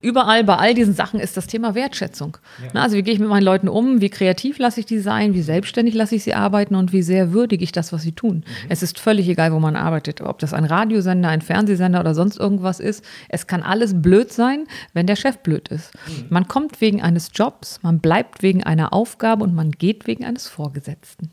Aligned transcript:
Überall 0.00 0.44
bei 0.44 0.54
all 0.54 0.74
diesen 0.74 0.94
Sachen 0.94 1.18
ist 1.18 1.36
das 1.36 1.48
Thema 1.48 1.74
Wertschätzung. 1.74 2.36
Ja. 2.62 2.82
Also 2.82 2.96
wie 2.96 3.02
gehe 3.02 3.14
ich 3.14 3.18
mit 3.18 3.28
meinen 3.28 3.42
Leuten 3.42 3.68
um, 3.68 4.00
wie 4.00 4.10
kreativ 4.10 4.58
lasse 4.58 4.78
ich 4.78 4.86
die 4.86 5.00
sein, 5.00 5.34
wie 5.34 5.42
selbstständig 5.42 5.94
lasse 5.94 6.14
ich 6.14 6.22
sie 6.22 6.34
arbeiten 6.34 6.76
und 6.76 6.92
wie 6.92 7.02
sehr 7.02 7.32
würdige 7.32 7.64
ich 7.64 7.72
das, 7.72 7.92
was 7.92 8.02
sie 8.02 8.12
tun. 8.12 8.36
Mhm. 8.36 8.66
Es 8.68 8.84
ist 8.84 9.00
völlig 9.00 9.28
egal, 9.28 9.52
wo 9.52 9.58
man 9.58 9.74
arbeitet, 9.74 10.20
ob 10.20 10.38
das 10.38 10.54
ein 10.54 10.64
Radiosender, 10.64 11.28
ein 11.28 11.42
Fernsehsender 11.42 11.98
oder 11.98 12.14
sonst 12.14 12.38
irgendwas 12.38 12.78
ist. 12.78 13.04
Es 13.28 13.48
kann 13.48 13.64
alles 13.64 14.00
blöd 14.00 14.32
sein, 14.32 14.66
wenn 14.92 15.08
der 15.08 15.16
Chef 15.16 15.38
blöd 15.38 15.66
ist. 15.68 15.92
Mhm. 16.06 16.26
Man 16.30 16.46
kommt 16.46 16.80
wegen 16.80 17.02
eines 17.02 17.30
Jobs, 17.34 17.80
man 17.82 17.98
bleibt 17.98 18.44
wegen 18.44 18.62
einer 18.62 18.92
Aufgabe 18.92 19.42
und 19.42 19.52
man 19.52 19.72
geht 19.72 20.06
wegen 20.06 20.24
eines 20.24 20.46
Vorgesetzten. 20.46 21.32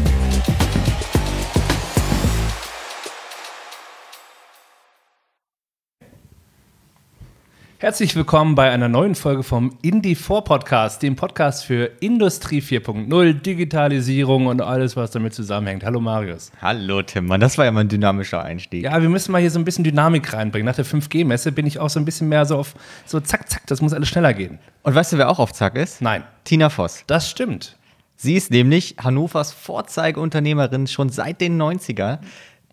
Herzlich 7.81 8.15
willkommen 8.15 8.53
bei 8.53 8.69
einer 8.69 8.87
neuen 8.89 9.15
Folge 9.15 9.41
vom 9.41 9.75
Indie4 9.83 10.41
Podcast, 10.43 11.01
dem 11.01 11.15
Podcast 11.15 11.65
für 11.65 11.89
Industrie 11.99 12.61
4.0, 12.61 13.33
Digitalisierung 13.33 14.45
und 14.45 14.61
alles, 14.61 14.95
was 14.95 15.09
damit 15.09 15.33
zusammenhängt. 15.33 15.83
Hallo 15.83 15.99
Marius. 15.99 16.51
Hallo 16.61 17.01
Tim, 17.01 17.25
Mann, 17.25 17.41
das 17.41 17.57
war 17.57 17.65
ja 17.65 17.71
mal 17.71 17.79
ein 17.79 17.89
dynamischer 17.89 18.43
Einstieg. 18.43 18.83
Ja, 18.83 19.01
wir 19.01 19.09
müssen 19.09 19.31
mal 19.31 19.41
hier 19.41 19.49
so 19.49 19.57
ein 19.57 19.65
bisschen 19.65 19.83
Dynamik 19.83 20.31
reinbringen. 20.31 20.67
Nach 20.67 20.75
der 20.75 20.85
5G-Messe 20.85 21.51
bin 21.53 21.65
ich 21.65 21.79
auch 21.79 21.89
so 21.89 21.99
ein 21.99 22.05
bisschen 22.05 22.29
mehr 22.29 22.45
so 22.45 22.57
auf 22.57 22.75
so 23.07 23.19
zack, 23.19 23.49
zack, 23.49 23.65
das 23.65 23.81
muss 23.81 23.93
alles 23.93 24.09
schneller 24.09 24.35
gehen. 24.35 24.59
Und 24.83 24.93
weißt 24.93 25.13
du, 25.13 25.17
wer 25.17 25.31
auch 25.31 25.39
auf 25.39 25.51
zack 25.51 25.75
ist? 25.75 26.03
Nein. 26.03 26.23
Tina 26.43 26.69
Voss. 26.69 27.03
Das 27.07 27.31
stimmt. 27.31 27.77
Sie 28.15 28.35
ist 28.35 28.51
nämlich 28.51 28.97
Hannovers 29.03 29.53
Vorzeigeunternehmerin 29.53 30.85
schon 30.85 31.09
seit 31.09 31.41
den 31.41 31.59
90er 31.59 32.19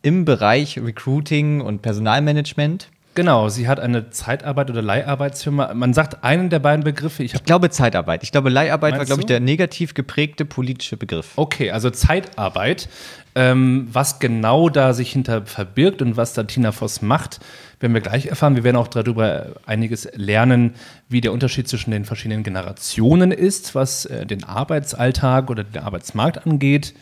im 0.03 0.27
Bereich 0.27 0.79
Recruiting 0.79 1.63
und 1.63 1.81
Personalmanagement. 1.81 2.91
Genau, 3.15 3.49
sie 3.49 3.67
hat 3.67 3.81
eine 3.81 4.11
Zeitarbeit- 4.11 4.71
oder 4.71 4.81
Leiharbeitsfirma. 4.81 5.75
Man 5.75 5.93
sagt 5.93 6.23
einen 6.23 6.51
der 6.51 6.61
beiden 6.61 6.85
Begriffe. 6.85 7.25
Ich, 7.25 7.35
ich 7.35 7.45
glaube 7.45 7.69
Zeitarbeit. 7.71 8.23
Ich 8.23 8.31
glaube, 8.31 8.49
Leiharbeit 8.49 8.97
war, 8.97 9.05
glaube 9.05 9.23
ich, 9.23 9.27
der 9.27 9.41
negativ 9.41 9.95
geprägte 9.95 10.45
politische 10.45 10.97
Begriff. 10.97 11.33
Okay, 11.35 11.73
also 11.73 11.91
Zeitarbeit. 11.91 12.89
Ähm, 13.35 13.89
was 13.93 14.21
genau 14.21 14.69
da 14.69 14.93
sich 14.95 15.13
hinter 15.13 15.47
verbirgt 15.47 16.01
und 16.03 16.17
was 16.17 16.33
da 16.33 16.45
Tina 16.45 16.73
Voss 16.73 17.03
macht, 17.03 17.41
werden 17.81 17.95
wir 17.95 18.01
gleich 18.01 18.27
erfahren. 18.27 18.57
Wir 18.57 18.65
werden 18.65 18.77
auch 18.77 18.89
darüber 18.89 19.57
einiges 19.67 20.09
lernen, 20.15 20.75
wie 21.09 21.21
der 21.21 21.33
Unterschied 21.33 21.69
zwischen 21.69 21.91
den 21.91 22.05
verschiedenen 22.05 22.43
Generationen 22.43 23.33
ist, 23.33 23.75
was 23.75 24.07
äh, 24.07 24.27
den 24.27 24.45
Arbeitsalltag 24.45 25.51
oder 25.51 25.65
den 25.65 25.83
Arbeitsmarkt 25.83 26.47
angeht 26.47 26.95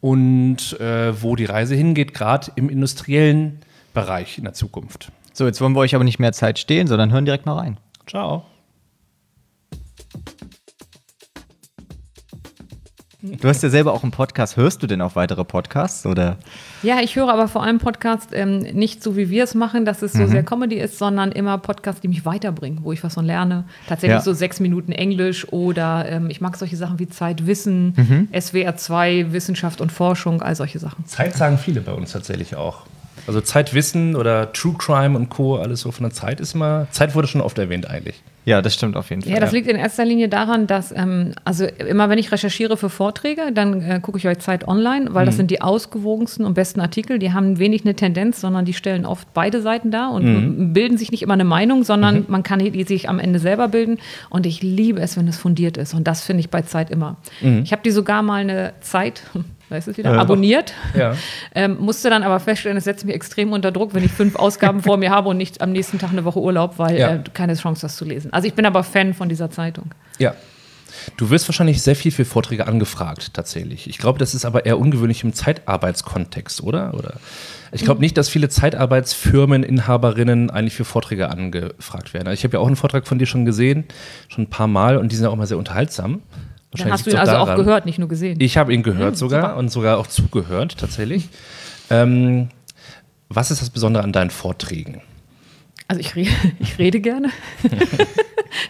und 0.00 0.78
äh, 0.80 1.22
wo 1.22 1.36
die 1.36 1.46
Reise 1.46 1.74
hingeht, 1.74 2.14
gerade 2.14 2.52
im 2.56 2.68
industriellen 2.68 3.60
Bereich 3.94 4.38
in 4.38 4.44
der 4.44 4.52
Zukunft. 4.52 5.10
So, 5.36 5.46
jetzt 5.46 5.60
wollen 5.60 5.72
wir 5.72 5.80
euch 5.80 5.96
aber 5.96 6.04
nicht 6.04 6.20
mehr 6.20 6.32
Zeit 6.32 6.60
stehlen, 6.60 6.86
sondern 6.86 7.10
hören 7.10 7.24
direkt 7.24 7.44
mal 7.44 7.58
rein. 7.58 7.76
Ciao. 8.06 8.44
Du 13.20 13.48
hast 13.48 13.62
ja 13.62 13.68
selber 13.68 13.94
auch 13.94 14.04
einen 14.04 14.12
Podcast. 14.12 14.56
Hörst 14.56 14.82
du 14.82 14.86
denn 14.86 15.00
auch 15.00 15.16
weitere 15.16 15.44
Podcasts? 15.44 16.06
Oder? 16.06 16.36
Ja, 16.84 17.00
ich 17.00 17.16
höre 17.16 17.30
aber 17.30 17.48
vor 17.48 17.64
allem 17.64 17.78
Podcasts 17.78 18.28
ähm, 18.32 18.58
nicht 18.58 19.02
so, 19.02 19.16
wie 19.16 19.28
wir 19.28 19.42
es 19.42 19.54
machen, 19.56 19.84
dass 19.84 20.02
es 20.02 20.12
so 20.12 20.22
mhm. 20.22 20.28
sehr 20.28 20.42
Comedy 20.44 20.76
ist, 20.76 20.98
sondern 20.98 21.32
immer 21.32 21.58
Podcasts, 21.58 22.00
die 22.00 22.08
mich 22.08 22.24
weiterbringen, 22.24 22.84
wo 22.84 22.92
ich 22.92 23.02
was 23.02 23.14
von 23.14 23.24
lerne. 23.24 23.64
Tatsächlich 23.88 24.18
ja. 24.18 24.20
so 24.20 24.34
sechs 24.34 24.60
Minuten 24.60 24.92
Englisch 24.92 25.50
oder 25.52 26.06
ähm, 26.08 26.30
ich 26.30 26.40
mag 26.40 26.56
solche 26.56 26.76
Sachen 26.76 27.00
wie 27.00 27.08
Zeit, 27.08 27.44
Wissen, 27.44 27.94
mhm. 27.96 28.28
SWR 28.38 28.76
2, 28.76 29.32
Wissenschaft 29.32 29.80
und 29.80 29.90
Forschung, 29.90 30.42
all 30.42 30.54
solche 30.54 30.78
Sachen. 30.78 31.06
Zeit 31.06 31.34
sagen 31.34 31.58
viele 31.58 31.80
bei 31.80 31.92
uns 31.92 32.12
tatsächlich 32.12 32.54
auch. 32.54 32.84
Also 33.26 33.40
Zeitwissen 33.40 34.16
oder 34.16 34.52
True 34.52 34.74
Crime 34.78 35.16
und 35.16 35.30
Co., 35.30 35.56
alles 35.56 35.80
so 35.80 35.90
von 35.90 36.04
der 36.04 36.12
Zeit 36.12 36.40
ist 36.40 36.54
immer, 36.54 36.86
Zeit 36.90 37.14
wurde 37.14 37.28
schon 37.28 37.40
oft 37.40 37.58
erwähnt 37.58 37.88
eigentlich. 37.88 38.22
Ja, 38.46 38.60
das 38.60 38.74
stimmt 38.74 38.96
auf 38.96 39.08
jeden 39.08 39.22
Fall. 39.22 39.32
Ja, 39.32 39.40
das 39.40 39.52
liegt 39.52 39.68
in 39.68 39.76
erster 39.76 40.04
Linie 40.04 40.28
daran, 40.28 40.66
dass, 40.66 40.92
ähm, 40.92 41.32
also 41.44 41.64
immer 41.64 42.10
wenn 42.10 42.18
ich 42.18 42.30
recherchiere 42.30 42.76
für 42.76 42.90
Vorträge, 42.90 43.52
dann 43.52 43.80
äh, 43.80 44.00
gucke 44.00 44.18
ich 44.18 44.28
euch 44.28 44.38
Zeit 44.38 44.68
online, 44.68 45.14
weil 45.14 45.22
mhm. 45.22 45.26
das 45.26 45.36
sind 45.36 45.50
die 45.50 45.62
ausgewogensten 45.62 46.44
und 46.44 46.52
besten 46.52 46.80
Artikel. 46.80 47.18
Die 47.18 47.32
haben 47.32 47.58
wenig 47.58 47.84
eine 47.84 47.94
Tendenz, 47.94 48.42
sondern 48.42 48.66
die 48.66 48.74
stellen 48.74 49.06
oft 49.06 49.32
beide 49.32 49.62
Seiten 49.62 49.90
dar 49.90 50.12
und 50.12 50.24
mhm. 50.24 50.72
bilden 50.74 50.98
sich 50.98 51.10
nicht 51.10 51.22
immer 51.22 51.34
eine 51.34 51.44
Meinung, 51.44 51.84
sondern 51.84 52.16
mhm. 52.16 52.24
man 52.28 52.42
kann 52.42 52.58
die 52.58 52.84
sich 52.84 53.08
am 53.08 53.18
Ende 53.18 53.38
selber 53.38 53.68
bilden. 53.68 53.98
Und 54.28 54.44
ich 54.44 54.62
liebe 54.62 55.00
es, 55.00 55.16
wenn 55.16 55.26
es 55.26 55.38
fundiert 55.38 55.78
ist. 55.78 55.94
Und 55.94 56.06
das 56.06 56.20
finde 56.20 56.40
ich 56.40 56.50
bei 56.50 56.62
Zeit 56.62 56.90
immer. 56.90 57.16
Mhm. 57.40 57.62
Ich 57.64 57.72
habe 57.72 57.82
die 57.82 57.90
sogar 57.90 58.22
mal 58.22 58.42
eine 58.42 58.74
Zeit, 58.80 59.22
weißt 59.68 59.88
du 59.88 59.96
wieder, 59.96 60.14
äh, 60.14 60.18
abonniert. 60.18 60.72
Ja. 60.96 61.16
Ähm, 61.56 61.76
musste 61.78 62.10
dann 62.10 62.24
aber 62.24 62.40
feststellen, 62.40 62.76
es 62.76 62.84
setzt 62.84 63.04
mich 63.04 63.14
extrem 63.14 63.52
unter 63.52 63.70
Druck, 63.70 63.94
wenn 63.94 64.04
ich 64.04 64.10
fünf 64.10 64.34
Ausgaben 64.34 64.82
vor 64.82 64.96
mir 64.96 65.10
habe 65.10 65.28
und 65.28 65.36
nicht 65.36 65.60
am 65.60 65.70
nächsten 65.70 65.98
Tag 65.98 66.10
eine 66.10 66.24
Woche 66.24 66.40
Urlaub, 66.40 66.78
weil 66.78 66.98
ja. 66.98 67.14
äh, 67.14 67.20
keine 67.32 67.54
Chance, 67.54 67.82
das 67.82 67.96
zu 67.96 68.04
lesen. 68.04 68.32
Also 68.32 68.48
ich 68.48 68.54
bin 68.54 68.66
aber 68.66 68.82
Fan 68.82 69.14
von 69.14 69.28
dieser 69.28 69.50
Zeitung. 69.50 69.92
Ja. 70.18 70.34
Du 71.16 71.30
wirst 71.30 71.48
wahrscheinlich 71.48 71.82
sehr 71.82 71.96
viel 71.96 72.10
für 72.10 72.24
Vorträge 72.24 72.66
angefragt, 72.66 73.34
tatsächlich. 73.34 73.88
Ich 73.88 73.98
glaube, 73.98 74.18
das 74.18 74.34
ist 74.34 74.44
aber 74.44 74.66
eher 74.66 74.78
ungewöhnlich 74.78 75.22
im 75.22 75.32
Zeitarbeitskontext, 75.32 76.62
oder? 76.62 76.94
oder? 76.94 77.14
Ich 77.72 77.84
glaube 77.84 78.00
nicht, 78.00 78.16
dass 78.16 78.28
viele 78.28 78.48
Zeitarbeitsfirmen, 78.48 79.62
Inhaberinnen 79.62 80.50
eigentlich 80.50 80.74
für 80.74 80.84
Vorträge 80.84 81.28
angefragt 81.30 82.14
werden. 82.14 82.28
Also 82.28 82.38
ich 82.38 82.44
habe 82.44 82.56
ja 82.56 82.60
auch 82.60 82.66
einen 82.66 82.76
Vortrag 82.76 83.06
von 83.06 83.18
dir 83.18 83.26
schon 83.26 83.44
gesehen, 83.44 83.84
schon 84.28 84.44
ein 84.44 84.50
paar 84.50 84.68
Mal, 84.68 84.96
und 84.96 85.12
die 85.12 85.16
sind 85.16 85.26
auch 85.26 85.32
immer 85.32 85.46
sehr 85.46 85.58
unterhaltsam. 85.58 86.22
Dann 86.76 86.92
hast 86.92 87.06
du 87.06 87.10
ihn 87.10 87.16
also 87.16 87.32
daran. 87.32 87.48
auch 87.48 87.56
gehört, 87.56 87.86
nicht 87.86 87.98
nur 87.98 88.08
gesehen. 88.08 88.38
Ich 88.40 88.56
habe 88.56 88.74
ihn 88.74 88.82
gehört 88.82 89.12
mhm, 89.12 89.18
sogar 89.18 89.42
super. 89.42 89.56
und 89.56 89.68
sogar 89.70 89.98
auch 89.98 90.06
zugehört, 90.06 90.78
tatsächlich. 90.78 91.28
Ähm, 91.90 92.48
was 93.28 93.50
ist 93.50 93.62
das 93.62 93.70
Besondere 93.70 94.04
an 94.04 94.12
deinen 94.12 94.30
Vorträgen? 94.30 95.02
Also 95.86 96.00
ich, 96.00 96.16
re 96.16 96.26
ich 96.60 96.78
rede 96.78 97.00
gerne. 97.00 97.30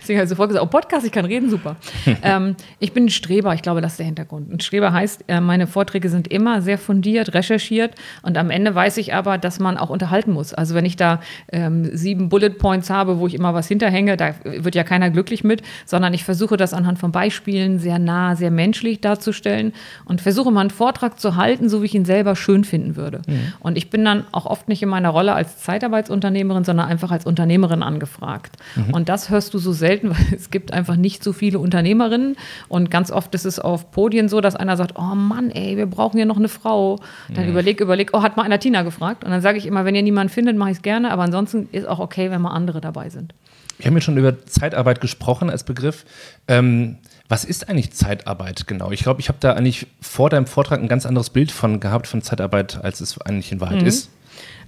Deswegen 0.00 0.18
habe 0.18 0.24
ich 0.24 0.30
sofort 0.30 0.48
gesagt, 0.48 0.64
oh 0.64 0.68
Podcast, 0.68 1.06
ich 1.06 1.12
kann 1.12 1.24
reden, 1.24 1.50
super. 1.50 1.76
ähm, 2.22 2.56
ich 2.78 2.92
bin 2.92 3.06
ein 3.06 3.10
Streber, 3.10 3.54
ich 3.54 3.62
glaube, 3.62 3.80
das 3.80 3.92
ist 3.92 3.98
der 3.98 4.06
Hintergrund. 4.06 4.52
Ein 4.52 4.60
Streber 4.60 4.92
heißt, 4.92 5.24
äh, 5.28 5.40
meine 5.40 5.66
Vorträge 5.66 6.08
sind 6.08 6.28
immer 6.28 6.62
sehr 6.62 6.78
fundiert, 6.78 7.34
recherchiert 7.34 7.94
und 8.22 8.36
am 8.38 8.50
Ende 8.50 8.74
weiß 8.74 8.96
ich 8.96 9.14
aber, 9.14 9.38
dass 9.38 9.60
man 9.60 9.76
auch 9.76 9.90
unterhalten 9.90 10.32
muss. 10.32 10.54
Also 10.54 10.74
wenn 10.74 10.84
ich 10.84 10.96
da 10.96 11.20
ähm, 11.52 11.84
sieben 11.96 12.28
Bullet 12.28 12.50
Points 12.50 12.90
habe, 12.90 13.18
wo 13.18 13.26
ich 13.26 13.34
immer 13.34 13.54
was 13.54 13.68
hinterhänge, 13.68 14.16
da 14.16 14.34
wird 14.44 14.74
ja 14.74 14.84
keiner 14.84 15.10
glücklich 15.10 15.44
mit, 15.44 15.62
sondern 15.84 16.14
ich 16.14 16.24
versuche 16.24 16.56
das 16.56 16.72
anhand 16.72 16.98
von 16.98 17.12
Beispielen 17.12 17.78
sehr 17.78 17.98
nah, 17.98 18.36
sehr 18.36 18.50
menschlich 18.50 19.00
darzustellen 19.00 19.72
und 20.04 20.20
versuche 20.20 20.50
mal 20.50 20.62
einen 20.62 20.70
Vortrag 20.70 21.20
zu 21.20 21.36
halten, 21.36 21.68
so 21.68 21.82
wie 21.82 21.86
ich 21.86 21.94
ihn 21.94 22.04
selber 22.04 22.36
schön 22.36 22.64
finden 22.64 22.96
würde. 22.96 23.22
Mhm. 23.26 23.52
Und 23.60 23.78
ich 23.78 23.90
bin 23.90 24.04
dann 24.04 24.24
auch 24.32 24.46
oft 24.46 24.68
nicht 24.68 24.82
in 24.82 24.88
meiner 24.88 25.10
Rolle 25.10 25.34
als 25.34 25.58
Zeitarbeitsunternehmerin, 25.58 26.64
sondern 26.64 26.88
einfach 26.88 27.03
als 27.10 27.26
Unternehmerin 27.26 27.82
angefragt. 27.82 28.56
Mhm. 28.76 28.94
Und 28.94 29.08
das 29.08 29.30
hörst 29.30 29.54
du 29.54 29.58
so 29.58 29.72
selten, 29.72 30.10
weil 30.16 30.34
es 30.34 30.50
gibt 30.50 30.72
einfach 30.72 30.96
nicht 30.96 31.24
so 31.24 31.32
viele 31.32 31.58
Unternehmerinnen. 31.58 32.36
Und 32.68 32.90
ganz 32.90 33.10
oft 33.10 33.34
ist 33.34 33.44
es 33.44 33.58
auf 33.58 33.90
Podien 33.90 34.28
so, 34.28 34.40
dass 34.40 34.56
einer 34.56 34.76
sagt, 34.76 34.94
oh 34.96 35.14
Mann, 35.14 35.50
ey, 35.50 35.76
wir 35.76 35.86
brauchen 35.86 36.16
hier 36.16 36.26
noch 36.26 36.36
eine 36.36 36.48
Frau. 36.48 37.00
Dann 37.32 37.44
mhm. 37.44 37.50
überleg, 37.50 37.80
überleg, 37.80 38.10
oh, 38.12 38.22
hat 38.22 38.36
mal 38.36 38.42
einer 38.42 38.58
Tina 38.58 38.82
gefragt. 38.82 39.24
Und 39.24 39.30
dann 39.30 39.40
sage 39.40 39.58
ich 39.58 39.66
immer, 39.66 39.84
wenn 39.84 39.94
ihr 39.94 40.02
niemanden 40.02 40.32
findet, 40.32 40.56
mache 40.56 40.70
ich 40.70 40.78
es 40.78 40.82
gerne. 40.82 41.10
Aber 41.10 41.22
ansonsten 41.22 41.68
ist 41.72 41.86
auch 41.86 41.98
okay, 41.98 42.30
wenn 42.30 42.42
mal 42.42 42.50
andere 42.50 42.80
dabei 42.80 43.10
sind. 43.10 43.34
Wir 43.78 43.86
haben 43.86 43.94
ja 43.94 44.00
schon 44.00 44.16
über 44.16 44.46
Zeitarbeit 44.46 45.00
gesprochen 45.00 45.50
als 45.50 45.64
Begriff. 45.64 46.04
Ähm, 46.46 46.98
was 47.28 47.44
ist 47.44 47.68
eigentlich 47.68 47.92
Zeitarbeit 47.92 48.66
genau? 48.66 48.90
Ich 48.90 49.02
glaube, 49.02 49.20
ich 49.20 49.28
habe 49.28 49.38
da 49.40 49.54
eigentlich 49.54 49.86
vor 50.00 50.30
deinem 50.30 50.46
Vortrag 50.46 50.80
ein 50.80 50.88
ganz 50.88 51.06
anderes 51.06 51.30
Bild 51.30 51.50
von 51.50 51.80
gehabt 51.80 52.06
von 52.06 52.22
Zeitarbeit, 52.22 52.84
als 52.84 53.00
es 53.00 53.20
eigentlich 53.20 53.50
in 53.50 53.60
Wahrheit 53.60 53.80
mhm. 53.80 53.86
ist. 53.86 54.10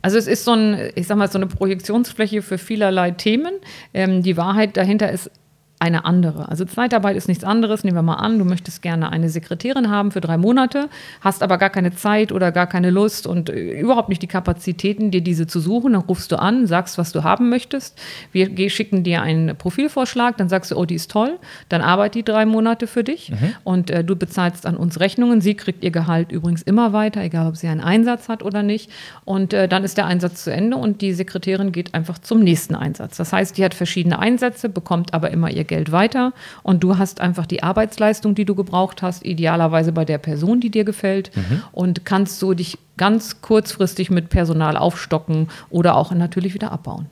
Also 0.03 0.19
es 0.19 0.27
ist 0.27 0.45
so 0.45 0.53
ein, 0.53 0.91
ich 0.95 1.07
sag 1.07 1.17
mal, 1.17 1.31
so 1.31 1.39
eine 1.39 1.47
Projektionsfläche 1.47 2.43
für 2.43 2.59
vielerlei 2.59 3.11
Themen. 3.13 3.55
Ähm, 3.93 4.23
die 4.23 4.37
Wahrheit 4.37 4.77
dahinter 4.77 5.11
ist 5.11 5.31
eine 5.79 6.05
andere. 6.07 6.49
Also 6.49 6.65
Zeitarbeit 6.65 7.17
ist 7.17 7.29
nichts 7.29 7.45
anderes. 7.45 7.85
Nehmen 7.85 7.97
wir 7.97 8.03
mal 8.03 8.15
an, 8.15 8.39
du 8.39 8.45
möchtest 8.45 8.81
gerne 8.81 9.11
eine 9.13 9.29
Sekretärin 9.29 9.91
haben 9.91 10.11
für 10.11 10.23
drei 10.23 10.39
Monate, 10.39 10.89
hast 11.21 11.43
aber 11.43 11.59
gar 11.59 11.69
keine 11.69 11.95
Zeit 11.95 12.33
oder 12.33 12.51
gar 12.51 12.67
keine 12.67 12.91
Lust 12.91 13.27
und 13.27 13.51
äh, 13.51 13.81
überhaupt 13.81 14.09
nicht 14.09 14.23
die 14.23 14.27
Kapazitäten, 14.27 15.11
dir 15.11 15.21
diese 15.21 15.47
zu 15.47 15.61
suchen. 15.61 15.93
Dann 15.93 16.03
rufst 16.03 16.33
du 16.33 16.37
an, 16.39 16.67
sagst, 16.67 16.97
was 16.97 17.13
du 17.13 17.25
haben 17.25 17.51
möchtest. 17.51 17.99
Wir 18.33 18.71
schicken 18.71 19.03
dir 19.03 19.21
einen 19.23 19.57
Profilvorschlag, 19.57 20.37
dann 20.39 20.49
sagst 20.49 20.71
du, 20.71 20.77
oh, 20.77 20.87
die 20.87 20.95
ist 20.95 21.11
toll. 21.11 21.39
Dann 21.69 21.83
arbeitet 21.83 22.15
die 22.17 22.25
drei 22.25 22.47
Monate 22.47 22.87
für 22.87 23.05
dich 23.05 23.31
mhm. 23.31 23.55
und 23.65 23.91
äh, 23.91 24.03
du 24.03 24.17
bezahlst 24.17 24.65
an 24.65 24.77
uns 24.77 24.99
Rechnungen. 25.01 25.41
Sie 25.41 25.55
kriegt 25.55 25.85
ihr 25.85 25.91
Gehalt 25.91 26.33
übrigens 26.33 26.63
immer 26.63 26.93
weiter, 26.95 27.21
egal 27.23 27.49
ob 27.49 27.57
sie 27.57 27.69
einen 27.69 27.81
Einsatz 27.81 28.29
hat 28.29 28.43
oder 28.43 28.63
nicht. 28.63 28.91
Und 29.25 29.53
äh, 29.53 29.69
dann 29.69 29.85
ist 29.85 29.99
der 29.99 30.07
Einsatz 30.07 30.45
zu 30.45 30.53
Ende 30.53 30.79
und 30.79 31.03
die 31.03 31.13
Sekretärin 31.13 31.73
geht 31.73 31.95
einfach 31.95 32.19
zum 32.19 32.41
nächsten 32.41 32.75
Einsatz. 32.75 33.19
Das 33.19 33.33
heißt, 33.33 33.59
die 33.59 33.65
hat 33.65 33.75
verschiedene 33.75 34.19
Einsätze, 34.19 34.71
bekommt 34.71 35.13
aber 35.13 35.31
immer 35.31 35.51
ihr 35.51 35.66
Geld 35.67 35.93
weiter 35.93 36.33
und 36.63 36.83
du 36.83 36.97
hast 36.99 37.21
einfach 37.21 37.47
die 37.47 37.63
Arbeitsleistung, 37.63 38.35
die 38.35 38.45
du 38.45 38.55
gebraucht 38.55 39.03
hast, 39.03 39.25
idealerweise 39.25 39.93
bei 39.93 40.05
der 40.05 40.19
Person, 40.19 40.61
die 40.61 40.71
dir 40.71 40.85
gefällt 40.85 41.31
und 41.73 42.05
kannst 42.05 42.39
so 42.39 42.55
dich 42.55 42.79
ganz 42.97 43.43
kurzfristig 43.43 44.11
mit 44.11 44.31
Personal 44.31 44.77
aufstocken 44.77 45.49
oder 45.69 45.97
auch 45.97 46.13
natürlich 46.13 46.55
wieder 46.55 46.73
abbauen. 46.73 47.07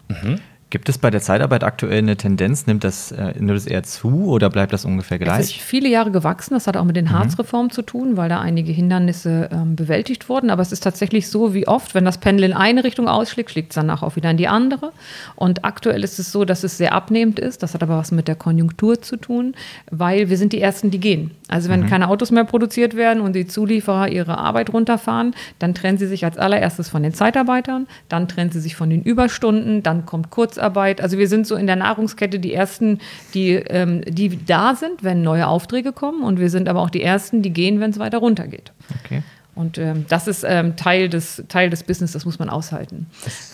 Gibt 0.70 0.88
es 0.88 0.98
bei 0.98 1.10
der 1.10 1.20
Zeitarbeit 1.20 1.62
aktuell 1.62 1.98
eine 1.98 2.16
Tendenz? 2.16 2.66
Nimmt 2.66 2.82
das, 2.82 3.12
äh, 3.12 3.34
nimmt 3.36 3.50
das 3.50 3.66
eher 3.66 3.82
zu 3.84 4.26
oder 4.26 4.50
bleibt 4.50 4.72
das 4.72 4.84
ungefähr 4.84 5.20
Es 5.20 5.22
ist 5.22 5.26
gleich? 5.26 5.62
viele 5.62 5.88
Jahre 5.88 6.10
gewachsen. 6.10 6.54
Das 6.54 6.66
hat 6.66 6.76
auch 6.76 6.84
mit 6.84 6.96
den 6.96 7.10
Harzreformen 7.12 7.70
zu 7.70 7.82
tun, 7.82 8.16
weil 8.16 8.28
da 8.28 8.40
einige 8.40 8.72
Hindernisse 8.72 9.50
ähm, 9.52 9.76
bewältigt 9.76 10.28
wurden. 10.28 10.50
Aber 10.50 10.62
es 10.62 10.72
ist 10.72 10.82
tatsächlich 10.82 11.28
so, 11.28 11.54
wie 11.54 11.68
oft, 11.68 11.94
wenn 11.94 12.04
das 12.04 12.18
Pendel 12.18 12.44
in 12.44 12.52
eine 12.52 12.82
Richtung 12.82 13.06
ausschlägt, 13.08 13.50
schlägt 13.50 13.70
es 13.70 13.76
danach 13.76 14.02
auch 14.02 14.16
wieder 14.16 14.30
in 14.30 14.36
die 14.36 14.48
andere. 14.48 14.92
Und 15.36 15.64
aktuell 15.64 16.02
ist 16.02 16.18
es 16.18 16.32
so, 16.32 16.44
dass 16.44 16.64
es 16.64 16.76
sehr 16.76 16.92
abnehmend 16.92 17.38
ist. 17.38 17.62
Das 17.62 17.74
hat 17.74 17.82
aber 17.82 17.96
was 17.96 18.10
mit 18.10 18.26
der 18.26 18.34
Konjunktur 18.36 19.00
zu 19.00 19.16
tun, 19.16 19.54
weil 19.90 20.28
wir 20.28 20.36
sind 20.38 20.52
die 20.52 20.60
Ersten, 20.60 20.90
die 20.90 20.98
gehen. 20.98 21.30
Also 21.48 21.68
wenn 21.68 21.86
keine 21.86 22.08
Autos 22.08 22.30
mehr 22.30 22.44
produziert 22.44 22.96
werden 22.96 23.20
und 23.20 23.34
die 23.34 23.46
Zulieferer 23.46 24.08
ihre 24.08 24.38
Arbeit 24.38 24.72
runterfahren, 24.72 25.34
dann 25.58 25.74
trennen 25.74 25.98
sie 25.98 26.06
sich 26.06 26.24
als 26.24 26.36
allererstes 26.38 26.88
von 26.88 27.02
den 27.02 27.14
Zeitarbeitern, 27.14 27.86
dann 28.08 28.26
trennen 28.28 28.50
sie 28.50 28.60
sich 28.60 28.74
von 28.74 28.90
den 28.90 29.02
Überstunden, 29.02 29.82
dann 29.82 30.06
kommt 30.06 30.30
Kurzarbeit. 30.64 31.00
Also 31.00 31.18
wir 31.18 31.28
sind 31.28 31.46
so 31.46 31.56
in 31.56 31.66
der 31.66 31.76
Nahrungskette 31.76 32.38
die 32.38 32.54
Ersten, 32.54 32.98
die, 33.34 33.52
ähm, 33.52 34.02
die 34.06 34.44
da 34.44 34.74
sind, 34.74 35.02
wenn 35.02 35.22
neue 35.22 35.46
Aufträge 35.46 35.92
kommen. 35.92 36.22
Und 36.22 36.40
wir 36.40 36.50
sind 36.50 36.68
aber 36.68 36.80
auch 36.80 36.90
die 36.90 37.02
Ersten, 37.02 37.42
die 37.42 37.50
gehen, 37.50 37.80
wenn 37.80 37.90
es 37.90 37.98
weiter 37.98 38.18
runtergeht. 38.18 38.72
Okay. 39.04 39.22
Und 39.54 39.78
ähm, 39.78 40.04
das 40.08 40.26
ist 40.26 40.44
ähm, 40.46 40.76
Teil, 40.76 41.08
des, 41.08 41.44
Teil 41.48 41.70
des 41.70 41.84
Business, 41.84 42.12
das 42.12 42.24
muss 42.24 42.38
man 42.38 42.50
aushalten. 42.50 43.06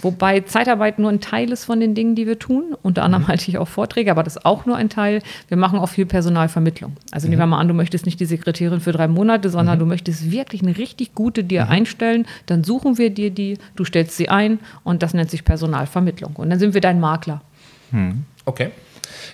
Wobei 0.02 0.40
Zeitarbeit 0.40 0.98
nur 0.98 1.10
ein 1.10 1.20
Teil 1.20 1.52
ist 1.52 1.64
von 1.64 1.80
den 1.80 1.94
Dingen, 1.94 2.14
die 2.14 2.26
wir 2.26 2.38
tun. 2.38 2.74
Unter 2.82 3.02
anderem 3.02 3.28
halte 3.28 3.48
ich 3.48 3.58
auch 3.58 3.68
Vorträge, 3.68 4.10
aber 4.10 4.22
das 4.22 4.36
ist 4.36 4.46
auch 4.46 4.66
nur 4.66 4.76
ein 4.76 4.88
Teil. 4.88 5.22
Wir 5.48 5.56
machen 5.56 5.78
auch 5.78 5.88
viel 5.88 6.06
Personalvermittlung. 6.06 6.96
Also 7.10 7.28
nehmen 7.28 7.40
wir 7.40 7.46
mal 7.46 7.58
an, 7.58 7.68
du 7.68 7.74
möchtest 7.74 8.06
nicht 8.06 8.18
die 8.18 8.24
Sekretärin 8.24 8.80
für 8.80 8.92
drei 8.92 9.08
Monate, 9.08 9.50
sondern 9.50 9.78
du 9.78 9.86
möchtest 9.86 10.30
wirklich 10.30 10.62
eine 10.62 10.76
richtig 10.76 11.14
gute 11.14 11.44
dir 11.44 11.68
einstellen. 11.68 12.26
Dann 12.46 12.64
suchen 12.64 12.98
wir 12.98 13.10
dir 13.10 13.30
die, 13.30 13.58
du 13.76 13.84
stellst 13.84 14.16
sie 14.16 14.28
ein 14.28 14.58
und 14.84 15.02
das 15.02 15.14
nennt 15.14 15.30
sich 15.30 15.44
Personalvermittlung. 15.44 16.36
Und 16.36 16.50
dann 16.50 16.58
sind 16.58 16.74
wir 16.74 16.80
dein 16.80 17.00
Makler. 17.00 17.42
Okay. 18.46 18.70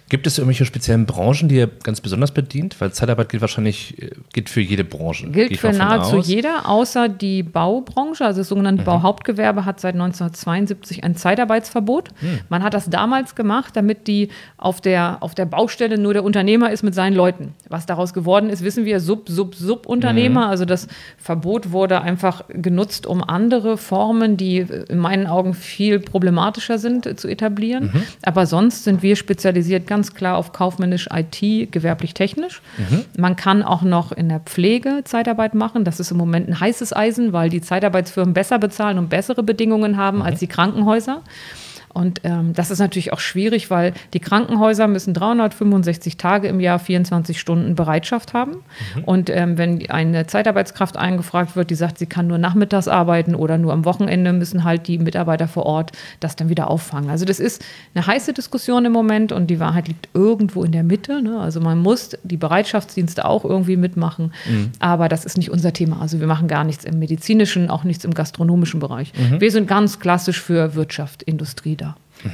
Gibt 0.09 0.27
es 0.29 0.39
irgendwelche 0.39 0.65
speziellen 0.65 1.05
Branchen, 1.05 1.49
die 1.49 1.57
ihr 1.57 1.67
ganz 1.83 2.01
besonders 2.01 2.31
bedient? 2.31 2.81
Weil 2.81 2.93
Zeitarbeit 2.93 3.29
gilt 3.29 3.41
wahrscheinlich 3.41 4.01
äh, 4.01 4.11
gilt 4.33 4.49
für 4.49 4.61
jede 4.61 4.85
Branche. 4.85 5.29
Gilt 5.29 5.57
für 5.57 5.73
nahezu 5.73 6.19
aus. 6.19 6.29
jeder, 6.29 6.69
außer 6.69 7.09
die 7.09 7.43
Baubranche, 7.43 8.25
also 8.25 8.41
das 8.41 8.49
sogenannte 8.49 8.85
Bauhauptgewerbe 8.85 9.65
hat 9.65 9.81
seit 9.81 9.95
1972 9.95 11.03
ein 11.03 11.17
Zeitarbeitsverbot. 11.17 12.11
Man 12.49 12.63
hat 12.63 12.75
das 12.75 12.89
damals 12.89 13.35
gemacht, 13.35 13.75
damit 13.75 14.07
die 14.07 14.29
auf 14.59 14.81
der, 14.81 15.19
auf 15.21 15.35
der 15.35 15.47
Baustelle 15.47 15.99
nur 15.99 16.13
der 16.13 16.23
Unternehmer 16.23 16.71
ist 16.71 16.85
mit 16.85 16.95
seinen 16.95 17.15
Leuten. 17.15 17.55
Was 17.69 17.87
daraus 17.87 18.15
geworden 18.15 18.49
ist, 18.49 18.63
wissen 18.63 18.85
wir, 18.85 19.01
Sub, 19.01 19.29
Sub, 19.29 19.57
Sub-Unternehmer. 19.57 20.49
Also 20.49 20.65
das 20.65 20.87
Verbot 21.19 21.73
wurde 21.73 22.01
einfach 22.03 22.45
genutzt, 22.49 23.07
um 23.07 23.25
andere 23.25 23.77
Formen, 23.77 24.37
die 24.37 24.59
in 24.59 24.99
meinen 24.99 25.27
Augen 25.27 25.55
viel 25.55 25.99
problematischer 25.99 26.79
sind, 26.79 27.19
zu 27.19 27.27
etablieren. 27.27 28.05
Aber 28.23 28.47
sonst 28.47 28.85
sind 28.85 29.03
wir 29.03 29.17
spezialisiert 29.17 29.87
ganz 29.87 29.96
klar 30.15 30.37
auf 30.37 30.53
kaufmännisch 30.53 31.09
IT, 31.13 31.73
gewerblich-technisch. 31.73 32.63
Man 33.17 33.37
kann 33.37 33.63
auch 33.63 33.83
noch 33.83 34.13
in 34.13 34.29
der 34.29 34.41
Pflege 34.41 35.03
Zeitarbeit 35.05 35.55
machen. 35.55 35.85
Das 35.85 36.01
ist 36.01 36.11
im 36.11 36.17
Moment 36.17 36.49
ein 36.49 36.61
heißes 36.61 36.95
Eisen, 36.95 37.33
weil 37.33 37.51
die 37.51 37.61
Zeitarbeitsfirmen 37.61 38.35
besser 38.35 38.59
bezahlen 38.59 38.99
und 38.99 39.09
bessere 39.09 39.43
Bedingungen 39.43 39.97
haben 39.97 40.23
als 40.23 40.41
die 40.41 40.47
Krankenhäuser. 40.47 41.23
Und 41.97 42.21
ähm, 42.25 42.53
das 42.53 42.71
ist 42.71 42.79
natürlich 42.79 43.15
auch 43.15 43.21
schwierig, 43.21 43.71
weil 43.71 43.95
die 44.13 44.21
Krankenhäuser 44.21 44.87
müssen 44.87 45.15
365 45.15 46.19
Tage 46.19 46.47
im 46.47 46.61
Jahr 46.61 46.79
24 46.79 47.41
Stunden 47.41 47.75
Bereitschaft 47.75 48.35
haben. 48.35 48.59
Und 49.07 49.31
ähm, 49.31 49.57
wenn 49.57 49.89
eine 49.89 50.27
Zeitarbeitskraft 50.27 50.99
eingefragt 50.99 51.57
wird, 51.57 51.71
die 51.71 51.75
sagt, 51.75 51.97
sie 51.97 52.05
kann 52.05 52.27
nur 52.27 52.37
nachmittags 52.37 52.87
arbeiten 52.87 53.35
oder 53.35 53.57
nur 53.57 53.73
am 53.73 53.87
Wochenende, 53.87 54.35
müssen 54.35 54.63
halt 54.63 54.89
die 54.89 54.99
Mitarbeiter 54.99 55.49
vor 55.49 55.65
Ort 55.65 55.93
das 56.21 56.37
dann 56.37 56.51
wieder 56.51 56.69
auffangen. 56.69 57.09
Also 57.09 57.25
das 57.25 57.41
ist 57.41 57.65
eine 57.95 58.07
heiße 58.07 58.35
Diskussion 58.35 58.85
im 58.85 58.93
Moment 58.93 59.33
und 59.33 59.47
die 59.47 59.59
Wahrheit 59.59 59.89
liegt 59.89 60.11
irgendwo 60.13 60.65
in 60.65 60.73
der 60.73 60.83
Mitte. 60.83 61.23
Ne? 61.23 61.41
Also 61.41 61.63
man 61.63 61.79
muss 61.79 62.11
die 62.25 62.37
Bereitschaftsdienste 62.37 63.25
auch 63.25 63.47
irgendwie 63.47 63.79
mitmachen, 63.79 64.35
aber 64.81 65.09
das 65.09 65.25
ist 65.25 65.39
nicht 65.39 65.51
unser 65.51 65.73
Thema. 65.73 66.03
Also 66.03 66.21
wir 66.21 66.27
machen 66.27 66.47
gar 66.47 66.65
nichts 66.65 66.85
im 66.85 66.99
medizinischen, 66.99 67.71
auch 67.71 67.85
nichts 67.85 68.05
im 68.05 68.13
gastronomischen 68.13 68.81
Bereich. 68.81 69.15
Wir 69.39 69.51
sind 69.51 69.67
ganz 69.67 69.99
klassisch 69.99 70.43
für 70.43 70.75
Wirtschaft, 70.75 71.23
Industrie 71.23 71.75
da. 71.77 71.86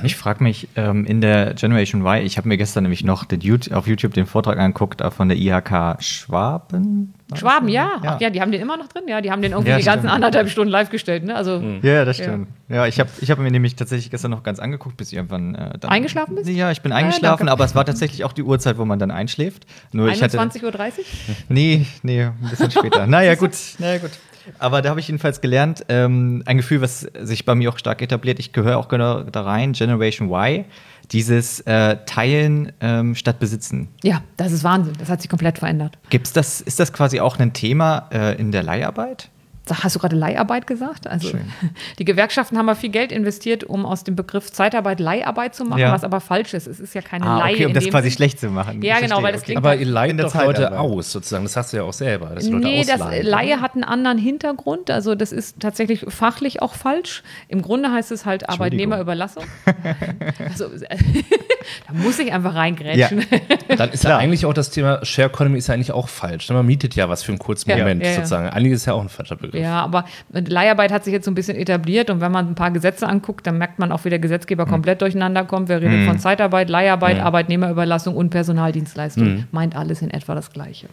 Ich 0.02 0.16
frage 0.16 0.42
mich 0.42 0.68
ähm, 0.76 1.04
in 1.04 1.20
der 1.20 1.54
Generation 1.54 2.02
Y, 2.02 2.24
ich 2.24 2.36
habe 2.38 2.48
mir 2.48 2.56
gestern 2.56 2.84
nämlich 2.84 3.04
noch 3.04 3.24
den 3.24 3.40
auf 3.72 3.86
YouTube 3.86 4.14
den 4.14 4.26
Vortrag 4.26 4.58
angeguckt 4.58 5.00
äh, 5.00 5.10
von 5.10 5.28
der 5.28 5.38
IHK 5.38 6.02
Schwaben. 6.02 7.14
Schwaben, 7.36 7.68
so? 7.68 7.74
ja. 7.74 8.00
Ach 8.04 8.20
ja, 8.20 8.30
die 8.30 8.40
haben 8.40 8.52
den 8.52 8.60
immer 8.60 8.76
noch 8.76 8.88
drin. 8.88 9.04
Ja, 9.08 9.20
die 9.20 9.30
haben 9.30 9.42
den 9.42 9.52
irgendwie 9.52 9.70
Ja, 9.70 9.78
die 9.78 9.84
ganzen 9.84 10.00
stimmt. 10.08 10.14
anderthalb 10.14 10.48
Stunden 10.48 10.70
live 10.70 10.90
gestellt. 10.90 11.24
Ne? 11.24 11.34
Also 11.34 11.62
Ja, 11.82 12.04
das 12.04 12.16
stimmt. 12.16 12.48
Ja, 12.68 12.86
ich 12.86 12.98
habe 13.00 13.10
ich 13.20 13.30
hab 13.30 13.38
mir 13.38 13.50
nämlich 13.50 13.76
tatsächlich 13.76 14.10
gestern 14.10 14.30
noch 14.30 14.42
ganz 14.42 14.58
angeguckt, 14.58 14.96
bis 14.96 15.08
ich 15.12 15.16
irgendwann 15.16 15.54
äh, 15.54 15.78
dann 15.78 15.90
Eingeschlafen 15.90 16.34
bist? 16.36 16.48
Ja, 16.48 16.70
ich 16.70 16.80
bin 16.82 16.92
eingeschlafen, 16.92 17.48
aber 17.48 17.64
es 17.64 17.74
war 17.74 17.84
tatsächlich 17.84 18.24
auch 18.24 18.32
die 18.32 18.42
Uhrzeit, 18.42 18.78
wo 18.78 18.84
man 18.84 18.98
dann 18.98 19.10
einschläft. 19.10 19.66
Nur 19.92 20.08
ich 20.08 20.22
hatte 20.22 20.38
21.30 20.40 20.64
Uhr? 20.64 20.72
Nee, 21.48 21.86
nee, 22.02 22.22
ein 22.24 22.34
bisschen 22.50 22.70
später. 22.70 23.06
naja, 23.06 23.34
gut. 23.34 23.52
Naja, 23.78 23.98
gut. 23.98 24.10
Aber 24.58 24.82
da 24.82 24.90
habe 24.90 25.00
ich 25.00 25.08
jedenfalls 25.08 25.40
gelernt, 25.40 25.84
ähm, 25.88 26.42
ein 26.46 26.56
Gefühl, 26.56 26.80
was 26.80 27.00
sich 27.20 27.44
bei 27.44 27.54
mir 27.54 27.70
auch 27.70 27.78
stark 27.78 28.02
etabliert, 28.02 28.38
ich 28.40 28.52
gehöre 28.52 28.78
auch 28.78 28.88
genau 28.88 29.22
da 29.22 29.42
rein, 29.42 29.72
Generation 29.72 30.30
Y, 30.30 30.64
dieses 31.10 31.60
äh, 31.60 31.96
Teilen 32.06 32.72
ähm, 32.80 33.14
statt 33.14 33.38
Besitzen. 33.38 33.88
Ja, 34.02 34.22
das 34.36 34.52
ist 34.52 34.64
Wahnsinn. 34.64 34.94
Das 34.98 35.08
hat 35.08 35.20
sich 35.20 35.28
komplett 35.28 35.58
verändert. 35.58 35.98
Gibt's 36.10 36.32
das, 36.32 36.60
ist 36.60 36.78
das 36.80 36.92
quasi 36.92 37.20
auch 37.20 37.38
ein 37.38 37.52
Thema 37.52 38.08
äh, 38.12 38.38
in 38.38 38.52
der 38.52 38.62
Leiharbeit? 38.62 39.30
Hast 39.70 39.94
du 39.94 40.00
gerade 40.00 40.16
Leiharbeit 40.16 40.66
gesagt? 40.66 41.06
Also 41.06 41.28
Schön. 41.28 41.44
die 41.98 42.04
Gewerkschaften 42.04 42.58
haben 42.58 42.66
mal 42.66 42.74
viel 42.74 42.90
Geld 42.90 43.12
investiert, 43.12 43.62
um 43.62 43.86
aus 43.86 44.02
dem 44.02 44.16
Begriff 44.16 44.50
Zeitarbeit 44.50 44.98
Leiharbeit 44.98 45.54
zu 45.54 45.64
machen, 45.64 45.78
Ja. 45.80 45.92
was 45.92 46.02
aber 46.02 46.20
falsch 46.20 46.52
ist. 46.54 46.66
Es 46.66 46.80
ist 46.80 46.94
ja 46.94 47.00
keine 47.00 47.26
Ah, 47.26 47.38
Leihe. 47.38 47.54
okay, 47.54 47.66
um 47.66 47.72
das 47.72 47.84
quasi 47.86 48.08
Sinn. 48.08 48.16
schlecht 48.16 48.40
zu 48.40 48.48
machen. 48.48 48.82
Ja, 48.82 48.96
Ich 48.96 49.02
genau, 49.02 49.20
verstehe, 49.20 49.22
weil 49.24 49.32
das 49.32 49.40
okay. 49.42 49.44
klingt 49.46 49.58
Aber 49.58 49.68
halt- 49.70 49.80
ihr 49.80 49.86
leiht 49.86 50.10
In 50.10 50.16
der 50.16 50.26
doch 50.26 50.34
Leute 50.34 50.78
aus, 50.78 51.12
sozusagen. 51.12 51.44
Das 51.44 51.56
hast 51.56 51.72
du 51.72 51.76
ja 51.76 51.82
auch 51.84 51.92
selber. 51.92 52.30
Dass 52.34 52.48
Leute 52.48 52.64
Nee, 52.66 52.84
das 52.84 53.00
ausleihen. 53.00 53.26
Laie 53.26 53.60
hat 53.60 53.74
einen 53.74 53.84
anderen 53.84 54.18
Hintergrund. 54.18 54.90
Also 54.90 55.14
das 55.14 55.30
ist 55.32 55.60
tatsächlich 55.60 56.04
fachlich 56.08 56.60
auch 56.60 56.74
falsch. 56.74 57.22
Im 57.48 57.62
Grunde 57.62 57.92
heißt 57.92 58.10
es 58.10 58.26
halt 58.26 58.48
Arbeitnehmerüberlassung. 58.48 59.44
also, 60.48 60.66
da 61.86 61.92
muss 61.94 62.18
ich 62.18 62.32
einfach 62.32 62.54
reingrätschen. 62.54 63.24
Dann 63.76 63.90
ist 63.90 64.04
ja 64.04 64.16
eigentlich 64.18 64.46
auch 64.46 64.54
das 64.54 64.70
Thema 64.70 65.04
Share 65.04 65.28
Economy 65.28 65.58
ist 65.58 65.68
ja 65.68 65.74
eigentlich 65.74 65.92
auch 65.92 66.08
falsch. 66.08 66.48
ne? 66.48 66.56
Man 66.56 66.66
mietet 66.66 66.94
ja 66.94 67.08
was 67.08 67.22
für 67.22 67.32
einen 67.32 67.38
kurzen 67.38 67.70
Ja, 67.70 67.78
Moment 67.78 68.02
ja, 68.02 68.08
ja. 68.10 68.14
sozusagen. 68.16 68.48
Eigentlich 68.48 68.72
ist 68.72 68.86
ja 68.86 68.94
auch 68.94 69.02
ein 69.02 69.08
falscher 69.08 69.36
Begriff. 69.36 69.60
Ja, 69.60 69.82
aber 69.82 70.04
Leiharbeit 70.32 70.92
hat 70.92 71.04
sich 71.04 71.12
jetzt 71.12 71.24
so 71.24 71.30
ein 71.30 71.34
bisschen 71.34 71.56
etabliert 71.56 72.10
und 72.10 72.20
wenn 72.20 72.32
man 72.32 72.48
ein 72.48 72.54
paar 72.54 72.70
Gesetze 72.70 73.06
anguckt, 73.06 73.46
dann 73.46 73.58
merkt 73.58 73.78
man 73.78 73.92
auch, 73.92 74.04
wie 74.04 74.10
der 74.10 74.18
Gesetzgeber 74.18 74.66
komplett 74.66 75.00
durcheinander 75.02 75.44
kommt. 75.44 75.68
Wir 75.68 75.80
reden 75.80 76.06
von 76.06 76.18
Zeitarbeit, 76.18 76.68
Leiharbeit, 76.70 77.18
Arbeitnehmerüberlassung 77.20 78.16
und 78.16 78.30
Personaldienstleistung. 78.30 79.46
Meint 79.50 79.76
alles 79.76 80.02
in 80.02 80.10
etwa 80.10 80.34
das 80.34 80.52
Gleiche. 80.52 80.88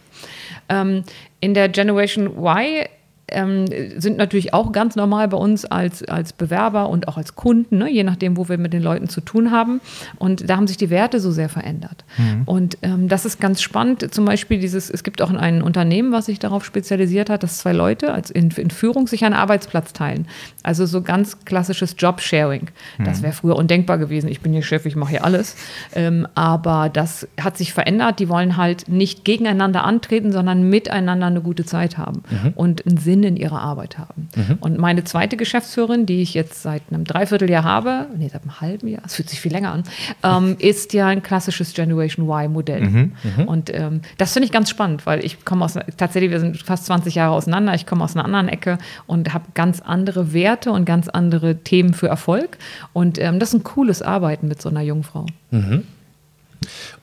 Ähm, 0.69 1.03
in 1.39 1.53
der 1.53 1.69
Generation 1.69 2.27
Y 2.37 2.85
ähm, 3.31 3.65
sind 3.97 4.17
natürlich 4.17 4.53
auch 4.53 4.71
ganz 4.71 4.95
normal 4.95 5.27
bei 5.27 5.37
uns 5.37 5.65
als, 5.65 6.03
als 6.03 6.33
Bewerber 6.33 6.89
und 6.89 7.07
auch 7.07 7.17
als 7.17 7.35
Kunden, 7.35 7.77
ne, 7.77 7.91
je 7.91 8.03
nachdem, 8.03 8.37
wo 8.37 8.49
wir 8.49 8.57
mit 8.57 8.73
den 8.73 8.81
Leuten 8.81 9.09
zu 9.09 9.21
tun 9.21 9.51
haben. 9.51 9.81
Und 10.17 10.49
da 10.49 10.57
haben 10.57 10.67
sich 10.67 10.77
die 10.77 10.89
Werte 10.89 11.19
so 11.19 11.31
sehr 11.31 11.49
verändert. 11.49 12.03
Und 12.45 12.77
ähm, 12.81 13.07
das 13.07 13.25
ist 13.25 13.39
ganz 13.39 13.61
spannend. 13.61 14.13
Zum 14.13 14.25
Beispiel 14.25 14.59
dieses, 14.59 14.89
es 14.89 15.03
gibt 15.03 15.21
auch 15.21 15.31
ein 15.31 15.61
Unternehmen, 15.61 16.11
was 16.11 16.25
sich 16.25 16.39
darauf 16.39 16.65
spezialisiert 16.65 17.29
hat, 17.29 17.43
dass 17.43 17.59
zwei 17.59 17.73
Leute 17.73 18.13
als 18.13 18.29
in, 18.29 18.49
in 18.51 18.69
Führung 18.69 19.07
sich 19.07 19.23
einen 19.25 19.35
Arbeitsplatz 19.35 19.93
teilen. 19.93 20.27
Also 20.63 20.85
so 20.85 21.01
ganz 21.01 21.45
klassisches 21.45 21.95
Job-Sharing. 21.97 22.69
Das 23.05 23.21
wäre 23.21 23.33
früher 23.33 23.55
undenkbar 23.55 23.97
gewesen. 23.97 24.29
Ich 24.29 24.41
bin 24.41 24.51
hier 24.51 24.63
Chef, 24.63 24.85
ich 24.85 24.95
mache 24.95 25.11
hier 25.11 25.25
alles. 25.25 25.55
Ähm, 25.93 26.27
aber 26.35 26.89
das 26.91 27.27
hat 27.39 27.57
sich 27.57 27.73
verändert. 27.73 28.19
Die 28.19 28.29
wollen 28.29 28.57
halt 28.57 28.89
nicht 28.89 29.25
gegeneinander 29.25 29.83
antreten, 29.83 30.31
sondern 30.31 30.69
miteinander 30.69 31.27
eine 31.27 31.41
gute 31.41 31.65
Zeit 31.65 31.97
haben 31.97 32.23
und 32.55 32.85
einen 32.85 32.97
Sinn 32.97 33.18
in 33.23 33.37
ihrer 33.37 33.61
Arbeit 33.61 33.97
haben. 33.97 34.29
Und 34.59 34.77
meine 34.77 35.03
zweite 35.03 35.37
Geschäftsführerin, 35.37 36.05
die 36.05 36.21
ich 36.21 36.33
jetzt 36.33 36.61
seit 36.61 36.83
einem 36.91 37.03
Dreivierteljahr 37.03 37.63
habe, 37.63 38.07
nee, 38.17 38.29
seit 38.29 38.43
einem 38.43 38.61
halben 38.61 38.87
Jahr, 38.87 39.01
es 39.05 39.15
fühlt 39.15 39.29
sich 39.29 39.39
viel 39.39 39.51
länger 39.51 39.71
an, 39.71 39.83
ähm, 40.23 40.55
ist 40.59 40.93
ja 40.93 41.07
ein 41.07 41.23
klassisches 41.23 41.73
Generation 41.73 42.29
Y-Modell. 42.29 43.11
Und 43.45 43.73
ähm, 43.73 44.01
das 44.17 44.33
finde 44.33 44.45
ich 44.45 44.51
ganz 44.51 44.69
spannend, 44.69 45.05
weil 45.05 45.23
ich 45.23 45.43
komme 45.45 45.65
aus, 45.65 45.75
tatsächlich, 45.97 46.31
wir 46.31 46.39
sind 46.39 46.57
fast 46.61 46.85
20 46.85 47.15
Jahre 47.15 47.33
auseinander, 47.33 47.73
ich 47.73 47.85
komme 47.85 48.03
aus 48.03 48.15
einer 48.15 48.25
anderen 48.25 48.47
Ecke 48.47 48.77
und 49.07 49.33
habe 49.33 49.45
ganz 49.53 49.81
andere 49.81 50.33
Werte 50.33 50.71
und 50.71 50.85
ganz 50.85 51.09
andere 51.09 51.57
Themen 51.57 51.93
für 51.93 52.07
Erfolg. 52.07 52.57
Und 52.93 53.17
ähm, 53.19 53.39
das 53.39 53.49
ist 53.49 53.61
ein 53.61 53.63
cooles 53.63 54.01
Arbeiten 54.01 54.47
mit 54.47 54.61
so 54.61 54.69
einer 54.69 54.81
jungen 54.81 55.03
Frau. 55.03 55.25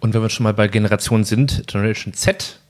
Und 0.00 0.14
wenn 0.14 0.22
wir 0.22 0.28
schon 0.28 0.44
mal 0.44 0.54
bei 0.54 0.68
Generation 0.68 1.24
sind, 1.24 1.66
Generation 1.66 2.12
Z, 2.12 2.60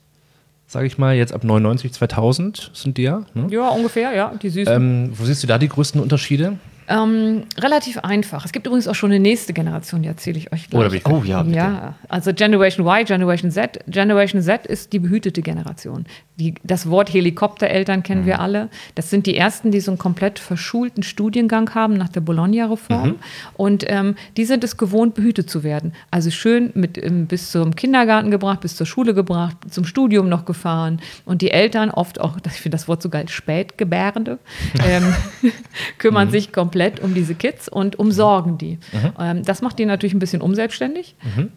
sage 0.66 0.86
ich 0.86 0.98
mal, 0.98 1.14
jetzt 1.14 1.32
ab 1.32 1.44
99, 1.44 1.92
2000 1.92 2.70
sind 2.74 2.98
die 2.98 3.02
ja. 3.02 3.22
Ne? 3.34 3.46
Ja, 3.50 3.68
ungefähr, 3.68 4.12
ja, 4.14 4.32
die 4.40 4.50
süßen. 4.50 4.74
Ähm, 4.74 5.12
wo 5.14 5.24
siehst 5.24 5.42
du 5.42 5.46
da 5.46 5.58
die 5.58 5.68
größten 5.68 6.00
Unterschiede? 6.00 6.58
Ähm, 6.88 7.44
relativ 7.58 7.98
einfach. 7.98 8.44
Es 8.44 8.52
gibt 8.52 8.66
übrigens 8.66 8.86
auch 8.88 8.94
schon 8.94 9.10
eine 9.10 9.18
nächste 9.20 9.52
Generation, 9.52 10.02
die 10.02 10.08
erzähle 10.08 10.38
ich 10.38 10.52
euch 10.52 10.68
gleich. 10.70 10.80
Oder 10.80 10.92
wie 10.92 11.00
Oh 11.04 11.22
ja, 11.24 11.42
bitte. 11.42 11.56
Ja, 11.56 11.94
also 12.08 12.32
Generation 12.32 12.86
Y, 12.86 13.04
Generation 13.04 13.50
Z. 13.50 13.80
Generation 13.88 14.40
Z 14.42 14.66
ist 14.66 14.92
die 14.92 14.98
behütete 15.00 15.42
Generation. 15.42 16.06
Die, 16.36 16.54
das 16.62 16.88
Wort 16.88 17.12
Helikoptereltern 17.12 18.02
kennen 18.02 18.22
Mhm. 18.22 18.26
wir 18.26 18.40
alle. 18.40 18.68
Das 18.94 19.10
sind 19.10 19.26
die 19.26 19.36
ersten, 19.36 19.70
die 19.72 19.80
so 19.80 19.90
einen 19.90 19.98
komplett 19.98 20.38
verschulten 20.38 21.02
Studiengang 21.02 21.74
haben 21.74 21.94
nach 21.94 22.08
der 22.10 22.20
Bologna-Reform. 22.20 23.08
Mhm. 23.08 23.14
Und 23.54 23.84
ähm, 23.88 24.14
die 24.36 24.44
sind 24.44 24.62
es 24.62 24.76
gewohnt, 24.76 25.14
behütet 25.14 25.50
zu 25.50 25.64
werden. 25.64 25.92
Also 26.10 26.30
schön 26.30 26.70
mit 26.74 27.02
ähm, 27.02 27.26
bis 27.26 27.50
zum 27.50 27.74
Kindergarten 27.74 28.30
gebracht, 28.30 28.60
bis 28.60 28.76
zur 28.76 28.86
Schule 28.86 29.14
gebracht, 29.14 29.56
zum 29.70 29.84
Studium 29.86 30.28
noch 30.28 30.44
gefahren. 30.44 31.00
Und 31.24 31.42
die 31.42 31.50
Eltern, 31.50 31.90
oft 31.90 32.20
auch, 32.20 32.36
ich 32.46 32.52
finde 32.52 32.76
das 32.76 32.86
Wort 32.86 33.02
so 33.02 33.08
geil, 33.08 33.28
Spätgebärende, 33.28 34.38
ähm, 34.86 35.14
kümmern 35.98 36.30
sich 36.30 36.52
komplett 36.52 36.75
um 37.00 37.14
diese 37.14 37.34
Kids 37.34 37.68
und 37.68 37.98
umsorgen 37.98 38.58
die. 38.58 38.78
Ähm, 39.18 39.42
das 39.42 39.62
macht 39.62 39.78
die 39.78 39.86
natürlich 39.86 40.14
ein 40.14 40.18
bisschen 40.18 40.40
unselbstständig. 40.42 41.16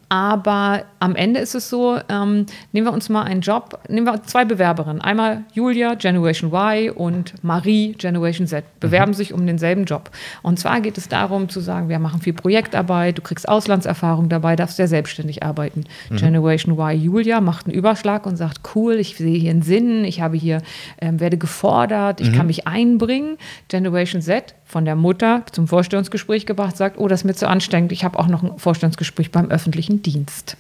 Aber 0.10 0.84
am 1.00 1.16
Ende 1.16 1.40
ist 1.40 1.56
es 1.56 1.70
so, 1.70 1.98
ähm, 2.10 2.46
nehmen 2.72 2.88
wir 2.88 2.94
uns 2.94 3.10
mal 3.10 3.24
einen 3.24 3.42
Job, 3.42 3.80
nehmen 3.90 4.06
wir 4.06 4.24
zwei 4.24 4.46
Bewerberinnen. 4.46 5.02
Einmal 5.02 5.44
Julia, 5.54 5.96
Generation 5.96 6.52
Y 6.54 6.92
und 6.92 7.44
Marie, 7.44 7.94
Generation 7.94 8.48
Z, 8.48 8.64
bewerben 8.80 9.14
sich 9.14 9.34
um 9.34 9.46
denselben 9.46 9.86
Job. 9.86 10.10
Und 10.42 10.60
zwar 10.60 10.82
geht 10.82 10.98
es 10.98 11.08
darum 11.08 11.50
zu 11.50 11.60
sagen, 11.60 11.90
wir 11.90 12.00
machen 12.00 12.22
viel 12.22 12.34
Projektarbeit, 12.34 13.18
du 13.18 13.22
kriegst 13.22 13.48
Auslandserfahrung 13.48 14.30
dabei, 14.30 14.56
darfst 14.56 14.78
sehr 14.78 14.88
selbstständig 14.88 15.44
arbeiten. 15.44 15.84
Generation 16.10 16.74
Y, 16.80 17.02
Julia 17.02 17.42
macht 17.42 17.66
einen 17.66 17.76
Überschlag 17.76 18.26
und 18.26 18.36
sagt, 18.38 18.76
cool, 18.76 18.96
ich 18.96 19.18
sehe 19.18 19.38
hier 19.38 19.52
einen 19.52 19.62
Sinn, 19.62 20.06
ich 20.06 20.22
habe 20.22 20.38
hier, 20.38 20.62
ähm, 21.02 21.20
werde 21.20 21.38
gefordert, 21.38 22.22
ich 22.22 22.34
kann 22.34 22.48
mich 22.48 22.68
einbringen. 22.68 23.38
Generation 23.68 24.22
Z 24.22 24.56
von 24.66 24.86
der 24.86 24.96
Mutter 24.96 25.09
zum 25.52 25.68
Vorstellungsgespräch 25.68 26.46
gebracht, 26.46 26.78
sagt, 26.78 26.98
oh, 27.00 27.08
das 27.08 27.22
ist 27.22 27.26
mir 27.26 27.34
zu 27.36 27.48
anstrengend, 27.48 27.92
ich 27.92 28.04
habe 28.04 28.18
auch 28.20 28.28
noch 28.28 28.44
ein 28.44 28.58
Vorstellungsgespräch 28.58 29.32
beim 29.32 29.50
öffentlichen 29.50 30.02
Dienst. 30.02 30.58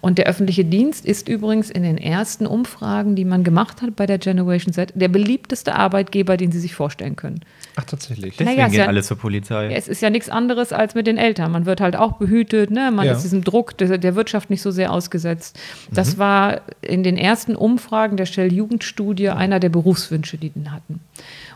Und 0.00 0.18
der 0.18 0.26
öffentliche 0.26 0.64
Dienst 0.64 1.06
ist 1.06 1.28
übrigens 1.28 1.70
in 1.70 1.82
den 1.82 1.98
ersten 1.98 2.46
Umfragen, 2.46 3.16
die 3.16 3.24
man 3.24 3.44
gemacht 3.44 3.82
hat 3.82 3.96
bei 3.96 4.06
der 4.06 4.18
Generation 4.18 4.72
Z, 4.72 4.92
der 4.94 5.08
beliebteste 5.08 5.74
Arbeitgeber, 5.74 6.36
den 6.36 6.52
sie 6.52 6.60
sich 6.60 6.74
vorstellen 6.74 7.16
können. 7.16 7.40
Ach, 7.76 7.84
tatsächlich. 7.84 8.36
Deswegen 8.36 8.56
Naja, 8.56 8.68
gehen 8.68 8.78
ja- 8.80 8.86
alle 8.86 9.02
zur 9.02 9.18
Polizei. 9.18 9.64
Ja, 9.64 9.70
es 9.76 9.88
ist 9.88 10.02
ja 10.02 10.10
nichts 10.10 10.28
anderes 10.28 10.72
als 10.72 10.94
mit 10.94 11.06
den 11.06 11.18
Eltern. 11.18 11.50
Man 11.52 11.66
wird 11.66 11.80
halt 11.80 11.96
auch 11.96 12.12
behütet, 12.12 12.70
ne? 12.70 12.90
man 12.90 13.06
Ja. 13.06 13.12
ist 13.12 13.22
diesem 13.22 13.44
Druck 13.44 13.76
der, 13.78 13.98
der 13.98 14.14
Wirtschaft 14.16 14.50
nicht 14.50 14.62
so 14.62 14.70
sehr 14.70 14.92
ausgesetzt. 14.92 15.58
Das 15.90 16.14
Mhm. 16.14 16.18
war 16.18 16.60
in 16.82 17.02
den 17.02 17.16
ersten 17.16 17.54
Umfragen 17.56 18.16
der 18.16 18.26
Shell-Jugendstudie 18.26 19.30
einer 19.30 19.60
der 19.60 19.68
Berufswünsche, 19.68 20.38
die 20.38 20.50
die 20.50 20.70
hatten. 20.70 21.00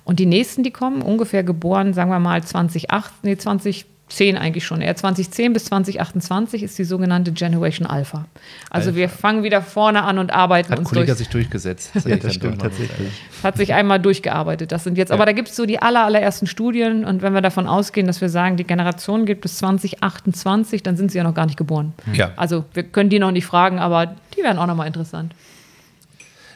Und 0.05 0.19
die 0.19 0.27
nächsten, 0.27 0.63
die 0.63 0.71
kommen, 0.71 1.03
ungefähr 1.03 1.43
geboren, 1.43 1.93
sagen 1.95 2.11
wir 2.11 2.19
mal 2.19 2.43
2008, 2.43 3.13
nee, 3.23 3.37
2010 3.37 4.37
eigentlich 4.37 4.65
schon, 4.65 4.81
eher 4.81 4.97
2010 4.97 5.53
bis 5.53 5.67
2028 5.67 6.63
ist 6.63 6.79
die 6.79 6.85
sogenannte 6.85 7.33
Generation 7.33 7.87
Alpha. 7.87 8.27
Also 8.71 8.97
wir 8.97 9.09
fangen 9.09 9.43
wieder 9.45 9.63
vorne 9.63 10.03
an 10.03 10.19
und 10.19 10.33
arbeiten 10.33 10.73
Hat 10.73 10.79
uns 10.81 10.89
Kollega 10.89 11.07
durch. 11.07 11.19
sich 11.19 11.29
durchgesetzt. 11.29 11.93
Ja, 12.07 12.17
das 12.17 12.35
stimmt 12.35 12.61
tatsächlich. 12.61 13.09
hat 13.43 13.57
sich 13.57 13.73
einmal 13.73 14.01
durchgearbeitet. 14.01 14.73
Das 14.73 14.85
sind 14.85 14.99
jetzt, 14.99 15.13
aber 15.13 15.27
da 15.27 15.33
gibt 15.33 15.49
es 15.49 15.57
so 15.57 15.65
die 15.65 15.81
aller, 15.81 16.05
allerersten 16.05 16.47
Studien 16.47 17.05
und 17.05 17.23
wenn 17.23 17.35
wir 17.35 17.41
davon 17.43 17.67
ausgehen, 17.69 18.07
dass 18.07 18.21
wir 18.21 18.29
sagen, 18.31 18.57
die 18.57 18.65
Generation 18.65 19.27
gibt 19.27 19.43
bis 19.43 19.59
2028, 19.59 20.83
dann 20.83 20.97
sind 20.97 21.13
sie 21.13 21.19
ja 21.19 21.25
noch 21.25 21.35
gar 21.35 21.47
nicht 21.47 21.57
geboren. 21.59 21.93
Ja. 22.13 22.33
Also 22.37 22.65
wir 22.75 22.83
können 22.83 23.11
die 23.11 23.19
noch 23.19 23.31
nicht 23.31 23.47
fragen, 23.47 23.79
aber 23.79 24.17
die 24.37 24.43
werden 24.43 24.59
auch 24.59 24.67
nochmal 24.67 24.87
interessant. 24.89 25.35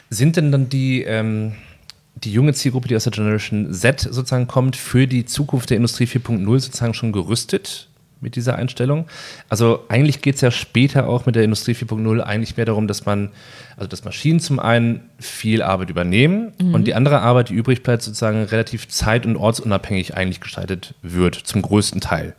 Sind 0.09 0.35
denn 0.35 0.51
dann 0.51 0.69
die, 0.69 1.03
ähm, 1.03 1.53
die 2.15 2.31
junge 2.31 2.53
Zielgruppe, 2.53 2.87
die 2.87 2.95
aus 2.95 3.03
der 3.03 3.11
Generation 3.11 3.73
Z 3.73 4.01
sozusagen 4.01 4.47
kommt, 4.47 4.75
für 4.75 5.07
die 5.07 5.25
Zukunft 5.25 5.69
der 5.69 5.77
Industrie 5.77 6.05
4.0 6.05 6.45
sozusagen 6.59 6.93
schon 6.93 7.11
gerüstet 7.11 7.89
mit 8.21 8.35
dieser 8.35 8.55
Einstellung? 8.55 9.05
Also 9.49 9.83
eigentlich 9.89 10.21
geht 10.21 10.35
es 10.35 10.41
ja 10.41 10.51
später 10.51 11.07
auch 11.07 11.25
mit 11.25 11.35
der 11.35 11.43
Industrie 11.43 11.73
4.0 11.73 12.21
eigentlich 12.21 12.57
mehr 12.57 12.65
darum, 12.65 12.87
dass 12.87 13.05
man, 13.05 13.29
also 13.75 13.87
dass 13.87 14.05
Maschinen 14.05 14.39
zum 14.39 14.59
einen 14.59 15.01
viel 15.19 15.61
Arbeit 15.61 15.89
übernehmen 15.89 16.53
und 16.73 16.85
die 16.85 16.93
andere 16.93 17.19
Arbeit, 17.19 17.49
die 17.49 17.53
übrig 17.53 17.83
bleibt, 17.83 18.01
sozusagen 18.01 18.43
relativ 18.43 18.87
zeit- 18.87 19.25
und 19.25 19.35
ortsunabhängig 19.35 20.15
eigentlich 20.15 20.41
gestaltet 20.41 20.93
wird, 21.01 21.35
zum 21.35 21.61
größten 21.61 22.01
Teil. 22.01 22.35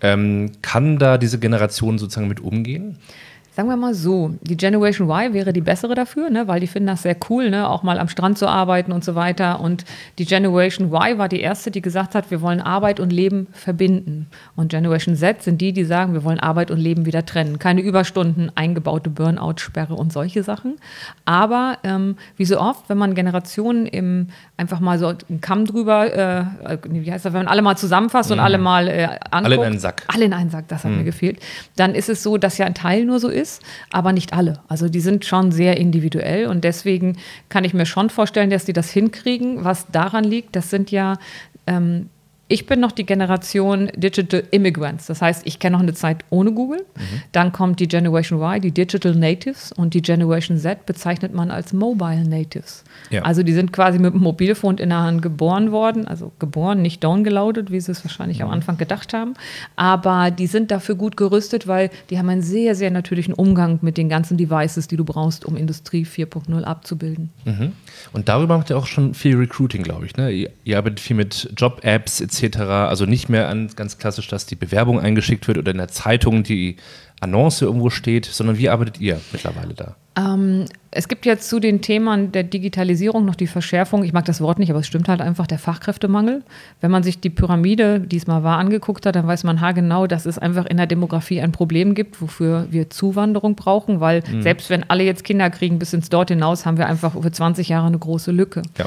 Ähm, 0.00 0.52
kann 0.62 0.98
da 0.98 1.18
diese 1.18 1.40
Generation 1.40 1.98
sozusagen 1.98 2.28
mit 2.28 2.40
umgehen? 2.40 2.98
Sagen 3.58 3.70
wir 3.70 3.76
mal 3.76 3.92
so, 3.92 4.36
die 4.40 4.56
Generation 4.56 5.10
Y 5.10 5.34
wäre 5.34 5.52
die 5.52 5.60
bessere 5.60 5.96
dafür, 5.96 6.30
ne, 6.30 6.46
weil 6.46 6.60
die 6.60 6.68
finden 6.68 6.86
das 6.86 7.02
sehr 7.02 7.16
cool, 7.28 7.50
ne, 7.50 7.68
auch 7.68 7.82
mal 7.82 7.98
am 7.98 8.06
Strand 8.06 8.38
zu 8.38 8.46
arbeiten 8.46 8.92
und 8.92 9.02
so 9.02 9.16
weiter. 9.16 9.58
Und 9.58 9.84
die 10.18 10.26
Generation 10.26 10.92
Y 10.92 11.18
war 11.18 11.28
die 11.28 11.40
erste, 11.40 11.72
die 11.72 11.82
gesagt 11.82 12.14
hat, 12.14 12.30
wir 12.30 12.40
wollen 12.40 12.60
Arbeit 12.60 13.00
und 13.00 13.12
Leben 13.12 13.48
verbinden. 13.50 14.28
Und 14.54 14.68
Generation 14.68 15.16
Z 15.16 15.42
sind 15.42 15.60
die, 15.60 15.72
die 15.72 15.82
sagen, 15.82 16.12
wir 16.12 16.22
wollen 16.22 16.38
Arbeit 16.38 16.70
und 16.70 16.78
Leben 16.78 17.04
wieder 17.04 17.26
trennen. 17.26 17.58
Keine 17.58 17.80
Überstunden, 17.80 18.52
eingebaute 18.54 19.10
Burnout-Sperre 19.10 19.96
und 19.96 20.12
solche 20.12 20.44
Sachen. 20.44 20.76
Aber 21.24 21.78
ähm, 21.82 22.16
wie 22.36 22.44
so 22.44 22.60
oft, 22.60 22.88
wenn 22.88 22.98
man 22.98 23.16
Generationen 23.16 23.86
im 23.86 24.28
einfach 24.56 24.78
mal 24.78 24.98
so 24.98 25.08
einen 25.08 25.40
Kamm 25.40 25.64
drüber, 25.64 26.14
äh, 26.14 26.78
wie 26.88 27.10
heißt 27.10 27.24
das, 27.24 27.32
wenn 27.32 27.40
man 27.40 27.48
alle 27.48 27.62
mal 27.62 27.76
zusammenfasst 27.76 28.30
und 28.30 28.38
alle 28.40 28.58
mal 28.58 28.86
äh, 28.88 29.04
anguckt. 29.30 29.32
Alle 29.32 29.54
in 29.54 29.62
einen 29.62 29.78
Sack. 29.78 30.02
Alle 30.08 30.24
in 30.26 30.32
einen 30.32 30.50
Sack, 30.50 30.68
das 30.68 30.84
hat 30.84 30.92
mir 30.92 31.04
gefehlt. 31.04 31.40
Dann 31.76 31.94
ist 31.94 32.08
es 32.08 32.22
so, 32.22 32.38
dass 32.38 32.58
ja 32.58 32.66
ein 32.66 32.74
Teil 32.74 33.04
nur 33.04 33.18
so 33.20 33.28
ist, 33.28 33.47
aber 33.92 34.12
nicht 34.12 34.32
alle. 34.32 34.60
Also 34.68 34.88
die 34.88 35.00
sind 35.00 35.24
schon 35.24 35.52
sehr 35.52 35.76
individuell 35.76 36.46
und 36.46 36.64
deswegen 36.64 37.16
kann 37.48 37.64
ich 37.64 37.74
mir 37.74 37.86
schon 37.86 38.10
vorstellen, 38.10 38.50
dass 38.50 38.64
die 38.64 38.72
das 38.72 38.90
hinkriegen. 38.90 39.64
Was 39.64 39.86
daran 39.90 40.24
liegt, 40.24 40.56
das 40.56 40.70
sind 40.70 40.90
ja 40.90 41.16
ähm, 41.66 42.08
ich 42.48 42.64
bin 42.64 42.80
noch 42.80 42.92
die 42.92 43.04
Generation 43.04 43.90
Digital 43.94 44.42
Immigrants. 44.50 45.06
Das 45.06 45.20
heißt, 45.20 45.46
ich 45.46 45.58
kenne 45.58 45.76
noch 45.76 45.82
eine 45.82 45.92
Zeit 45.92 46.24
ohne 46.30 46.52
Google. 46.52 46.84
Dann 47.32 47.52
kommt 47.52 47.78
die 47.78 47.88
Generation 47.88 48.40
Y, 48.40 48.60
die 48.60 48.72
Digital 48.72 49.14
Natives. 49.14 49.70
Und 49.72 49.92
die 49.92 50.00
Generation 50.00 50.56
Z 50.56 50.86
bezeichnet 50.86 51.34
man 51.34 51.50
als 51.50 51.74
Mobile 51.74 52.24
Natives. 52.26 52.84
Ja. 53.10 53.22
Also 53.22 53.42
die 53.42 53.52
sind 53.52 53.72
quasi 53.72 53.98
mit 53.98 54.14
dem 54.14 54.20
Mobilfon 54.20 54.78
in 54.78 54.90
der 54.90 54.98
Hand 54.98 55.22
geboren 55.22 55.72
worden. 55.72 56.06
Also 56.06 56.32
geboren, 56.38 56.82
nicht 56.82 57.02
downgeloadet, 57.02 57.70
wie 57.70 57.80
sie 57.80 57.92
es 57.92 58.04
wahrscheinlich 58.04 58.42
am 58.42 58.50
Anfang 58.50 58.76
gedacht 58.76 59.12
haben. 59.14 59.34
Aber 59.76 60.30
die 60.30 60.46
sind 60.46 60.70
dafür 60.70 60.94
gut 60.94 61.16
gerüstet, 61.16 61.66
weil 61.66 61.90
die 62.10 62.18
haben 62.18 62.28
einen 62.28 62.42
sehr, 62.42 62.74
sehr 62.74 62.90
natürlichen 62.90 63.34
Umgang 63.34 63.78
mit 63.82 63.96
den 63.96 64.08
ganzen 64.08 64.36
Devices, 64.36 64.88
die 64.88 64.96
du 64.96 65.04
brauchst, 65.04 65.44
um 65.44 65.56
Industrie 65.56 66.04
4.0 66.04 66.62
abzubilden. 66.62 67.30
Und 68.12 68.28
darüber 68.28 68.58
macht 68.58 68.70
ihr 68.70 68.78
auch 68.78 68.86
schon 68.86 69.14
viel 69.14 69.36
Recruiting, 69.36 69.82
glaube 69.82 70.06
ich. 70.06 70.16
Ne? 70.16 70.30
Ihr, 70.30 70.50
ihr 70.64 70.78
arbeitet 70.78 71.00
viel 71.00 71.16
mit 71.16 71.50
Job-Apps 71.56 72.20
etc. 72.20 72.58
Also 72.58 73.06
nicht 73.06 73.28
mehr 73.28 73.48
an, 73.48 73.70
ganz 73.74 73.98
klassisch, 73.98 74.28
dass 74.28 74.46
die 74.46 74.56
Bewerbung 74.56 75.00
eingeschickt 75.00 75.46
wird 75.48 75.58
oder 75.58 75.70
in 75.70 75.78
der 75.78 75.88
Zeitung 75.88 76.42
die 76.42 76.76
Annonce 77.20 77.62
irgendwo 77.62 77.90
steht, 77.90 78.26
sondern 78.26 78.58
wie 78.58 78.68
arbeitet 78.68 79.00
ihr 79.00 79.20
mittlerweile 79.32 79.74
da? 79.74 79.96
Ähm, 80.18 80.64
es 80.90 81.06
gibt 81.06 81.26
jetzt 81.26 81.48
zu 81.48 81.60
den 81.60 81.80
Themen 81.80 82.32
der 82.32 82.42
Digitalisierung 82.42 83.24
noch 83.24 83.34
die 83.34 83.46
Verschärfung. 83.46 84.02
Ich 84.02 84.12
mag 84.12 84.24
das 84.24 84.40
Wort 84.40 84.58
nicht, 84.58 84.70
aber 84.70 84.80
es 84.80 84.86
stimmt 84.86 85.08
halt 85.08 85.20
einfach 85.20 85.46
der 85.46 85.58
Fachkräftemangel. 85.58 86.42
Wenn 86.80 86.90
man 86.90 87.02
sich 87.02 87.20
die 87.20 87.30
Pyramide, 87.30 88.00
die 88.00 88.16
es 88.16 88.26
mal 88.26 88.42
war, 88.42 88.58
angeguckt 88.58 89.06
hat, 89.06 89.14
dann 89.14 89.26
weiß 89.26 89.44
man 89.44 89.60
haargenau, 89.60 90.06
dass 90.06 90.26
es 90.26 90.38
einfach 90.38 90.66
in 90.66 90.78
der 90.78 90.86
Demografie 90.86 91.40
ein 91.40 91.52
Problem 91.52 91.94
gibt, 91.94 92.20
wofür 92.20 92.66
wir 92.70 92.90
Zuwanderung 92.90 93.54
brauchen, 93.54 94.00
weil 94.00 94.22
selbst 94.40 94.70
wenn 94.70 94.88
alle 94.88 95.04
jetzt 95.04 95.24
Kinder 95.24 95.50
kriegen 95.50 95.78
bis 95.78 95.92
ins 95.92 96.08
Dort 96.08 96.30
hinaus, 96.30 96.66
haben 96.66 96.78
wir 96.78 96.86
einfach 96.86 97.12
für 97.20 97.30
20 97.30 97.68
Jahre 97.68 97.86
eine 97.86 97.98
große 97.98 98.32
Lücke. 98.32 98.62
Ja. 98.78 98.86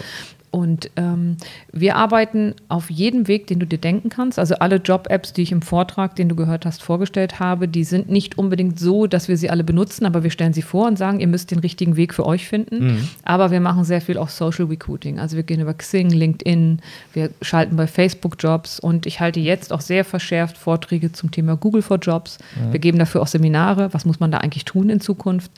Und 0.52 0.92
ähm, 0.98 1.38
wir 1.72 1.96
arbeiten 1.96 2.56
auf 2.68 2.92
jedem 2.92 3.30
Weg, 3.30 3.48
den 3.48 3.60
du 3.60 3.66
dir 3.66 3.78
denken 3.78 4.10
kannst. 4.10 4.38
Also 4.38 4.56
alle 4.56 4.76
Job-Apps, 4.76 5.32
die 5.32 5.44
ich 5.44 5.54
im 5.54 5.62
Vortrag, 5.62 6.18
den 6.18 6.28
du 6.28 6.36
gehört 6.36 6.66
hast, 6.66 6.84
vorgestellt 6.84 7.40
habe, 7.40 7.70
die 7.70 7.86
sind 7.86 8.10
nicht 8.10 8.38
unbedingt 8.38 8.78
so, 8.78 9.08
dass 9.08 9.30
wir 9.30 9.38
sie 9.38 9.50
alle 9.50 9.64
benutzen, 9.64 10.06
aber 10.06 10.24
wir 10.24 10.30
stellen 10.30 10.52
sie 10.52 10.62
vor 10.62 10.88
und 10.88 10.98
sagen, 10.98 11.22
ihr 11.22 11.28
müsst 11.28 11.52
den 11.52 11.60
richtigen 11.60 11.96
Weg 11.96 12.14
für 12.14 12.26
euch 12.26 12.50
finden. 12.50 12.82
Aber 13.24 13.52
wir 13.52 13.62
machen 13.62 13.86
sehr 13.86 14.02
viel 14.02 14.18
auch 14.18 14.28
Social 14.28 14.66
Recruiting. 14.66 15.20
Also 15.20 15.38
wir 15.38 15.44
gehen 15.44 15.62
über 15.62 15.74
Xing, 15.74 16.10
LinkedIn, 16.10 16.80
wir 17.14 17.30
schalten 17.42 17.78
bei 17.78 17.88
Facebook 17.88 18.36
Jobs 18.38 18.78
und 18.78 19.06
ich 19.06 19.22
halte 19.22 19.40
jetzt 19.40 19.72
auch 19.72 19.82
sehr 19.82 20.04
verschärft 20.04 20.58
Vorträge 20.58 21.14
zum 21.14 21.32
Thema 21.32 21.56
Google 21.56 21.82
for 21.82 21.98
Jobs. 21.98 22.38
Wir 22.72 22.80
geben 22.80 23.00
dafür 23.00 23.22
auch 23.22 23.28
Seminare. 23.28 23.94
Was 23.94 24.04
muss 24.04 24.20
man 24.20 24.32
da 24.32 24.40
eigentlich 24.40 24.66
tun 24.66 24.90
in 24.90 25.00
Zukunft? 25.00 25.50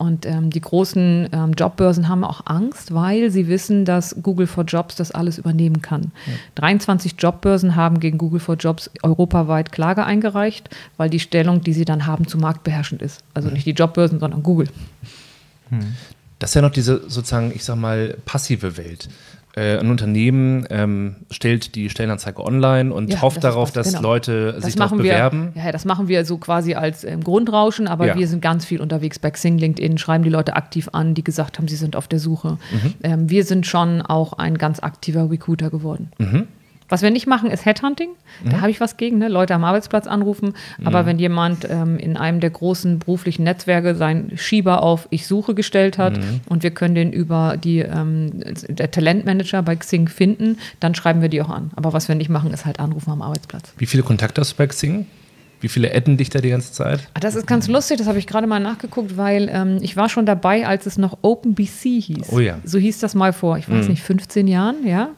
Und 0.00 0.24
ähm, 0.24 0.48
die 0.48 0.62
großen 0.62 1.28
ähm, 1.30 1.52
Jobbörsen 1.52 2.08
haben 2.08 2.24
auch 2.24 2.46
Angst, 2.46 2.94
weil 2.94 3.30
sie 3.30 3.48
wissen, 3.48 3.84
dass 3.84 4.16
Google 4.22 4.46
for 4.46 4.64
Jobs 4.64 4.96
das 4.96 5.10
alles 5.10 5.36
übernehmen 5.36 5.82
kann. 5.82 6.12
23 6.54 7.16
Jobbörsen 7.18 7.76
haben 7.76 8.00
gegen 8.00 8.16
Google 8.16 8.40
for 8.40 8.54
Jobs 8.54 8.90
europaweit 9.02 9.72
Klage 9.72 10.06
eingereicht, 10.06 10.70
weil 10.96 11.10
die 11.10 11.20
Stellung, 11.20 11.60
die 11.60 11.74
sie 11.74 11.84
dann 11.84 12.06
haben, 12.06 12.26
zu 12.26 12.38
marktbeherrschend 12.38 13.02
ist. 13.02 13.22
Also 13.34 13.50
nicht 13.50 13.66
die 13.66 13.72
Jobbörsen, 13.72 14.20
sondern 14.20 14.42
Google. 14.42 14.68
Das 16.38 16.52
ist 16.52 16.54
ja 16.54 16.62
noch 16.62 16.72
diese 16.72 17.02
sozusagen, 17.02 17.52
ich 17.54 17.62
sag 17.62 17.76
mal, 17.76 18.16
passive 18.24 18.78
Welt. 18.78 19.10
Äh, 19.56 19.78
ein 19.78 19.90
Unternehmen 19.90 20.64
ähm, 20.70 21.16
stellt 21.30 21.74
die 21.74 21.90
Stellenanzeige 21.90 22.44
online 22.44 22.94
und 22.94 23.12
Ja, 23.12 23.20
hofft 23.20 23.38
das 23.38 23.42
darauf, 23.54 23.72
dass 23.72 23.88
genau. 23.88 24.02
Leute 24.02 24.52
Das 24.52 24.64
sich 24.64 24.76
dort 24.76 24.90
machen 24.92 25.02
wir, 25.02 25.12
bewerben. 25.12 25.52
ja, 25.56 25.72
das 25.72 25.84
machen 25.84 26.06
wir 26.06 26.24
so 26.24 26.38
quasi 26.38 26.74
als 26.74 27.02
ähm, 27.02 27.24
Grundrauschen, 27.24 27.88
aber 27.88 28.06
Ja. 28.06 28.16
wir 28.16 28.28
sind 28.28 28.42
ganz 28.42 28.64
viel 28.64 28.80
unterwegs 28.80 29.18
bei 29.18 29.30
Xing, 29.30 29.58
LinkedIn, 29.58 29.98
schreiben 29.98 30.22
die 30.22 30.30
Leute 30.30 30.54
aktiv 30.54 30.88
an, 30.92 31.14
die 31.14 31.24
gesagt 31.24 31.58
haben, 31.58 31.66
sie 31.66 31.74
sind 31.76 31.96
auf 31.96 32.06
der 32.06 32.20
Suche. 32.20 32.58
Mhm. 32.70 32.94
Ähm, 33.02 33.30
wir 33.30 33.44
sind 33.44 33.66
schon 33.66 34.02
auch 34.02 34.34
ein 34.34 34.56
ganz 34.56 34.80
aktiver 34.80 35.28
Recruiter 35.30 35.68
geworden. 35.70 36.10
Was 36.90 37.00
wir 37.02 37.10
nicht 37.10 37.26
machen, 37.26 37.50
ist 37.50 37.64
Headhunting. 37.64 38.10
Da 38.44 38.56
Mhm. 38.58 38.60
habe 38.60 38.70
ich 38.70 38.80
was 38.80 38.98
gegen, 38.98 39.16
ne? 39.18 39.28
Leute 39.28 39.54
am 39.54 39.64
Arbeitsplatz 39.64 40.06
anrufen. 40.06 40.52
Aber 40.84 41.06
wenn 41.06 41.18
jemand 41.18 41.66
ähm, 41.70 41.96
in 41.98 42.16
einem 42.18 42.40
der 42.40 42.50
großen 42.50 42.98
beruflichen 42.98 43.44
Netzwerke 43.44 43.94
seinen 43.94 44.36
Schieber 44.36 44.82
auf 44.82 45.06
Ich 45.10 45.26
suche 45.26 45.54
gestellt 45.54 45.96
hat 45.96 46.18
Mhm. 46.18 46.40
und 46.48 46.62
wir 46.62 46.70
können 46.72 46.94
den 46.94 47.12
über 47.12 47.56
die 47.56 47.78
ähm, 47.78 48.32
der 48.68 48.90
Talentmanager 48.90 49.62
bei 49.62 49.76
Xing 49.76 50.08
finden, 50.08 50.58
dann 50.80 50.94
schreiben 50.94 51.22
wir 51.22 51.28
die 51.30 51.40
auch 51.40 51.48
an. 51.48 51.70
Aber 51.76 51.92
was 51.94 52.08
wir 52.08 52.14
nicht 52.16 52.28
machen, 52.28 52.52
ist 52.52 52.66
halt 52.66 52.80
anrufen 52.80 53.10
am 53.10 53.22
Arbeitsplatz. 53.22 53.72
Wie 53.78 53.86
viele 53.86 54.02
Kontakte 54.02 54.40
hast 54.42 54.52
du 54.52 54.56
bei 54.56 54.66
Xing? 54.66 55.06
Wie 55.62 55.68
viele 55.68 55.94
adden 55.94 56.16
dich 56.16 56.30
da 56.30 56.40
die 56.40 56.48
ganze 56.48 56.72
Zeit? 56.72 57.00
Ah, 57.12 57.20
Das 57.20 57.34
ist 57.34 57.46
ganz 57.46 57.68
lustig, 57.68 57.98
das 57.98 58.06
habe 58.06 58.18
ich 58.18 58.26
gerade 58.26 58.46
mal 58.46 58.60
nachgeguckt, 58.60 59.18
weil 59.18 59.50
ähm, 59.52 59.78
ich 59.82 59.94
war 59.94 60.08
schon 60.08 60.24
dabei, 60.24 60.66
als 60.66 60.86
es 60.86 60.96
noch 60.96 61.18
OpenBC 61.20 62.00
hieß. 62.00 62.32
Oh 62.32 62.38
ja. 62.40 62.58
So 62.64 62.78
hieß 62.78 62.98
das 63.00 63.14
mal 63.14 63.34
vor, 63.34 63.58
ich 63.58 63.68
weiß 63.68 63.88
nicht, 63.88 64.02
15 64.02 64.48
Jahren, 64.48 64.86
ja. 64.86 65.10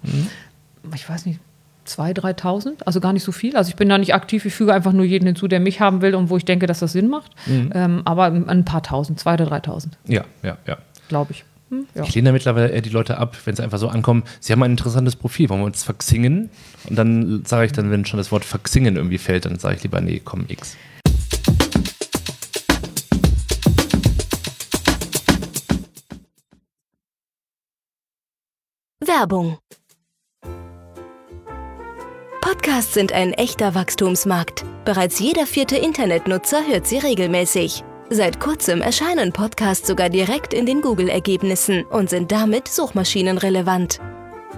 Ich 0.96 1.08
weiß 1.08 1.26
nicht, 1.26 1.38
2.000, 1.98 2.20
3.000, 2.40 2.72
also 2.84 3.00
gar 3.00 3.12
nicht 3.12 3.22
so 3.24 3.32
viel. 3.32 3.56
Also 3.56 3.68
ich 3.70 3.76
bin 3.76 3.88
da 3.88 3.98
nicht 3.98 4.14
aktiv, 4.14 4.44
ich 4.44 4.54
füge 4.54 4.72
einfach 4.74 4.92
nur 4.92 5.04
jeden 5.04 5.26
hinzu, 5.26 5.48
der 5.48 5.60
mich 5.60 5.80
haben 5.80 6.02
will 6.02 6.14
und 6.14 6.30
wo 6.30 6.36
ich 6.36 6.44
denke, 6.44 6.66
dass 6.66 6.80
das 6.80 6.92
Sinn 6.92 7.08
macht. 7.08 7.32
Ähm, 7.48 8.02
aber 8.04 8.24
ein 8.26 8.64
paar 8.64 8.82
tausend, 8.82 9.20
2.000 9.20 9.46
oder 9.46 9.56
3.000, 9.56 9.86
Ja, 10.06 10.24
ja, 10.42 10.56
ja. 10.66 10.78
glaube 11.08 11.32
ich. 11.32 11.44
Hm, 11.70 11.86
ja. 11.94 12.02
Ich 12.04 12.14
lehne 12.14 12.28
da 12.28 12.32
mittlerweile 12.32 12.68
eher 12.68 12.82
die 12.82 12.90
Leute 12.90 13.16
ab, 13.18 13.36
wenn 13.44 13.56
sie 13.56 13.62
einfach 13.62 13.78
so 13.78 13.88
ankommen, 13.88 14.24
sie 14.40 14.52
haben 14.52 14.62
ein 14.62 14.72
interessantes 14.72 15.16
Profil, 15.16 15.48
wollen 15.48 15.60
wir 15.60 15.66
uns 15.66 15.82
verxingen? 15.82 16.50
Und 16.88 16.96
dann 16.96 17.44
sage 17.46 17.66
ich 17.66 17.72
dann, 17.72 17.90
wenn 17.90 18.04
schon 18.04 18.18
das 18.18 18.30
Wort 18.30 18.44
verxingen 18.44 18.96
irgendwie 18.96 19.18
fällt, 19.18 19.46
dann 19.46 19.58
sage 19.58 19.76
ich 19.76 19.82
lieber, 19.82 20.00
nee, 20.00 20.20
komm, 20.22 20.44
X. 20.48 20.76
Werbung. 29.00 29.58
Podcasts 32.52 32.92
sind 32.92 33.14
ein 33.14 33.32
echter 33.32 33.74
Wachstumsmarkt. 33.74 34.66
Bereits 34.84 35.18
jeder 35.18 35.46
vierte 35.46 35.78
Internetnutzer 35.78 36.66
hört 36.66 36.86
sie 36.86 36.98
regelmäßig. 36.98 37.82
Seit 38.10 38.40
kurzem 38.40 38.82
erscheinen 38.82 39.32
Podcasts 39.32 39.88
sogar 39.88 40.10
direkt 40.10 40.52
in 40.52 40.66
den 40.66 40.82
Google-Ergebnissen 40.82 41.84
und 41.84 42.10
sind 42.10 42.30
damit 42.30 42.68
suchmaschinenrelevant. 42.68 44.00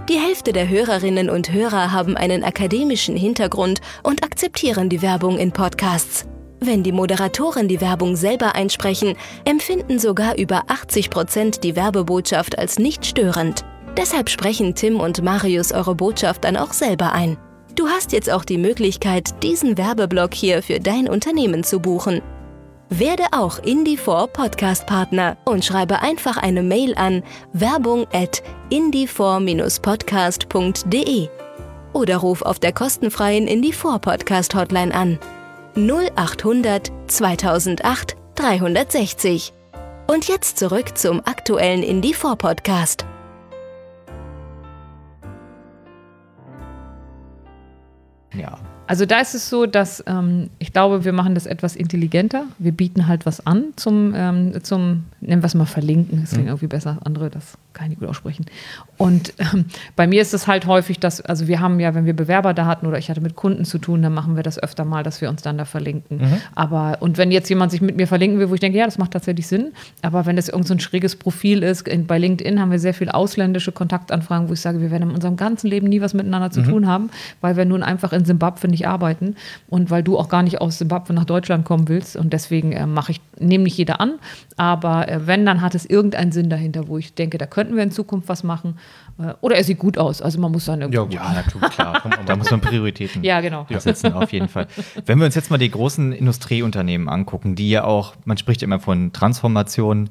Die 0.09 0.19
Hälfte 0.19 0.53
der 0.53 0.69
Hörerinnen 0.69 1.31
und 1.31 1.53
Hörer 1.53 1.93
haben 1.93 2.17
einen 2.17 2.43
akademischen 2.43 3.17
Hintergrund 3.17 3.81
und 4.03 4.25
akzeptieren 4.25 4.89
die 4.89 5.01
Werbung 5.01 5.39
in 5.39 5.53
Podcasts. 5.53 6.27
Wenn 6.59 6.83
die 6.83 6.91
Moderatoren 6.91 7.69
die 7.69 7.81
Werbung 7.81 8.17
selber 8.17 8.57
einsprechen, 8.57 9.15
empfinden 9.45 10.01
sogar 10.01 10.37
über 10.37 10.65
80 10.67 11.11
Prozent 11.11 11.63
die 11.63 11.77
Werbebotschaft 11.77 12.59
als 12.59 12.81
nicht 12.81 13.07
störend. 13.07 13.65
Deshalb 13.97 14.31
sprechen 14.31 14.75
Tim 14.75 14.99
und 14.99 15.23
Marius 15.23 15.71
eure 15.71 15.95
Botschaft 15.95 16.43
dann 16.43 16.57
auch 16.57 16.73
selber 16.73 17.13
ein. 17.13 17.37
Du 17.75 17.89
hast 17.89 18.13
jetzt 18.13 18.31
auch 18.31 18.45
die 18.45 18.59
Möglichkeit, 18.59 19.43
diesen 19.43 19.77
Werbeblock 19.77 20.33
hier 20.33 20.63
für 20.63 20.79
dein 20.79 21.09
Unternehmen 21.09 21.65
zu 21.65 21.81
buchen. 21.81 22.23
Werde 22.89 23.25
auch 23.33 23.59
Indie4 23.59 24.29
Podcast 24.29 24.87
Partner 24.87 25.37
und 25.45 25.65
schreibe 25.65 26.01
einfach 26.01 26.37
eine 26.37 26.63
Mail 26.63 26.95
an 26.95 27.25
werbung 27.53 28.07
at 28.13 28.45
indie4-podcast.de 28.71 31.29
oder 31.93 32.19
ruf 32.19 32.43
auf 32.43 32.61
der 32.61 32.73
kostenfreien 32.73 33.49
Indie4 33.49 33.99
Podcast 33.99 34.55
Hotline 34.55 34.95
an 34.95 35.19
0800 35.77 36.93
2008 37.09 38.17
360. 38.37 39.53
Und 40.07 40.29
jetzt 40.29 40.59
zurück 40.59 40.97
zum 40.97 41.23
aktuellen 41.25 41.83
Indie4 41.83 42.37
Podcast. 42.37 43.05
Ja. 48.39 48.59
Also 48.87 49.07
da 49.07 49.21
ist 49.21 49.35
es 49.35 49.49
so, 49.49 49.65
dass 49.65 50.05
ähm, 50.07 50.51
ich 50.59 50.73
glaube, 50.73 51.05
wir 51.05 51.13
machen 51.13 51.35
das 51.35 51.47
etwas 51.47 51.75
intelligenter. 51.75 52.45
Wir 52.59 52.73
bieten 52.73 53.07
halt 53.09 53.25
was 53.25 53.47
an 53.47 53.73
zum, 53.77 54.13
ähm, 54.15 54.63
zum 54.63 55.05
nennen 55.21 55.43
wir 55.43 55.47
es 55.47 55.55
mal 55.55 55.65
verlinken. 55.65 56.21
Das 56.21 56.33
klingt 56.33 56.49
irgendwie 56.49 56.67
besser. 56.67 56.99
Andere, 57.03 57.31
das 57.31 57.57
kann 57.73 57.87
ich 57.87 57.91
nicht 57.91 58.01
gut 58.01 58.09
aussprechen. 58.11 58.45
Und 58.97 59.35
ähm, 59.39 59.67
bei 59.97 60.07
mir 60.07 60.23
ist 60.23 60.35
es 60.35 60.47
halt 60.47 60.67
häufig, 60.67 61.01
dass, 61.01 61.21
also 61.21 61.49
wir 61.49 61.61
haben 61.61 61.81
ja, 61.81 61.95
wenn 61.95 62.07
wir 62.07 62.15
Bewerber 62.15 62.55
da 62.55 62.67
hatten 62.67 62.87
oder 62.87 62.99
ich 62.99 63.11
hatte 63.11 63.21
mit 63.21 63.35
Kunden 63.35 63.65
zu 63.65 63.79
tun, 63.79 64.03
dann 64.03 64.15
machen 64.15 64.37
wir 64.37 64.43
das 64.43 64.63
öfter 64.63 64.85
mal, 64.85 65.03
dass 65.03 65.21
wir 65.21 65.29
uns 65.29 65.43
dann 65.43 65.59
da 65.59 65.65
verlinken. 65.65 66.21
Aber, 66.55 66.99
und 67.01 67.19
wenn 67.19 67.31
jetzt 67.31 67.49
jemand 67.49 67.73
sich 67.73 67.81
mit 67.81 67.97
mir 67.97 68.07
verlinken 68.07 68.39
will, 68.39 68.51
wo 68.51 68.55
ich 68.55 68.61
denke, 68.61 68.79
ja, 68.79 68.85
das 68.85 68.99
macht 68.99 69.13
tatsächlich 69.13 69.47
Sinn. 69.47 69.73
Aber 70.03 70.27
wenn 70.27 70.37
das 70.37 70.49
irgend 70.49 70.69
so 70.69 70.75
ein 70.75 70.81
schräges 70.81 71.17
Profil 71.17 71.63
ist, 71.63 71.89
in, 71.89 72.07
bei 72.07 72.19
LinkedIn 72.19 72.61
haben 72.61 72.71
wir 72.71 72.79
sehr 72.79 72.95
viel 72.95 73.09
ausländische 73.09 73.73
Kontaktanfragen, 73.73 74.49
wo 74.49 74.53
ich 74.53 74.61
sage, 74.61 74.81
wir 74.81 74.91
werden 74.91 75.11
in 75.11 75.15
unserem 75.15 75.37
ganzen 75.37 75.69
Leben 75.69 75.89
nie 75.89 76.01
was 76.01 76.15
miteinander 76.15 76.51
zu 76.51 76.63
tun 76.63 76.87
haben, 76.87 77.11
weil 77.41 77.57
wir 77.57 77.65
nun 77.65 77.83
einfach 77.83 78.13
in 78.13 78.25
Simbabwe 78.25 78.69
nicht 78.69 78.87
arbeiten 78.87 79.37
und 79.69 79.91
weil 79.91 80.03
du 80.03 80.19
auch 80.19 80.29
gar 80.29 80.43
nicht 80.43 80.61
aus 80.61 80.79
Simbabwe 80.79 81.13
nach 81.15 81.25
Deutschland 81.25 81.65
kommen 81.65 81.89
willst. 81.89 82.17
Und 82.17 82.33
deswegen 82.33 82.73
äh, 82.73 82.87
mache 82.87 83.13
ich, 83.13 83.21
nehme 83.39 83.65
nicht 83.65 83.77
jeder 83.77 84.01
an. 84.01 84.15
Aber 84.57 85.09
äh, 85.09 85.27
wenn, 85.27 85.45
dann 85.47 85.61
hat 85.61 85.75
es 85.75 85.85
irgendeinen 85.85 86.33
Sinn 86.33 86.51
dahinter, 86.51 86.89
wo 86.89 86.99
ich 86.99 87.15
denke, 87.15 87.39
da 87.39 87.47
könnten 87.47 87.77
wir 87.77 87.83
in 87.83 87.91
Zukunft 87.91 88.29
was 88.29 88.45
machen. 88.45 88.77
Äh, 89.19 89.35
oder 89.41 89.57
er 89.57 89.65
sieht 89.65 89.79
gut 89.79 89.99
aus. 89.99 90.23
Also 90.23 90.41
man 90.41 90.53
muss 90.53 90.65
dann 90.65 90.81
irgendwie. 90.81 91.17
Ja, 91.17 91.33
natürlich, 91.33 91.71
klar. 91.71 92.03
da 92.27 92.37
muss 92.37 92.51
man 92.51 92.61
Prioritäten 92.61 93.23
Ja, 93.25 93.41
genau. 93.41 93.67
setzen, 93.79 94.13
auf 94.13 94.33
jeden 94.33 94.49
Fall. 94.49 94.67
Wenn 95.07 95.19
wir 95.19 95.27
uns 95.27 95.35
jetzt 95.35 95.51
mal 95.51 95.59
die 95.59 95.71
großen 95.71 96.13
Industrieunternehmen 96.13 97.09
angucken, 97.09 97.55
die 97.55 97.71
ja 97.71 97.85
auch, 97.85 98.15
man 98.25 98.37
spricht 98.37 98.63
immer 98.63 98.81
von 98.81 99.13
Transformation, 99.13 100.11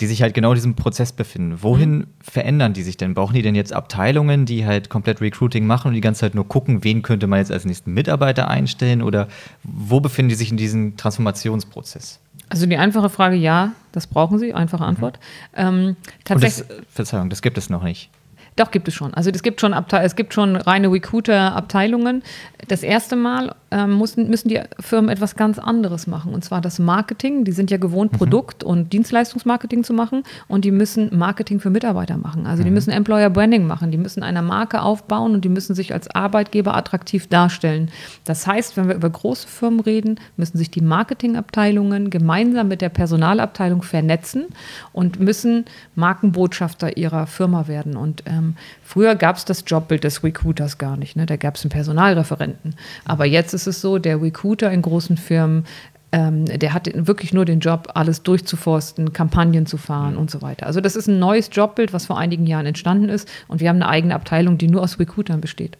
die 0.00 0.06
sich 0.06 0.22
halt 0.22 0.34
genau 0.34 0.50
in 0.50 0.54
diesem 0.56 0.74
Prozess 0.74 1.12
befinden. 1.12 1.62
Wohin 1.62 2.08
verändern 2.20 2.72
die 2.72 2.82
sich 2.82 2.96
denn? 2.96 3.14
Brauchen 3.14 3.34
die 3.34 3.42
denn 3.42 3.54
jetzt 3.54 3.72
Abteilungen, 3.72 4.44
die 4.44 4.66
halt 4.66 4.90
komplett 4.90 5.20
Recruiting 5.20 5.66
machen 5.66 5.88
und 5.88 5.94
die 5.94 6.00
ganze 6.00 6.22
Zeit 6.22 6.34
nur 6.34 6.48
gucken, 6.48 6.82
wen 6.82 7.02
könnte 7.02 7.26
man 7.28 7.38
jetzt 7.38 7.52
als 7.52 7.64
nächsten 7.64 7.94
Mitarbeiter 7.94 8.48
einstellen? 8.48 9.02
Oder 9.02 9.28
wo 9.62 10.00
befinden 10.00 10.30
die 10.30 10.34
sich 10.34 10.50
in 10.50 10.56
diesem 10.56 10.96
Transformationsprozess? 10.96 12.20
Also 12.48 12.66
die 12.66 12.76
einfache 12.76 13.08
Frage, 13.08 13.36
ja, 13.36 13.72
das 13.92 14.06
brauchen 14.06 14.38
sie, 14.38 14.54
einfache 14.54 14.84
Antwort. 14.84 15.18
Ähm, 15.54 15.88
Und 15.88 15.96
tatsächlich. 16.24 16.68
das, 16.68 16.76
Verzeihung, 16.90 17.30
das 17.30 17.42
gibt 17.42 17.58
es 17.58 17.70
noch 17.70 17.82
nicht. 17.82 18.10
Doch, 18.56 18.70
gibt 18.70 18.86
es 18.86 18.94
schon. 18.94 19.12
Also 19.14 19.30
es 19.30 19.42
gibt 19.42 19.60
schon, 19.60 19.74
Abte 19.74 19.98
es 19.98 20.14
gibt 20.14 20.32
schon 20.32 20.54
reine 20.54 20.90
Recruiter-Abteilungen. 20.90 22.22
Das 22.68 22.84
erste 22.84 23.16
Mal 23.16 23.54
ähm, 23.72 23.98
müssen, 23.98 24.30
müssen 24.30 24.48
die 24.48 24.60
Firmen 24.78 25.10
etwas 25.10 25.34
ganz 25.34 25.58
anderes 25.58 26.06
machen. 26.06 26.32
Und 26.32 26.44
zwar 26.44 26.60
das 26.60 26.78
Marketing. 26.78 27.44
Die 27.44 27.50
sind 27.50 27.72
ja 27.72 27.78
gewohnt, 27.78 28.12
Produkt- 28.12 28.62
und 28.62 28.92
Dienstleistungsmarketing 28.92 29.82
zu 29.82 29.92
machen. 29.92 30.22
Und 30.46 30.64
die 30.64 30.70
müssen 30.70 31.18
Marketing 31.18 31.58
für 31.58 31.70
Mitarbeiter 31.70 32.16
machen. 32.16 32.46
Also 32.46 32.62
die 32.62 32.70
müssen 32.70 32.90
Employer 32.90 33.28
Branding 33.28 33.66
machen. 33.66 33.90
Die 33.90 33.98
müssen 33.98 34.22
eine 34.22 34.40
Marke 34.40 34.82
aufbauen 34.82 35.34
und 35.34 35.44
die 35.44 35.48
müssen 35.48 35.74
sich 35.74 35.92
als 35.92 36.08
Arbeitgeber 36.14 36.76
attraktiv 36.76 37.26
darstellen. 37.26 37.90
Das 38.24 38.46
heißt, 38.46 38.76
wenn 38.76 38.86
wir 38.86 38.94
über 38.94 39.10
große 39.10 39.48
Firmen 39.48 39.80
reden, 39.80 40.20
müssen 40.36 40.58
sich 40.58 40.70
die 40.70 40.80
Marketingabteilungen 40.80 42.08
gemeinsam 42.08 42.68
mit 42.68 42.82
der 42.82 42.88
Personalabteilung 42.88 43.82
vernetzen 43.82 44.46
und 44.92 45.18
müssen 45.18 45.64
Markenbotschafter 45.96 46.96
ihrer 46.96 47.26
Firma 47.26 47.66
werden. 47.66 47.96
Und 47.96 48.22
ähm, 48.26 48.43
früher 48.82 49.14
gab 49.14 49.36
es 49.36 49.44
das 49.44 49.64
Jobbild 49.66 50.04
des 50.04 50.22
Recruiters 50.22 50.78
gar 50.78 50.96
nicht. 50.96 51.16
Ne? 51.16 51.26
Da 51.26 51.36
gab 51.36 51.56
es 51.56 51.64
einen 51.64 51.70
Personalreferenten. 51.70 52.74
Aber 53.04 53.24
jetzt 53.24 53.54
ist 53.54 53.66
es 53.66 53.80
so, 53.80 53.98
der 53.98 54.20
Recruiter 54.20 54.70
in 54.70 54.82
großen 54.82 55.16
Firmen, 55.16 55.64
ähm, 56.12 56.44
der 56.44 56.72
hat 56.72 56.88
wirklich 56.94 57.32
nur 57.32 57.44
den 57.44 57.58
Job, 57.58 57.90
alles 57.94 58.22
durchzuforsten, 58.22 59.12
Kampagnen 59.12 59.66
zu 59.66 59.78
fahren 59.78 60.16
und 60.16 60.30
so 60.30 60.42
weiter. 60.42 60.66
Also 60.66 60.80
das 60.80 60.94
ist 60.94 61.08
ein 61.08 61.18
neues 61.18 61.50
Jobbild, 61.52 61.92
was 61.92 62.06
vor 62.06 62.18
einigen 62.18 62.46
Jahren 62.46 62.66
entstanden 62.66 63.08
ist. 63.08 63.28
Und 63.48 63.60
wir 63.60 63.68
haben 63.68 63.76
eine 63.76 63.88
eigene 63.88 64.14
Abteilung, 64.14 64.56
die 64.56 64.68
nur 64.68 64.82
aus 64.82 65.00
Recruitern 65.00 65.40
besteht. 65.40 65.76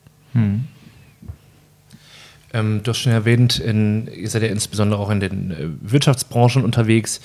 Ähm, 2.53 2.81
du 2.83 2.91
hast 2.91 2.99
schon 2.99 3.13
erwähnt, 3.13 3.59
in, 3.59 4.09
ihr 4.09 4.29
seid 4.29 4.43
ja 4.43 4.49
insbesondere 4.49 5.01
auch 5.01 5.11
in 5.11 5.21
den 5.21 5.51
äh, 5.51 5.69
Wirtschaftsbranchen 5.81 6.65
unterwegs. 6.65 7.21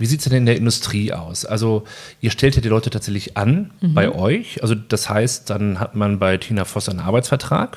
Wie 0.00 0.06
sieht 0.06 0.20
es 0.20 0.24
denn 0.24 0.36
in 0.38 0.46
der 0.46 0.56
Industrie 0.56 1.12
aus? 1.12 1.44
Also 1.44 1.84
ihr 2.20 2.30
stellt 2.30 2.56
ja 2.56 2.62
die 2.62 2.68
Leute 2.68 2.90
tatsächlich 2.90 3.36
an 3.36 3.70
bei 3.94 4.10
euch. 4.12 4.62
Also 4.62 4.74
das 4.74 5.08
heißt, 5.08 5.50
dann 5.50 5.78
hat 5.78 5.94
man 5.94 6.18
bei 6.18 6.36
Tina 6.38 6.64
Voss 6.64 6.88
einen 6.88 7.00
Arbeitsvertrag 7.00 7.76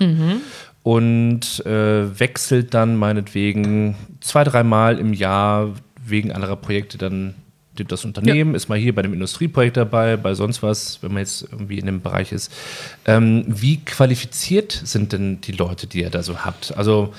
und 0.84 1.66
äh, 1.66 2.20
wechselt 2.20 2.74
dann 2.74 2.96
meinetwegen 2.96 3.96
zwei, 4.22 4.44
dreimal 4.44 5.00
im 5.00 5.14
Jahr 5.14 5.74
wegen 6.06 6.32
anderer 6.32 6.56
Projekte 6.56 6.98
dann 6.98 7.36
das 7.76 8.06
Unternehmen, 8.06 8.54
ist 8.54 8.70
mal 8.70 8.78
hier 8.78 8.94
bei 8.94 9.02
dem 9.02 9.14
Industrieprojekt 9.14 9.78
dabei, 9.78 10.16
bei 10.16 10.36
sonst 10.36 10.62
was, 10.62 11.02
wenn 11.02 11.12
man 11.12 11.22
jetzt 11.22 11.48
irgendwie 11.52 11.80
in 11.80 11.88
dem 11.88 12.02
Bereich 12.02 12.32
ist. 12.32 12.54
Ähm, 13.06 13.46
wie 13.48 13.78
qualifiziert 13.78 14.80
sind 14.84 15.12
denn 15.12 15.42
die 15.42 15.54
Leute, 15.54 15.88
die 15.88 16.02
ihr 16.02 16.12
da 16.12 16.22
so 16.22 16.46
habt? 16.46 16.78
Also 16.78 17.14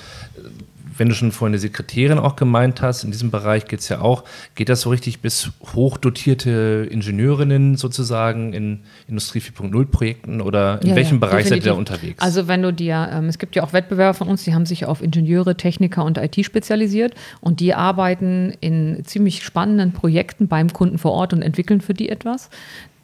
wenn 0.97 1.09
du 1.09 1.15
schon 1.15 1.31
vorhin 1.31 1.53
die 1.53 1.59
Sekretärin 1.59 2.19
auch 2.19 2.35
gemeint 2.35 2.81
hast, 2.81 3.03
in 3.03 3.11
diesem 3.11 3.31
Bereich 3.31 3.65
geht 3.65 3.79
es 3.79 3.89
ja 3.89 4.01
auch, 4.01 4.23
geht 4.55 4.69
das 4.69 4.81
so 4.81 4.89
richtig 4.89 5.19
bis 5.21 5.51
hochdotierte 5.73 6.87
Ingenieurinnen 6.89 7.75
sozusagen 7.75 8.53
in 8.53 8.81
Industrie 9.07 9.39
4.0 9.39 9.85
Projekten 9.85 10.41
oder 10.41 10.81
in 10.81 10.89
Ja, 10.89 10.95
welchem 10.95 11.19
ja, 11.19 11.27
Bereich 11.27 11.45
seid 11.47 11.57
ihr 11.57 11.63
da 11.63 11.69
definitiv. 11.71 11.95
unterwegs? 11.95 12.23
Also 12.23 12.47
wenn 12.47 12.61
du 12.61 12.73
dir, 12.73 13.09
ähm, 13.11 13.25
es 13.25 13.37
gibt 13.39 13.55
ja 13.55 13.63
auch 13.63 13.73
Wettbewerber 13.73 14.13
von 14.13 14.27
uns, 14.27 14.43
die 14.43 14.53
haben 14.53 14.65
sich 14.65 14.85
auf 14.85 15.01
Ingenieure, 15.01 15.55
Techniker 15.57 16.03
und 16.03 16.17
IT 16.17 16.43
spezialisiert 16.45 17.13
und 17.41 17.59
die 17.59 17.73
arbeiten 17.73 18.53
in 18.59 19.03
ziemlich 19.05 19.43
spannenden 19.43 19.91
Projekten 19.91 20.47
beim 20.47 20.71
Kunden 20.71 20.97
vor 20.97 21.11
Ort 21.11 21.33
und 21.33 21.41
entwickeln 21.41 21.81
für 21.81 21.93
die 21.93 22.09
etwas. 22.09 22.49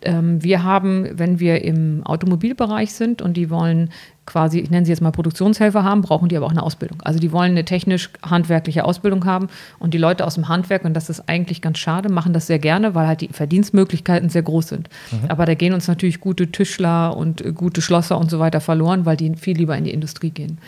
Ähm, 0.03 0.43
wir 0.43 0.63
haben, 0.63 1.07
wenn 1.13 1.39
wir 1.39 1.63
im 1.63 2.03
Automobilbereich 2.03 2.93
sind 2.93 3.21
und 3.21 3.37
die 3.37 3.49
wollen 3.49 3.91
quasi, 4.31 4.59
ich 4.59 4.69
nenne 4.69 4.85
sie 4.85 4.93
jetzt 4.93 5.01
mal 5.01 5.11
Produktionshelfer 5.11 5.83
haben, 5.83 6.01
brauchen 6.01 6.29
die 6.29 6.37
aber 6.37 6.45
auch 6.45 6.51
eine 6.51 6.63
Ausbildung. 6.63 7.01
Also 7.01 7.19
die 7.19 7.33
wollen 7.33 7.51
eine 7.51 7.65
technisch-handwerkliche 7.65 8.85
Ausbildung 8.85 9.25
haben 9.25 9.49
und 9.77 9.93
die 9.93 9.97
Leute 9.97 10.25
aus 10.25 10.35
dem 10.35 10.47
Handwerk, 10.47 10.85
und 10.85 10.93
das 10.93 11.09
ist 11.09 11.27
eigentlich 11.27 11.61
ganz 11.61 11.79
schade, 11.79 12.07
machen 12.09 12.31
das 12.31 12.47
sehr 12.47 12.59
gerne, 12.59 12.95
weil 12.95 13.07
halt 13.07 13.19
die 13.19 13.27
Verdienstmöglichkeiten 13.27 14.29
sehr 14.29 14.43
groß 14.43 14.69
sind. 14.69 14.89
Mhm. 15.11 15.29
Aber 15.29 15.45
da 15.45 15.53
gehen 15.53 15.73
uns 15.73 15.89
natürlich 15.89 16.21
gute 16.21 16.49
Tischler 16.49 17.17
und 17.17 17.41
äh, 17.41 17.51
gute 17.51 17.81
Schlosser 17.81 18.17
und 18.17 18.31
so 18.31 18.39
weiter 18.39 18.61
verloren, 18.61 19.05
weil 19.05 19.17
die 19.17 19.35
viel 19.35 19.57
lieber 19.57 19.77
in 19.77 19.83
die 19.83 19.91
Industrie 19.91 20.29
gehen. 20.29 20.59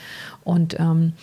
Und 0.43 0.77
ähm, 0.77 1.13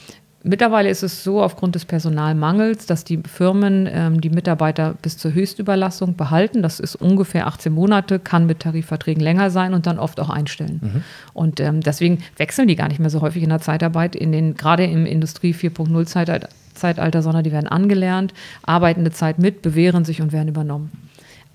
Mittlerweile 0.43 0.89
ist 0.89 1.03
es 1.03 1.23
so, 1.23 1.43
aufgrund 1.43 1.75
des 1.75 1.85
Personalmangels, 1.85 2.87
dass 2.87 3.05
die 3.05 3.19
Firmen 3.19 3.87
ähm, 3.93 4.23
die 4.23 4.31
Mitarbeiter 4.31 4.95
bis 5.03 5.19
zur 5.19 5.35
Höchstüberlassung 5.35 6.17
behalten. 6.17 6.63
Das 6.63 6.81
ist 6.81 6.97
ungefähr 6.97 7.47
18 7.47 7.71
Monate, 7.71 8.19
kann 8.19 8.47
mit 8.47 8.61
Tarifverträgen 8.61 9.23
länger 9.23 9.51
sein 9.51 9.75
und 9.75 9.87
dann 9.87 9.99
oft 9.99 10.19
auch 10.19 10.31
einstellen. 10.31 10.81
Mhm. 10.83 11.03
Und 11.35 11.61
ähm, 11.61 11.83
deswegen 11.83 12.21
wechseln 12.39 12.69
die 12.69 12.77
gar 12.77 12.89
nicht 12.89 13.01
mehr 13.01 13.11
so 13.11 13.21
häufig 13.21 13.43
in 13.43 13.51
der 13.51 13.61
Zeitarbeit, 13.61 14.17
in 14.17 14.33
den, 14.33 14.55
gerade 14.55 14.85
im 14.85 15.05
Industrie 15.05 15.53
4.0 15.53 16.07
Zeitalter, 16.07 16.49
Zeitalter, 16.73 17.21
sondern 17.21 17.45
die 17.45 17.53
werden 17.53 17.69
angelernt, 17.69 18.33
arbeiten 18.63 19.01
eine 19.01 19.11
Zeit 19.11 19.39
mit, 19.39 19.61
bewähren 19.61 20.07
sich 20.07 20.23
und 20.23 20.33
werden 20.33 20.49
übernommen. 20.49 20.91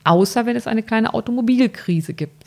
Außer 0.04 0.46
wenn 0.46 0.56
es 0.56 0.68
eine 0.68 0.84
kleine 0.84 1.16
Automobilkrise 1.16 2.14
gibt. 2.14 2.44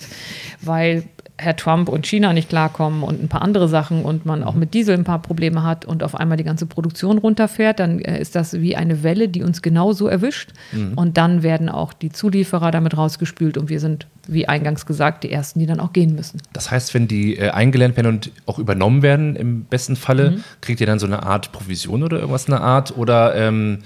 Weil 0.63 1.03
Herr 1.41 1.55
Trump 1.55 1.89
und 1.89 2.05
China 2.05 2.33
nicht 2.33 2.49
klarkommen 2.49 3.05
und 3.05 3.23
ein 3.23 3.29
paar 3.29 3.43
andere 3.43 3.69
Sachen 3.69 4.03
und 4.03 4.27
man 4.27 4.43
auch 4.43 4.55
mit 4.55 4.75
Diesel 4.75 4.97
ein 4.97 5.05
paar 5.05 5.23
Probleme 5.23 5.63
hat 5.63 5.85
und 5.85 6.03
auf 6.03 6.17
einmal 6.17 6.37
die 6.37 6.45
ganze 6.45 6.67
Produktion 6.67 7.17
runterfährt, 7.19 7.79
dann 7.79 8.01
äh, 8.01 8.21
ist 8.21 8.35
das 8.35 8.55
wie 8.55 8.75
eine 8.75 9.05
Welle, 9.05 9.29
die 9.29 9.45
uns 9.45 9.63
genauso 9.63 10.09
erwischt. 10.09 10.51
Mhm. 10.73 10.95
Und 10.95 11.17
dann 11.17 11.45
werden 11.45 11.69
auch 11.69 11.93
die 11.93 12.11
Zulieferer 12.11 12.73
damit 12.73 12.97
rausgespült 12.97 13.57
und 13.57 13.69
wir 13.69 13.79
sind, 13.79 14.09
wie 14.27 14.49
eingangs 14.49 14.85
gesagt, 14.85 15.23
die 15.23 15.31
Ersten, 15.31 15.61
die 15.61 15.67
dann 15.67 15.79
auch 15.79 15.93
gehen 15.93 16.17
müssen. 16.17 16.43
Das 16.53 16.73
heißt, 16.73 16.93
wenn 16.93 17.07
die 17.07 17.37
äh, 17.37 17.51
eingelernt 17.51 17.97
werden 17.97 18.09
und 18.09 18.33
auch 18.47 18.59
übernommen 18.59 19.03
werden, 19.03 19.37
im 19.37 19.63
besten 19.63 19.95
Falle, 19.95 20.33
mhm. 20.33 20.45
kriegt 20.61 20.81
ihr 20.81 20.89
dann 20.89 20.99
so 20.99 21.07
eine 21.07 21.23
Art 21.23 21.53
Provision 21.53 22.03
oder 22.03 22.19
irgendwas 22.19 22.47
in 22.47 22.53
der 22.53 22.63
Art? 22.63 22.97
Oder 22.97 23.37
ähm, 23.37 23.79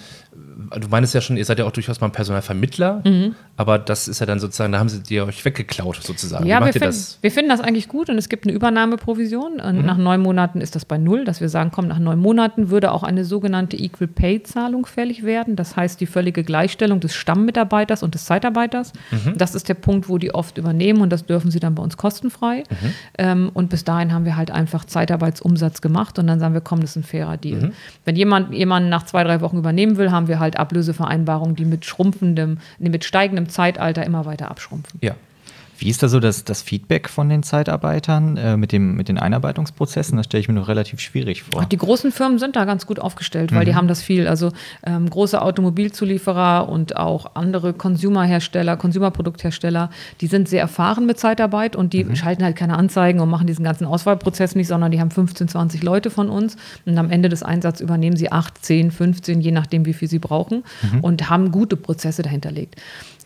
du 0.79 0.89
meinst 0.89 1.15
ja 1.15 1.21
schon, 1.21 1.37
ihr 1.37 1.45
seid 1.45 1.59
ja 1.59 1.65
auch 1.65 1.73
durchaus 1.73 2.01
mal 2.01 2.09
ein 2.09 2.13
Personalvermittler, 2.13 3.03
mhm. 3.05 3.35
aber 3.57 3.79
das 3.79 4.09
ist 4.09 4.21
ja 4.21 4.27
dann 4.27 4.39
sozusagen, 4.39 4.73
da 4.73 4.79
haben 4.79 4.89
sie 4.89 5.03
dir 5.03 5.27
euch 5.27 5.45
weggeklaut 5.45 6.03
sozusagen. 6.03 6.47
Ja, 6.47 6.65
wir, 6.65 6.73
find, 6.73 7.19
wir, 7.21 7.31
finden 7.31 7.49
das 7.49 7.61
eigentlich 7.61 7.89
gut 7.89 8.09
und 8.11 8.19
es 8.19 8.29
gibt 8.29 8.47
eine 8.47 8.53
Übernahmeprovision 8.53 9.61
und 9.61 9.79
mhm. 9.79 9.87
nach 9.87 9.97
neun 9.97 10.21
Monaten 10.21 10.61
ist 10.61 10.75
das 10.75 10.85
bei 10.85 10.99
null, 10.99 11.25
dass 11.25 11.41
wir 11.41 11.49
sagen, 11.49 11.71
komm, 11.73 11.89
nach 11.89 11.99
neun 11.99 12.19
Monaten 12.19 12.71
würde 12.71 12.93
auch 12.93 13.03
eine 13.03 13.25
sogenannte 13.25 13.77
Equal 13.77 14.09
Pay 14.09 14.43
Zahlung 14.43 14.87
fällig 14.87 15.25
werden. 15.25 15.57
Das 15.57 15.77
heißt, 15.77 16.01
die 16.01 16.07
völlige 16.07 16.45
Gleichstellung 16.45 17.01
des 17.01 17.15
Stammmitarbeiters 17.15 18.03
und 18.03 18.15
des 18.15 18.25
Zeitarbeiters. 18.25 18.93
Mhm. 19.11 19.35
Das 19.37 19.55
ist 19.55 19.69
der 19.69 19.75
Punkt, 19.75 20.09
wo 20.09 20.19
die 20.19 20.35
oft 20.35 20.59
übernehmen 20.59 21.01
und 21.01 21.11
das 21.11 21.27
dürfen 21.27 21.51
sie 21.51 21.61
dann 21.61 21.75
bei 21.75 21.83
uns 21.83 21.97
kostenfrei. 21.97 22.65
Mhm. 22.69 22.95
Ähm, 23.19 23.51
und 23.55 23.71
bis 23.71 23.85
dahin 23.85 24.13
haben 24.13 24.25
wir 24.25 24.37
halt 24.37 24.51
einfach 24.51 24.85
Zeitarbeitsumsatz 24.85 25.81
gemacht 25.81 26.19
und 26.19 26.27
dann 26.27 26.41
sagen 26.41 26.55
wir, 26.55 26.61
komm, 26.61 26.81
das 26.81 26.91
ist 26.91 26.97
ein 26.97 27.03
fairer 27.05 27.37
Deal. 27.37 27.61
Mhm. 27.61 27.73
Wenn 28.05 28.17
jemand 28.17 28.55
jemanden 28.55 28.89
nach 28.89 29.05
zwei, 29.05 29.25
drei 29.25 29.41
Wochen 29.41 29.59
übernehmen 29.59 29.97
will, 29.97 30.11
haben 30.11 30.29
wir 30.29 30.39
halt 30.39 30.59
Ablösevereinbarungen, 30.63 31.57
die 31.57 31.65
mit 31.65 31.85
schrumpfendem, 31.85 32.59
mit 32.79 33.05
steigendem 33.05 33.49
Zeitalter 33.49 34.07
immer 34.07 34.25
weiter 34.25 34.51
abschrumpfen. 34.51 34.99
Ja. 35.03 35.15
Wie 35.83 35.89
ist 35.89 36.01
da 36.01 36.09
so 36.09 36.21
das, 36.21 36.45
das 36.45 36.63
Feedback 36.63 37.09
von 37.09 37.29
den 37.29 37.43
Zeitarbeitern 37.43 38.37
äh, 38.37 38.57
mit, 38.57 38.71
dem, 38.71 38.95
mit 38.95 39.09
den 39.09 39.19
Einarbeitungsprozessen? 39.19 40.17
Das 40.17 40.27
stelle 40.27 40.41
ich 40.41 40.47
mir 40.47 40.55
noch 40.55 40.69
relativ 40.69 41.01
schwierig 41.01 41.43
vor. 41.43 41.67
Die 41.67 41.77
großen 41.77 42.13
Firmen 42.13 42.39
sind 42.39 42.55
da 42.55 42.65
ganz 42.65 42.87
gut 42.87 43.01
aufgestellt, 43.01 43.53
weil 43.53 43.63
mhm. 43.63 43.65
die 43.65 43.75
haben 43.75 43.89
das 43.89 44.01
viel. 44.01 44.29
Also 44.29 44.53
ähm, 44.85 45.11
große 45.11 45.43
Automobilzulieferer 45.43 46.69
und 46.69 46.97
auch 46.97 47.35
andere 47.35 47.73
Consumerhersteller, 47.73 48.77
Consumerprodukthersteller, 48.77 49.91
die 50.21 50.29
sind 50.29 50.49
sehr 50.49 50.61
erfahren 50.61 51.05
mit 51.05 51.19
Zeitarbeit 51.19 51.75
und 51.75 51.93
die 51.93 52.05
mhm. 52.05 52.15
schalten 52.15 52.45
halt 52.45 52.55
keine 52.55 52.79
Anzeigen 52.79 53.19
und 53.19 53.29
machen 53.29 53.49
diesen 53.49 53.65
ganzen 53.65 53.85
Auswahlprozess 53.85 54.55
nicht, 54.55 54.69
sondern 54.69 54.93
die 54.93 55.01
haben 55.01 55.11
15, 55.11 55.49
20 55.49 55.83
Leute 55.83 56.11
von 56.11 56.31
uns 56.31 56.57
und 56.87 56.97
am 56.97 57.11
Ende 57.11 57.29
des 57.29 57.43
Einsatzes 57.43 57.81
übernehmen 57.81 58.17
sie 58.17 58.31
8, 58.31 58.65
10, 58.65 58.93
15, 58.93 59.41
je 59.41 59.51
nachdem, 59.51 59.85
wie 59.85 59.95
viel 59.95 60.09
sie 60.09 60.21
brauchen 60.21 60.63
mhm. 60.93 61.01
und 61.01 61.29
haben 61.29 61.51
gute 61.51 61.77
Prozesse 61.77 62.23
dahinterlegt. 62.23 62.77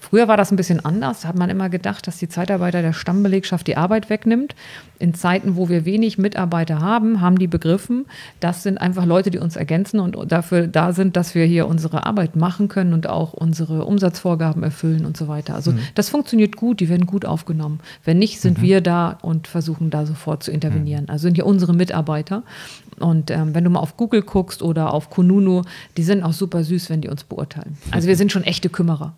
Früher 0.08 0.28
war 0.28 0.36
das 0.36 0.52
ein 0.52 0.56
bisschen 0.56 0.84
anders. 0.84 1.22
Da 1.22 1.28
hat 1.28 1.36
man 1.36 1.50
immer 1.50 1.68
gedacht, 1.68 2.06
dass 2.06 2.18
die 2.18 2.28
Zeitarbeiter 2.28 2.80
der 2.80 2.92
Stammbelegschaft 2.92 3.66
die 3.66 3.76
Arbeit 3.76 4.08
wegnimmt. 4.08 4.54
In 5.00 5.14
Zeiten, 5.14 5.56
wo 5.56 5.68
wir 5.68 5.84
wenig 5.84 6.16
Mitarbeiter 6.16 6.80
haben, 6.80 7.20
haben 7.20 7.38
die 7.38 7.48
begriffen, 7.48 8.06
das 8.38 8.62
sind 8.62 8.78
einfach 8.78 9.04
Leute, 9.04 9.32
die 9.32 9.38
uns 9.38 9.56
ergänzen 9.56 9.98
und 9.98 10.16
dafür 10.30 10.68
da 10.68 10.92
sind, 10.92 11.16
dass 11.16 11.34
wir 11.34 11.44
hier 11.44 11.66
unsere 11.66 12.06
Arbeit 12.06 12.36
machen 12.36 12.68
können 12.68 12.92
und 12.92 13.08
auch 13.08 13.32
unsere 13.32 13.84
Umsatzvorgaben 13.84 14.62
erfüllen 14.62 15.04
und 15.04 15.16
so 15.16 15.26
weiter. 15.26 15.56
Also 15.56 15.72
mhm. 15.72 15.80
das 15.96 16.08
funktioniert 16.08 16.54
gut, 16.54 16.78
die 16.78 16.88
werden 16.88 17.06
gut 17.06 17.24
aufgenommen. 17.24 17.80
Wenn 18.04 18.18
nicht, 18.18 18.40
sind 18.40 18.58
mhm. 18.58 18.62
wir 18.62 18.80
da 18.80 19.18
und 19.22 19.48
versuchen 19.48 19.90
da 19.90 20.06
sofort 20.06 20.44
zu 20.44 20.52
intervenieren. 20.52 21.04
Mhm. 21.04 21.10
Also 21.10 21.24
sind 21.24 21.34
hier 21.34 21.46
unsere 21.46 21.74
Mitarbeiter. 21.74 22.44
Und 23.00 23.32
ähm, 23.32 23.54
wenn 23.54 23.64
du 23.64 23.70
mal 23.70 23.80
auf 23.80 23.96
Google 23.96 24.22
guckst 24.22 24.62
oder 24.62 24.94
auf 24.94 25.10
Kununu, 25.10 25.62
die 25.96 26.04
sind 26.04 26.22
auch 26.22 26.32
super 26.32 26.62
süß, 26.62 26.90
wenn 26.90 27.00
die 27.00 27.08
uns 27.08 27.24
beurteilen. 27.24 27.76
Also 27.90 28.06
wir 28.06 28.16
sind 28.16 28.30
schon 28.30 28.44
echte 28.44 28.68
Kümmerer. 28.68 29.14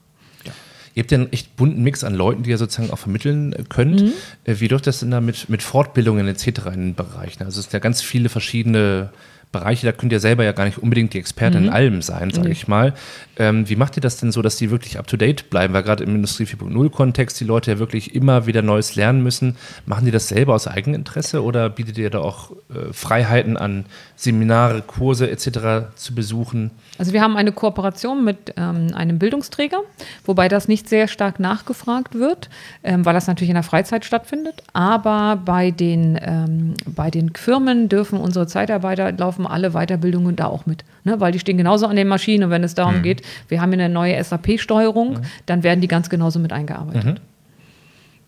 Ihr 0.99 1.03
habt 1.03 1.13
ja 1.13 1.19
einen 1.19 1.33
echt 1.33 1.55
bunten 1.55 1.81
Mix 1.85 2.03
an 2.03 2.13
Leuten, 2.13 2.43
die 2.43 2.51
ihr 2.51 2.59
sozusagen 2.59 2.91
auch 2.91 2.99
vermitteln 2.99 3.55
könnt. 3.69 4.03
Mhm. 4.03 4.13
Äh, 4.43 4.57
wie 4.59 4.67
läuft 4.67 4.89
das 4.89 4.99
denn 4.99 5.13
da 5.13 5.21
mit, 5.21 5.49
mit 5.49 5.63
Fortbildungen 5.63 6.27
etc. 6.27 6.47
in 6.75 6.81
den 6.81 6.95
Bereichen? 6.97 7.45
Also 7.45 7.61
es 7.61 7.67
sind 7.67 7.73
ja 7.73 7.79
ganz 7.79 8.03
viele 8.03 8.29
verschiedene 8.29 9.11
Bereiche, 9.53 9.87
da 9.87 9.93
könnt 9.93 10.11
ihr 10.11 10.19
selber 10.19 10.43
ja 10.43 10.51
gar 10.51 10.65
nicht 10.65 10.79
unbedingt 10.79 11.15
die 11.15 11.19
Expertin 11.19 11.61
mhm. 11.61 11.67
in 11.69 11.73
allem 11.73 12.03
sein, 12.03 12.33
sage 12.33 12.51
ich 12.51 12.67
mal. 12.67 12.95
Ähm, 13.39 13.69
wie 13.69 13.77
macht 13.77 13.97
ihr 13.97 14.01
das 14.01 14.17
denn 14.17 14.33
so, 14.33 14.43
dass 14.43 14.57
die 14.57 14.71
wirklich 14.71 14.99
up-to-date 14.99 15.49
bleiben? 15.49 15.73
Weil 15.73 15.85
gerade 15.85 16.03
im 16.03 16.15
Industrie 16.15 16.45
4.0-Kontext 16.45 17.39
die 17.41 17.45
Leute 17.45 17.71
ja 17.71 17.79
wirklich 17.79 18.15
immer 18.15 18.47
wieder 18.47 18.63
Neues 18.63 18.97
lernen 18.97 19.23
müssen. 19.23 19.57
Machen 19.87 20.05
die 20.05 20.11
das 20.11 20.29
selber 20.29 20.55
aus 20.55 20.67
Eigeninteresse 20.67 21.43
oder 21.43 21.71
bietet 21.71 21.99
ihr 21.99 22.11
da 22.11 22.19
auch 22.19 22.51
äh, 22.51 22.93
Freiheiten 22.93 23.57
an, 23.57 23.87
Seminare, 24.17 24.83
Kurse 24.83 25.31
etc. 25.31 25.95
zu 25.95 26.15
besuchen? 26.15 26.73
Also 26.99 27.13
wir 27.13 27.23
haben 27.23 27.37
eine 27.37 27.53
Kooperation 27.53 28.25
mit 28.25 28.55
ähm, 28.57 28.89
einem 28.95 29.21
Bildungsträger, 29.21 29.79
wobei 30.27 30.49
das 30.49 30.67
nicht 30.67 30.89
sehr 30.89 31.07
stark 31.07 31.39
nachgefragt 31.39 32.17
wird, 32.17 32.51
ähm, 32.83 33.05
weil 33.05 33.15
das 33.15 33.29
natürlich 33.29 33.51
in 33.51 33.55
der 33.55 33.63
Freizeit 33.63 34.05
stattfindet. 34.05 34.65
Aber 34.73 35.41
bei 35.45 35.71
den, 35.71 36.19
ähm, 36.21 36.75
bei 36.87 37.11
den 37.11 37.33
Firmen 37.35 37.89
dürfen 37.89 38.19
unsere 38.19 38.49
Zeitarbeiter 38.49 39.13
laufen 39.13 39.47
alle 39.47 39.71
Weiterbildungen 39.71 40.35
da 40.35 40.47
auch 40.47 40.67
mit, 40.67 40.85
ne? 41.05 41.21
weil 41.21 41.31
die 41.31 41.39
stehen 41.39 41.57
genauso 41.57 41.87
an 41.87 41.95
den 41.95 42.09
Maschinen, 42.09 42.51
wenn 42.51 42.65
es 42.65 42.75
darum 42.75 42.99
mhm. 42.99 43.03
geht, 43.03 43.23
wir 43.49 43.61
haben 43.61 43.73
hier 43.73 43.83
eine 43.83 43.93
neue 43.93 44.23
SAP-Steuerung, 44.23 45.15
mhm. 45.15 45.23
dann 45.47 45.63
werden 45.63 45.81
die 45.81 45.89
ganz 45.89 46.09
genauso 46.09 46.39
mit 46.39 46.53
eingearbeitet. 46.53 47.05
Mhm. 47.05 47.21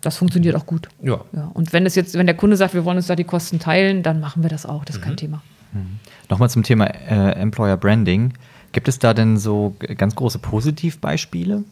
Das 0.00 0.16
funktioniert 0.16 0.56
auch 0.56 0.66
gut. 0.66 0.88
Ja. 1.02 1.20
ja. 1.32 1.50
Und 1.52 1.72
wenn 1.72 1.84
es 1.84 1.94
jetzt, 1.94 2.16
wenn 2.16 2.26
der 2.26 2.36
Kunde 2.36 2.56
sagt, 2.56 2.72
wir 2.74 2.84
wollen 2.84 2.96
uns 2.96 3.06
da 3.06 3.16
die 3.16 3.24
Kosten 3.24 3.58
teilen, 3.58 4.02
dann 4.02 4.20
machen 4.20 4.42
wir 4.42 4.48
das 4.48 4.64
auch. 4.64 4.84
Das 4.84 4.96
ist 4.96 5.02
kein 5.02 5.12
mhm. 5.12 5.18
Thema. 5.18 5.42
Mhm. 5.72 5.98
Nochmal 6.28 6.48
zum 6.48 6.62
Thema 6.62 6.86
äh, 6.86 7.32
Employer 7.32 7.76
Branding. 7.76 8.32
Gibt 8.72 8.88
es 8.88 8.98
da 8.98 9.14
denn 9.14 9.36
so 9.36 9.74
ganz 9.96 10.14
große 10.14 10.38
Positivbeispiele? 10.38 11.64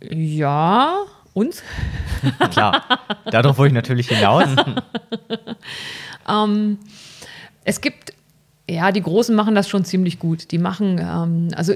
Ja, 0.00 1.04
uns? 1.34 1.62
Klar, 2.50 2.82
darauf 3.30 3.58
wollte 3.58 3.72
ich 3.72 3.74
natürlich 3.74 4.08
hinaus. 4.08 4.44
ähm, 6.28 6.78
es 7.64 7.80
gibt 7.80 8.12
ja, 8.68 8.90
die 8.90 9.02
Großen 9.02 9.32
machen 9.34 9.54
das 9.54 9.68
schon 9.68 9.84
ziemlich 9.84 10.18
gut. 10.18 10.50
Die 10.50 10.58
machen, 10.58 10.98
ähm, 10.98 11.48
also 11.54 11.72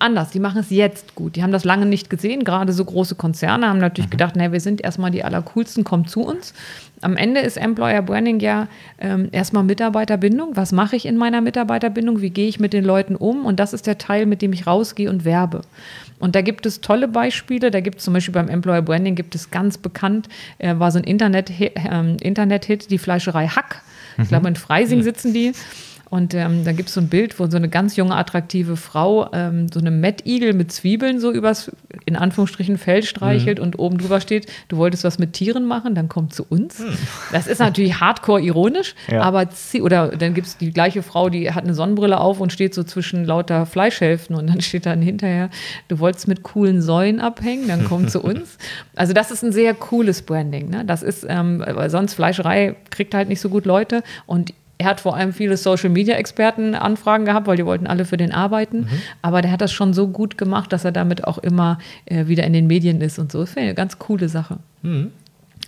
anders, 0.00 0.30
die 0.30 0.40
machen 0.40 0.58
es 0.58 0.70
jetzt 0.70 1.14
gut. 1.14 1.36
Die 1.36 1.42
haben 1.44 1.52
das 1.52 1.64
lange 1.64 1.86
nicht 1.86 2.10
gesehen. 2.10 2.42
Gerade 2.42 2.72
so 2.72 2.84
große 2.84 3.14
Konzerne 3.14 3.68
haben 3.68 3.78
natürlich 3.78 4.08
mhm. 4.08 4.12
gedacht, 4.12 4.34
naja, 4.34 4.50
wir 4.50 4.60
sind 4.60 4.80
erstmal 4.80 5.12
die 5.12 5.22
Allercoolsten, 5.22 5.84
kommt 5.84 6.10
zu 6.10 6.22
uns. 6.22 6.52
Am 7.00 7.16
Ende 7.16 7.40
ist 7.40 7.56
Employer 7.56 8.02
Branding 8.02 8.40
ja 8.40 8.66
ähm, 8.98 9.28
erstmal 9.30 9.62
Mitarbeiterbindung. 9.62 10.56
Was 10.56 10.72
mache 10.72 10.96
ich 10.96 11.06
in 11.06 11.16
meiner 11.16 11.40
Mitarbeiterbindung? 11.40 12.20
Wie 12.20 12.30
gehe 12.30 12.48
ich 12.48 12.58
mit 12.58 12.72
den 12.72 12.84
Leuten 12.84 13.14
um? 13.14 13.46
Und 13.46 13.60
das 13.60 13.72
ist 13.72 13.86
der 13.86 13.98
Teil, 13.98 14.26
mit 14.26 14.42
dem 14.42 14.52
ich 14.52 14.66
rausgehe 14.66 15.10
und 15.10 15.24
werbe. 15.24 15.60
Und 16.18 16.34
da 16.34 16.42
gibt 16.42 16.66
es 16.66 16.80
tolle 16.80 17.06
Beispiele. 17.06 17.70
Da 17.70 17.80
gibt 17.80 17.98
es 17.98 18.04
zum 18.04 18.14
Beispiel 18.14 18.34
beim 18.34 18.48
Employer 18.48 18.82
Branding 18.82 19.14
gibt 19.14 19.36
es 19.36 19.52
ganz 19.52 19.78
bekannt, 19.78 20.28
äh, 20.58 20.76
war 20.76 20.90
so 20.90 20.98
ein 20.98 21.04
Internet-Hit, 21.04 21.76
äh, 21.76 22.16
Internet 22.16 22.90
die 22.90 22.98
Fleischerei 22.98 23.46
Hack. 23.46 23.82
Ich 24.18 24.28
glaube, 24.28 24.48
in 24.48 24.56
Freising 24.56 24.98
mhm. 24.98 25.04
sitzen 25.04 25.32
die. 25.32 25.52
Und 26.12 26.34
ähm, 26.34 26.62
da 26.62 26.72
gibt 26.72 26.90
es 26.90 26.94
so 26.94 27.00
ein 27.00 27.08
Bild, 27.08 27.40
wo 27.40 27.46
so 27.46 27.56
eine 27.56 27.70
ganz 27.70 27.96
junge, 27.96 28.14
attraktive 28.14 28.76
Frau 28.76 29.32
ähm, 29.32 29.68
so 29.72 29.80
eine 29.80 29.90
Mettigel 29.90 30.52
mit 30.52 30.70
Zwiebeln 30.70 31.18
so 31.18 31.32
übers, 31.32 31.72
in 32.04 32.16
Anführungsstrichen, 32.16 32.76
Fell 32.76 33.02
streichelt 33.02 33.56
mhm. 33.56 33.64
und 33.64 33.78
oben 33.78 33.96
drüber 33.96 34.20
steht, 34.20 34.46
du 34.68 34.76
wolltest 34.76 35.04
was 35.04 35.18
mit 35.18 35.32
Tieren 35.32 35.64
machen, 35.64 35.94
dann 35.94 36.10
komm 36.10 36.28
zu 36.28 36.44
uns. 36.46 36.80
Mhm. 36.80 36.98
Das 37.32 37.46
ist 37.46 37.60
natürlich 37.60 37.98
hardcore 37.98 38.42
ironisch, 38.42 38.94
ja. 39.10 39.22
aber 39.22 39.48
oder 39.80 40.08
dann 40.08 40.34
gibt 40.34 40.48
es 40.48 40.58
die 40.58 40.70
gleiche 40.70 41.02
Frau, 41.02 41.30
die 41.30 41.50
hat 41.50 41.64
eine 41.64 41.72
Sonnenbrille 41.72 42.20
auf 42.20 42.40
und 42.40 42.52
steht 42.52 42.74
so 42.74 42.84
zwischen 42.84 43.24
lauter 43.24 43.64
Fleischhälften 43.64 44.36
und 44.36 44.50
dann 44.50 44.60
steht 44.60 44.84
dann 44.84 45.00
hinterher, 45.00 45.48
du 45.88 45.98
wolltest 45.98 46.28
mit 46.28 46.42
coolen 46.42 46.82
Säulen 46.82 47.20
abhängen, 47.20 47.68
dann 47.68 47.86
komm 47.86 48.08
zu 48.08 48.20
uns. 48.20 48.58
Also 48.94 49.14
das 49.14 49.30
ist 49.30 49.42
ein 49.42 49.52
sehr 49.52 49.72
cooles 49.72 50.20
Branding. 50.22 50.68
Ne? 50.68 50.84
Das 50.84 51.02
ist, 51.02 51.24
ähm, 51.26 51.64
weil 51.66 51.88
sonst 51.88 52.12
Fleischerei 52.12 52.76
kriegt 52.90 53.14
halt 53.14 53.28
nicht 53.28 53.40
so 53.40 53.48
gut 53.48 53.64
Leute 53.64 54.02
und 54.26 54.52
er 54.82 54.88
hat 54.88 55.00
vor 55.00 55.16
allem 55.16 55.32
viele 55.32 55.56
Social-Media-Experten 55.56 56.74
Anfragen 56.74 57.24
gehabt, 57.24 57.46
weil 57.46 57.56
die 57.56 57.64
wollten 57.64 57.86
alle 57.86 58.04
für 58.04 58.16
den 58.16 58.32
arbeiten. 58.32 58.80
Mhm. 58.80 58.88
Aber 59.22 59.40
der 59.40 59.52
hat 59.52 59.60
das 59.60 59.72
schon 59.72 59.94
so 59.94 60.08
gut 60.08 60.36
gemacht, 60.36 60.72
dass 60.72 60.84
er 60.84 60.90
damit 60.90 61.24
auch 61.24 61.38
immer 61.38 61.78
äh, 62.06 62.26
wieder 62.26 62.44
in 62.44 62.52
den 62.52 62.66
Medien 62.66 63.00
ist 63.00 63.18
und 63.20 63.30
so. 63.30 63.40
Das 63.40 63.54
wäre 63.54 63.66
eine 63.66 63.74
ganz 63.74 64.00
coole 64.00 64.28
Sache. 64.28 64.58
Mhm. 64.82 65.12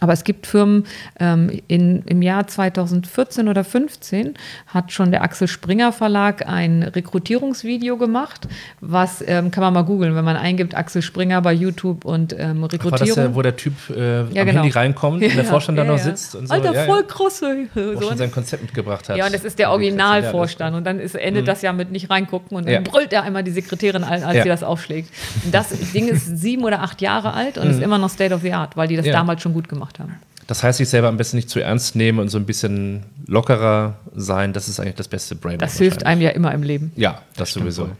Aber 0.04 0.12
es 0.12 0.22
gibt 0.22 0.46
Firmen, 0.46 0.84
ähm, 1.18 1.50
in, 1.66 2.02
im 2.02 2.20
Jahr 2.20 2.46
2014 2.46 3.48
oder 3.48 3.64
15 3.64 4.34
hat 4.66 4.92
schon 4.92 5.10
der 5.10 5.22
Axel 5.22 5.48
Springer 5.48 5.92
Verlag 5.92 6.46
ein 6.46 6.82
Rekrutierungsvideo 6.82 7.96
gemacht, 7.96 8.46
was 8.82 9.24
ähm, 9.26 9.50
kann 9.50 9.62
man 9.62 9.72
mal 9.72 9.80
googeln, 9.80 10.14
wenn 10.14 10.24
man 10.26 10.36
eingibt 10.36 10.74
Axel 10.74 11.00
Springer 11.00 11.40
bei 11.40 11.54
YouTube 11.54 12.04
und 12.04 12.36
ähm, 12.38 12.64
Rekrutierung. 12.64 12.90
War 12.92 12.98
das 12.98 13.16
ja, 13.16 13.34
wo 13.34 13.40
der 13.40 13.56
Typ 13.56 13.72
äh, 13.88 13.94
ja, 13.94 14.18
am 14.18 14.34
genau. 14.34 14.52
Handy 14.60 14.68
reinkommt 14.68 15.22
ja, 15.22 15.30
und 15.30 15.36
der 15.36 15.44
Vorstand 15.46 15.78
ja, 15.78 15.84
dann 15.84 15.94
noch 15.94 16.02
sitzt 16.02 16.34
und 16.34 16.48
so. 16.48 16.52
Alter, 16.52 16.74
voll 16.84 17.04
krass. 17.04 17.40
Wo 17.40 18.02
schon 18.02 18.18
sein 18.18 18.30
Konzept 18.30 18.62
mitgebracht 18.62 19.08
hat. 19.08 19.16
Ja, 19.16 19.24
und 19.24 19.34
das 19.34 19.42
ist 19.42 19.58
der 19.58 19.70
Originalvorstand 19.70 20.76
und 20.76 20.84
dann 20.84 21.00
ist, 21.00 21.14
endet 21.14 21.44
mhm. 21.44 21.46
das 21.46 21.62
ja 21.62 21.72
mit 21.72 21.90
nicht 21.92 22.10
reingucken 22.10 22.58
und 22.58 22.68
dann 22.68 22.84
brüllt 22.84 23.14
er 23.14 23.22
einmal 23.22 23.42
die 23.42 23.52
Sekretärin 23.52 24.04
an, 24.04 24.22
als 24.22 24.42
sie 24.42 24.50
das 24.50 24.62
aufschlägt. 24.62 25.08
Und 25.46 25.54
das 25.54 25.70
Ding 25.94 26.08
ist 26.08 26.26
sieben 26.36 26.62
oder 26.62 26.82
acht 26.82 27.00
Jahre 27.00 27.32
alt 27.32 27.56
und 27.56 27.64
mhm. 27.64 27.70
ist 27.70 27.80
immer 27.80 27.96
noch 27.96 28.10
State 28.10 28.34
of 28.34 28.42
the 28.42 28.52
Art, 28.52 28.76
weil 28.76 28.86
die 28.86 28.96
das 28.96 29.06
damals 29.06 29.40
schon 29.40 29.54
gut 29.54 29.70
gemacht 29.70 29.93
haben. 29.98 30.16
Das 30.46 30.62
heißt, 30.62 30.78
sich 30.78 30.88
selber 30.88 31.08
am 31.08 31.16
besten 31.16 31.36
nicht 31.36 31.48
zu 31.48 31.60
ernst 31.60 31.96
nehmen 31.96 32.18
und 32.18 32.28
so 32.28 32.38
ein 32.38 32.44
bisschen 32.44 33.04
lockerer 33.26 33.96
sein, 34.14 34.52
das 34.52 34.68
ist 34.68 34.78
eigentlich 34.78 34.96
das 34.96 35.08
beste 35.08 35.34
Brain. 35.36 35.58
Das 35.58 35.78
hilft 35.78 36.04
einem 36.04 36.20
ja 36.20 36.30
immer 36.30 36.52
im 36.52 36.62
Leben. 36.62 36.92
Ja, 36.96 37.22
das 37.36 37.52
sowieso. 37.52 37.90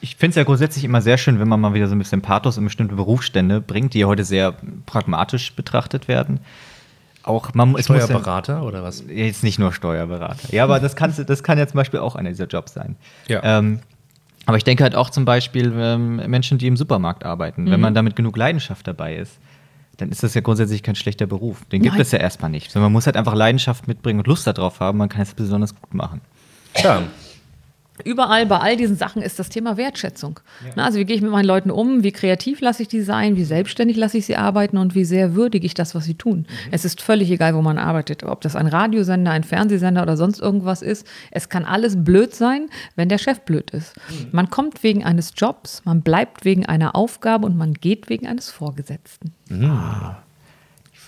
Ich 0.00 0.16
finde 0.16 0.30
es 0.30 0.36
ja 0.36 0.44
grundsätzlich 0.44 0.84
immer 0.84 1.02
sehr 1.02 1.18
schön, 1.18 1.40
wenn 1.40 1.48
man 1.48 1.60
mal 1.60 1.74
wieder 1.74 1.88
so 1.88 1.94
ein 1.94 1.98
bisschen 1.98 2.22
Pathos 2.22 2.56
in 2.56 2.64
bestimmte 2.64 2.94
Berufsstände 2.94 3.60
bringt, 3.60 3.94
die 3.94 4.04
heute 4.04 4.24
sehr 4.24 4.54
pragmatisch 4.86 5.54
betrachtet 5.54 6.08
werden. 6.08 6.40
Auch 7.22 7.54
man, 7.54 7.74
Steuerberater 7.82 8.56
ja, 8.56 8.62
oder 8.62 8.82
was? 8.82 9.04
Jetzt 9.08 9.42
nicht 9.42 9.58
nur 9.58 9.72
Steuerberater. 9.72 10.52
Ja, 10.52 10.64
aber 10.64 10.78
das, 10.78 10.94
kannst, 10.94 11.18
das 11.28 11.42
kann 11.42 11.58
ja 11.58 11.66
zum 11.66 11.76
Beispiel 11.76 12.00
auch 12.00 12.16
einer 12.16 12.30
dieser 12.30 12.46
Jobs 12.46 12.74
sein. 12.74 12.96
Ja. 13.28 13.40
Ähm, 13.42 13.80
aber 14.46 14.58
ich 14.58 14.64
denke 14.64 14.82
halt 14.82 14.94
auch 14.94 15.08
zum 15.08 15.24
Beispiel 15.24 15.72
ähm, 15.74 16.16
Menschen, 16.16 16.58
die 16.58 16.66
im 16.66 16.76
Supermarkt 16.76 17.24
arbeiten. 17.24 17.64
Mhm. 17.64 17.70
Wenn 17.70 17.80
man 17.80 17.94
damit 17.94 18.14
genug 18.14 18.36
Leidenschaft 18.36 18.86
dabei 18.86 19.16
ist, 19.16 19.38
dann 19.96 20.10
ist 20.10 20.22
das 20.22 20.34
ja 20.34 20.40
grundsätzlich 20.40 20.82
kein 20.82 20.94
schlechter 20.94 21.26
Beruf. 21.26 21.64
Den 21.66 21.82
gibt 21.82 21.94
Nein. 21.94 22.02
es 22.02 22.12
ja 22.12 22.18
erstmal 22.18 22.50
nicht. 22.50 22.70
Sondern 22.70 22.86
man 22.86 22.92
muss 22.92 23.06
halt 23.06 23.16
einfach 23.16 23.34
Leidenschaft 23.34 23.88
mitbringen 23.88 24.20
und 24.20 24.26
Lust 24.26 24.46
darauf 24.46 24.80
haben. 24.80 24.98
Man 24.98 25.08
kann 25.08 25.22
es 25.22 25.34
besonders 25.34 25.74
gut 25.74 25.94
machen. 25.94 26.20
Ja, 26.82 27.02
Überall 28.02 28.44
bei 28.46 28.58
all 28.58 28.76
diesen 28.76 28.96
Sachen 28.96 29.22
ist 29.22 29.38
das 29.38 29.50
Thema 29.50 29.76
Wertschätzung. 29.76 30.40
Ja. 30.76 30.82
Also 30.82 30.98
wie 30.98 31.04
gehe 31.04 31.14
ich 31.14 31.22
mit 31.22 31.30
meinen 31.30 31.44
Leuten 31.44 31.70
um, 31.70 32.02
wie 32.02 32.10
kreativ 32.10 32.60
lasse 32.60 32.82
ich 32.82 32.88
die 32.88 33.02
sein, 33.02 33.36
wie 33.36 33.44
selbstständig 33.44 33.96
lasse 33.96 34.18
ich 34.18 34.26
sie 34.26 34.36
arbeiten 34.36 34.78
und 34.78 34.96
wie 34.96 35.04
sehr 35.04 35.36
würdige 35.36 35.64
ich 35.64 35.74
das, 35.74 35.94
was 35.94 36.04
sie 36.04 36.14
tun. 36.14 36.38
Mhm. 36.38 36.46
Es 36.72 36.84
ist 36.84 37.00
völlig 37.00 37.30
egal, 37.30 37.54
wo 37.54 37.62
man 37.62 37.78
arbeitet, 37.78 38.24
ob 38.24 38.40
das 38.40 38.56
ein 38.56 38.66
Radiosender, 38.66 39.30
ein 39.30 39.44
Fernsehsender 39.44 40.02
oder 40.02 40.16
sonst 40.16 40.40
irgendwas 40.40 40.82
ist. 40.82 41.06
Es 41.30 41.48
kann 41.48 41.64
alles 41.64 42.02
blöd 42.02 42.34
sein, 42.34 42.68
wenn 42.96 43.08
der 43.08 43.18
Chef 43.18 43.42
blöd 43.42 43.70
ist. 43.70 43.94
Mhm. 44.08 44.28
Man 44.32 44.50
kommt 44.50 44.82
wegen 44.82 45.04
eines 45.04 45.32
Jobs, 45.36 45.82
man 45.84 46.02
bleibt 46.02 46.44
wegen 46.44 46.66
einer 46.66 46.96
Aufgabe 46.96 47.46
und 47.46 47.56
man 47.56 47.74
geht 47.74 48.08
wegen 48.08 48.26
eines 48.26 48.50
Vorgesetzten. 48.50 49.32
Mhm. 49.48 49.70
Ah. 49.70 50.18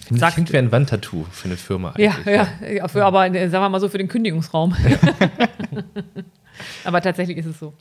Das 0.09 0.35
klingt 0.35 0.53
wie 0.53 0.59
ein 0.59 0.70
Wandtattoo 0.70 1.27
für 1.33 1.46
eine 1.46 1.57
Firma. 1.57 1.92
Ja, 1.99 2.14
ja, 2.25 2.46
ja, 2.64 2.87
für, 2.87 3.05
aber 3.05 3.25
sagen 3.25 3.51
wir 3.51 3.68
mal 3.68 3.81
so 3.81 3.88
für 3.88 3.99
den 3.99 4.07
Kündigungsraum. 4.07 4.77
Ja. 4.88 5.18
Aber 6.85 7.01
tatsächlich 7.01 7.37
ist 7.38 7.47
es 7.47 7.59
so. 7.59 7.75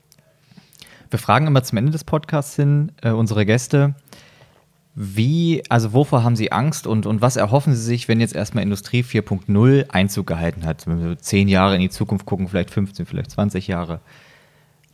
Wir 1.09 1.19
fragen 1.19 1.47
immer 1.47 1.63
zum 1.63 1.77
Ende 1.77 1.91
des 1.91 2.03
Podcasts 2.03 2.55
hin 2.55 2.91
äh, 3.01 3.11
unsere 3.11 3.45
Gäste, 3.45 3.95
wie, 4.97 5.61
also 5.67 5.91
wovor 5.91 6.23
haben 6.23 6.37
Sie 6.37 6.53
Angst 6.53 6.87
und, 6.87 7.05
und 7.05 7.21
was 7.21 7.35
erhoffen 7.35 7.75
Sie 7.75 7.81
sich, 7.81 8.07
wenn 8.07 8.21
jetzt 8.21 8.33
erstmal 8.33 8.63
Industrie 8.63 9.03
4.0 9.03 9.89
Einzug 9.89 10.25
gehalten 10.25 10.65
hat? 10.65 10.87
Wenn 10.87 11.03
wir 11.03 11.17
zehn 11.17 11.49
Jahre 11.49 11.75
in 11.75 11.81
die 11.81 11.89
Zukunft 11.89 12.25
gucken, 12.25 12.47
vielleicht 12.47 12.71
15, 12.71 13.05
vielleicht 13.05 13.31
20 13.31 13.67
Jahre. 13.67 13.99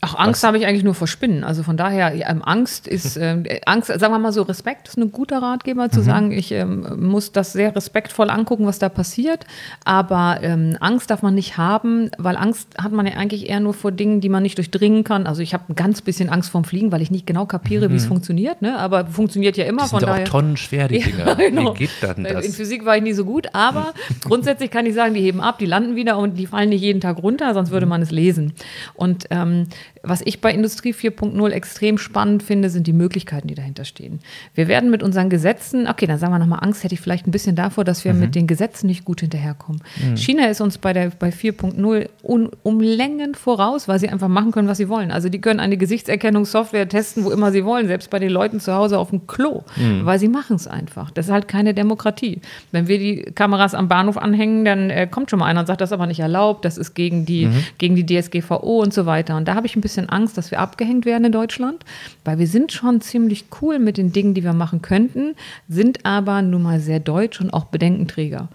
Ach, 0.03 0.15
Angst 0.15 0.43
habe 0.43 0.57
ich 0.57 0.65
eigentlich 0.65 0.83
nur 0.83 0.95
vor 0.95 1.07
Spinnen. 1.07 1.43
Also 1.43 1.61
von 1.61 1.77
daher, 1.77 2.15
ja, 2.15 2.27
ähm, 2.31 2.41
Angst 2.43 2.87
ist, 2.87 3.17
äh, 3.17 3.61
Angst, 3.67 3.87
sagen 3.87 4.11
wir 4.11 4.17
mal 4.17 4.33
so, 4.33 4.41
Respekt 4.41 4.87
ist 4.87 4.97
ein 4.97 5.11
guter 5.11 5.43
Ratgeber, 5.43 5.91
zu 5.91 5.99
mhm. 5.99 6.03
sagen, 6.03 6.31
ich 6.31 6.51
ähm, 6.51 6.87
muss 6.99 7.31
das 7.31 7.53
sehr 7.53 7.75
respektvoll 7.75 8.31
angucken, 8.31 8.65
was 8.65 8.79
da 8.79 8.89
passiert. 8.89 9.45
Aber 9.85 10.39
ähm, 10.41 10.75
Angst 10.79 11.11
darf 11.11 11.21
man 11.21 11.35
nicht 11.35 11.57
haben, 11.57 12.09
weil 12.17 12.35
Angst 12.35 12.69
hat 12.81 12.91
man 12.91 13.05
ja 13.05 13.13
eigentlich 13.13 13.47
eher 13.47 13.59
nur 13.59 13.75
vor 13.75 13.91
Dingen, 13.91 14.21
die 14.21 14.29
man 14.29 14.41
nicht 14.41 14.57
durchdringen 14.57 15.03
kann. 15.03 15.27
Also 15.27 15.43
ich 15.43 15.53
habe 15.53 15.65
ein 15.69 15.75
ganz 15.75 16.01
bisschen 16.01 16.29
Angst 16.29 16.49
vorm 16.49 16.63
Fliegen, 16.63 16.91
weil 16.91 17.03
ich 17.03 17.11
nicht 17.11 17.27
genau 17.27 17.45
kapiere, 17.45 17.87
mhm. 17.87 17.93
wie 17.93 17.97
es 17.97 18.05
funktioniert. 18.05 18.63
Ne? 18.63 18.79
Aber 18.79 19.05
funktioniert 19.05 19.55
ja 19.55 19.65
immer. 19.65 19.83
Die 19.83 19.89
sind 19.89 19.99
von 19.99 20.07
daher. 20.07 20.23
auch 20.23 20.29
tonnenschwer, 20.29 20.87
die 20.87 20.99
Dinger. 20.99 21.21
Ja, 21.31 21.35
genau. 21.35 21.75
Wie 21.75 21.79
geht 21.79 21.91
dann 22.01 22.23
das? 22.23 22.43
In 22.43 22.51
Physik 22.51 22.83
war 22.83 22.97
ich 22.97 23.03
nie 23.03 23.13
so 23.13 23.23
gut, 23.23 23.49
aber 23.53 23.93
grundsätzlich 24.23 24.71
kann 24.71 24.87
ich 24.87 24.95
sagen, 24.95 25.13
die 25.13 25.21
heben 25.21 25.39
ab, 25.39 25.59
die 25.59 25.67
landen 25.67 25.95
wieder 25.95 26.17
und 26.17 26.37
die 26.37 26.47
fallen 26.47 26.69
nicht 26.69 26.81
jeden 26.81 26.99
Tag 26.99 27.21
runter, 27.21 27.53
sonst 27.53 27.69
würde 27.69 27.85
mhm. 27.85 27.91
man 27.91 28.01
es 28.01 28.09
lesen. 28.09 28.53
Und 28.95 29.25
ähm, 29.29 29.67
was 30.03 30.21
ich 30.25 30.41
bei 30.41 30.51
Industrie 30.51 30.93
4.0 30.93 31.49
extrem 31.49 31.97
spannend 31.97 32.41
finde, 32.41 32.69
sind 32.69 32.87
die 32.87 32.93
Möglichkeiten, 32.93 33.47
die 33.47 33.55
dahinter 33.55 33.85
stehen. 33.85 34.19
Wir 34.55 34.67
werden 34.67 34.89
mit 34.89 35.03
unseren 35.03 35.29
Gesetzen, 35.29 35.87
okay, 35.87 36.07
dann 36.07 36.17
sagen 36.17 36.33
wir 36.33 36.39
nochmal, 36.39 36.59
Angst 36.63 36.83
hätte 36.83 36.95
ich 36.95 37.01
vielleicht 37.01 37.27
ein 37.27 37.31
bisschen 37.31 37.55
davor, 37.55 37.83
dass 37.83 38.03
wir 38.03 38.13
mhm. 38.13 38.19
mit 38.21 38.35
den 38.35 38.47
Gesetzen 38.47 38.87
nicht 38.87 39.05
gut 39.05 39.21
hinterherkommen. 39.21 39.81
Mhm. 40.03 40.17
China 40.17 40.47
ist 40.47 40.59
uns 40.59 40.79
bei, 40.79 40.93
bei 40.93 41.29
4.0 41.29 42.09
um 42.23 42.79
Längen 42.79 43.35
voraus, 43.35 43.87
weil 43.87 43.99
sie 43.99 44.09
einfach 44.09 44.27
machen 44.27 44.51
können, 44.51 44.67
was 44.67 44.77
sie 44.77 44.89
wollen. 44.89 45.11
Also 45.11 45.29
die 45.29 45.39
können 45.39 45.59
eine 45.59 45.77
Gesichtserkennungssoftware 45.77 46.87
testen, 46.87 47.23
wo 47.23 47.31
immer 47.31 47.51
sie 47.51 47.63
wollen, 47.63 47.87
selbst 47.87 48.09
bei 48.09 48.17
den 48.17 48.31
Leuten 48.31 48.59
zu 48.59 48.73
Hause 48.73 48.97
auf 48.97 49.11
dem 49.11 49.27
Klo, 49.27 49.63
mhm. 49.75 50.05
weil 50.05 50.17
sie 50.17 50.29
machen 50.29 50.55
es 50.55 50.67
einfach. 50.67 51.11
Das 51.11 51.27
ist 51.27 51.31
halt 51.31 51.47
keine 51.47 51.75
Demokratie. 51.75 52.41
Wenn 52.71 52.87
wir 52.87 52.97
die 52.97 53.21
Kameras 53.35 53.75
am 53.75 53.87
Bahnhof 53.87 54.17
anhängen, 54.17 54.65
dann 54.65 54.89
äh, 54.89 55.07
kommt 55.09 55.29
schon 55.29 55.39
mal 55.39 55.45
einer 55.45 55.59
und 55.59 55.67
sagt, 55.67 55.81
das 55.81 55.89
ist 55.89 55.93
aber 55.93 56.07
nicht 56.07 56.19
erlaubt, 56.19 56.65
das 56.65 56.79
ist 56.79 56.95
gegen 56.95 57.25
die, 57.25 57.45
mhm. 57.45 57.63
gegen 57.77 57.95
die 57.95 58.05
DSGVO 58.05 58.81
und 58.81 58.93
so 58.93 59.05
weiter. 59.05 59.37
Und 59.37 59.47
da 59.47 59.53
habe 59.53 59.67
ich 59.67 59.75
ein 59.75 59.81
bisschen 59.81 59.90
bisschen 59.91 60.09
Angst, 60.09 60.37
dass 60.37 60.51
wir 60.51 60.59
abgehängt 60.59 61.05
werden 61.05 61.25
in 61.25 61.31
Deutschland, 61.31 61.83
weil 62.23 62.39
wir 62.39 62.47
sind 62.47 62.71
schon 62.71 63.01
ziemlich 63.01 63.45
cool 63.61 63.77
mit 63.77 63.97
den 63.97 64.13
Dingen, 64.13 64.33
die 64.33 64.43
wir 64.43 64.53
machen 64.53 64.81
könnten, 64.81 65.35
sind 65.67 66.05
aber 66.05 66.41
nun 66.41 66.61
mal 66.61 66.79
sehr 66.79 66.99
deutsch 66.99 67.41
und 67.41 67.51
auch 67.51 67.65
Bedenkenträger. 67.65 68.47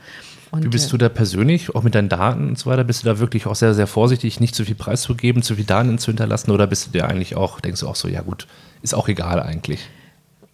Und, 0.50 0.64
Wie 0.64 0.68
bist 0.68 0.90
du 0.92 0.96
da 0.96 1.08
persönlich, 1.08 1.74
auch 1.74 1.82
mit 1.82 1.94
deinen 1.94 2.08
Daten 2.08 2.48
und 2.48 2.58
so 2.58 2.70
weiter? 2.70 2.84
Bist 2.84 3.02
du 3.02 3.06
da 3.06 3.18
wirklich 3.18 3.46
auch 3.46 3.56
sehr, 3.56 3.74
sehr 3.74 3.86
vorsichtig, 3.86 4.40
nicht 4.40 4.54
zu 4.54 4.64
viel 4.64 4.76
preiszugeben, 4.76 5.42
zu 5.42 5.56
viel 5.56 5.64
Daten 5.64 5.98
zu 5.98 6.06
hinterlassen? 6.06 6.50
Oder 6.50 6.66
bist 6.66 6.86
du 6.86 6.90
dir 6.92 7.06
eigentlich 7.06 7.36
auch, 7.36 7.60
denkst 7.60 7.80
du 7.80 7.88
auch 7.88 7.96
so, 7.96 8.08
ja 8.08 8.22
gut, 8.22 8.46
ist 8.80 8.94
auch 8.94 9.08
egal 9.08 9.42
eigentlich? 9.42 9.80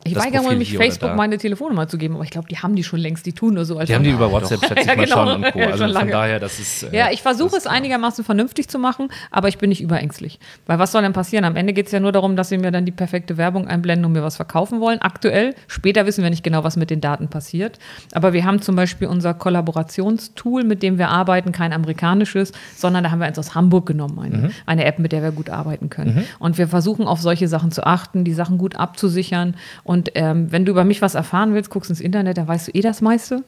Ich 0.05 0.17
weigere 0.17 0.55
mich, 0.55 0.77
Facebook 0.77 1.15
meine 1.15 1.39
Telefonnummer 1.39 1.87
zu 1.87 1.97
geben, 1.97 2.15
aber 2.15 2.25
ich 2.25 2.31
glaube, 2.31 2.49
die 2.49 2.59
haben 2.59 2.75
die 2.75 2.83
schon 2.83 2.99
längst. 2.99 3.25
Die 3.25 3.33
tun 3.33 3.55
nur 3.55 3.65
so, 3.65 3.79
als 3.79 3.89
Die 3.89 3.95
haben 3.95 4.03
die 4.03 4.11
über 4.11 4.31
WhatsApp, 4.31 4.61
schätze 4.61 4.75
ich 4.81 4.87
ja, 4.87 4.97
mal 4.97 5.05
genau. 5.05 5.17
schon 5.17 5.45
und 5.45 5.53
Co. 5.53 5.61
Also 5.73 5.89
von 5.89 6.09
daher, 6.09 6.41
das 6.41 6.59
ist. 6.59 6.83
Äh, 6.85 6.97
ja, 6.97 7.11
ich 7.11 7.23
versuche 7.23 7.57
es 7.57 7.67
einigermaßen 7.67 8.25
vernünftig 8.25 8.69
zu 8.69 8.79
machen, 8.79 9.09
aber 9.31 9.49
ich 9.49 9.59
bin 9.59 9.69
nicht 9.69 9.81
überängstlich. 9.81 10.41
Weil 10.67 10.79
was 10.79 10.93
soll 10.93 11.03
denn 11.03 11.13
passieren? 11.13 11.45
Am 11.45 11.57
Ende 11.57 11.73
geht 11.73 11.87
es 11.87 11.93
ja 11.93 12.01
nur 12.01 12.13
darum, 12.13 12.35
dass 12.37 12.49
sie 12.49 12.59
mir 12.59 12.73
dann 12.73 12.85
die 12.85 12.93
perfekte 12.93 13.37
Werbung 13.37 13.69
einblenden 13.69 14.05
und 14.07 14.13
mir 14.13 14.23
was 14.23 14.37
verkaufen 14.37 14.81
wollen. 14.81 15.01
Aktuell, 15.01 15.55
später 15.69 16.05
wissen 16.05 16.23
wir 16.23 16.31
nicht 16.31 16.43
genau, 16.43 16.65
was 16.65 16.77
mit 16.77 16.91
den 16.91 17.01
Daten 17.01 17.29
passiert. 17.29 17.79
Aber 18.13 18.33
wir 18.33 18.45
haben 18.45 18.61
zum 18.61 18.75
Beispiel 18.75 19.07
unser 19.07 19.35
Kollaborationstool, 19.35 20.65
mit 20.65 20.83
dem 20.83 20.99
wir 20.99 21.11
arbeiten, 21.11 21.53
kein 21.53 21.73
amerikanisches, 21.73 22.53
sondern 22.77 23.05
da 23.05 23.11
haben 23.11 23.21
wir 23.21 23.27
eins 23.27 23.39
aus 23.39 23.55
Hamburg 23.55 23.87
genommen, 23.87 24.19
eine, 24.19 24.37
mhm. 24.37 24.51
eine 24.67 24.85
App, 24.85 24.99
mit 24.99 25.13
der 25.13 25.23
wir 25.23 25.31
gut 25.31 25.49
arbeiten 25.49 25.91
können. 25.91 26.17
Mhm. 26.17 26.25
Und 26.39 26.59
wir 26.59 26.67
versuchen 26.67 27.07
auf 27.07 27.21
solche 27.21 27.47
Sachen 27.47 27.71
zu 27.71 27.87
achten, 27.87 28.25
die 28.25 28.35
Sachen 28.35 28.59
gut 28.59 28.77
abzusichern 28.77 29.55
und 29.85 29.92
ähm, 30.15 30.51
wenn 30.51 30.65
du 30.65 30.73
über 30.73 30.85
mich 30.85 31.03
was 31.03 31.15
erfahren 31.15 31.55
willst, 31.55 31.71
guckst 31.71 31.91
ins 31.91 32.01
Internet, 32.01 32.39
dann 32.39 32.49
weißt 32.49 32.69
du 32.69 32.73
eh 32.73 32.81
das 32.81 33.01
meiste. 33.01 33.45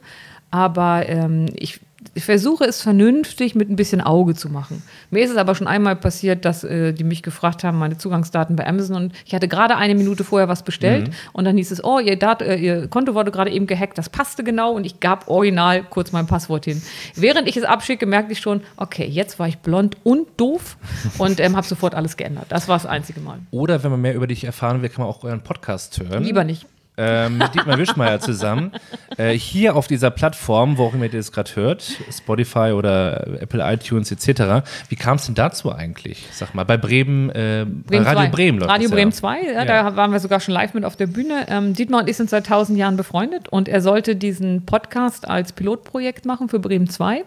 Aber 0.51 1.07
ähm, 1.07 1.47
ich, 1.55 1.79
ich, 2.13 2.23
versuche 2.25 2.65
es 2.65 2.81
vernünftig 2.81 3.55
mit 3.55 3.69
ein 3.69 3.75
bisschen 3.75 4.01
Auge 4.01 4.35
zu 4.35 4.49
machen. 4.49 4.83
Mir 5.09 5.23
ist 5.23 5.31
es 5.31 5.37
aber 5.37 5.55
schon 5.55 5.67
einmal 5.67 5.95
passiert, 5.95 6.45
dass 6.45 6.63
äh, 6.63 6.93
die 6.93 7.03
mich 7.03 7.23
gefragt 7.23 7.63
haben, 7.63 7.77
meine 7.77 7.97
Zugangsdaten 7.97 8.55
bei 8.55 8.67
Amazon 8.67 8.95
und 8.95 9.13
ich 9.25 9.33
hatte 9.33 9.47
gerade 9.47 9.75
eine 9.77 9.95
Minute 9.95 10.23
vorher 10.23 10.47
was 10.47 10.63
bestellt 10.63 11.07
mhm. 11.07 11.13
und 11.33 11.45
dann 11.45 11.57
hieß 11.57 11.71
es, 11.71 11.83
oh, 11.83 11.99
ihr, 11.99 12.17
Dat 12.17 12.41
äh, 12.41 12.55
ihr 12.55 12.87
Konto 12.87 13.13
wurde 13.13 13.31
gerade 13.31 13.51
eben 13.51 13.67
gehackt, 13.67 13.97
das 13.97 14.09
passte 14.09 14.43
genau 14.43 14.73
und 14.73 14.85
ich 14.85 14.99
gab 14.99 15.27
original 15.27 15.83
kurz 15.83 16.11
mein 16.11 16.27
Passwort 16.27 16.65
hin. 16.65 16.81
Während 17.15 17.47
ich 17.47 17.57
es 17.57 17.63
abschicke, 17.63 18.05
merkte 18.05 18.33
ich 18.33 18.39
schon, 18.39 18.61
okay, 18.77 19.05
jetzt 19.05 19.39
war 19.39 19.47
ich 19.47 19.57
blond 19.57 19.97
und 20.03 20.27
doof 20.37 20.77
und 21.17 21.39
ähm, 21.39 21.55
habe 21.55 21.65
sofort 21.65 21.95
alles 21.95 22.17
geändert. 22.17 22.45
Das 22.49 22.67
war 22.67 22.77
das 22.77 22.85
einzige 22.85 23.19
Mal. 23.19 23.39
Oder 23.51 23.83
wenn 23.83 23.91
man 23.91 24.01
mehr 24.01 24.15
über 24.15 24.27
dich 24.27 24.43
erfahren 24.43 24.81
will, 24.81 24.89
kann 24.89 25.05
man 25.05 25.13
auch 25.13 25.23
euren 25.23 25.41
Podcast 25.41 25.99
hören. 25.99 26.23
Lieber 26.23 26.43
nicht 26.43 26.65
äh, 26.97 27.29
mit 27.29 27.53
Dietmar 27.53 27.77
Wischmeier 27.77 28.19
zusammen. 28.19 28.71
Äh, 29.17 29.33
hier 29.33 29.75
auf 29.75 29.87
dieser 29.87 30.11
Plattform, 30.11 30.77
wo 30.77 30.85
auch 30.85 30.93
immer 30.93 31.05
ihr 31.05 31.11
das 31.11 31.31
gerade 31.31 31.55
hört, 31.55 31.83
Spotify 32.11 32.71
oder 32.73 33.41
Apple 33.41 33.63
iTunes 33.63 34.11
etc. 34.11 34.67
Wie 34.89 34.95
kam 34.95 35.17
es 35.17 35.25
denn 35.25 35.35
dazu 35.35 35.73
eigentlich? 35.73 36.27
Sag 36.31 36.53
mal, 36.53 36.65
bei 36.65 36.77
Bremen, 36.77 37.29
äh, 37.29 37.65
Bremen 37.65 37.85
bei 37.87 37.97
Radio 37.99 38.23
2. 38.23 38.27
Bremen 38.29 38.59
läuft 38.59 38.71
Radio 38.71 38.89
Bremen 38.89 39.11
2, 39.11 39.41
ja, 39.41 39.51
ja. 39.51 39.65
da 39.65 39.95
waren 39.95 40.11
wir 40.11 40.19
sogar 40.19 40.39
schon 40.39 40.53
live 40.53 40.73
mit 40.73 40.85
auf 40.85 40.95
der 40.95 41.07
Bühne. 41.07 41.45
Ähm, 41.47 41.73
Dietmar 41.73 42.01
und 42.01 42.09
ich 42.09 42.17
sind 42.17 42.29
seit 42.29 42.47
tausend 42.47 42.77
Jahren 42.77 42.97
befreundet 42.97 43.49
und 43.49 43.67
er 43.67 43.81
sollte 43.81 44.15
diesen 44.15 44.65
Podcast 44.65 45.27
als 45.27 45.53
Pilotprojekt 45.53 46.25
machen 46.25 46.49
für 46.49 46.59
Bremen 46.59 46.89
2. 46.89 47.23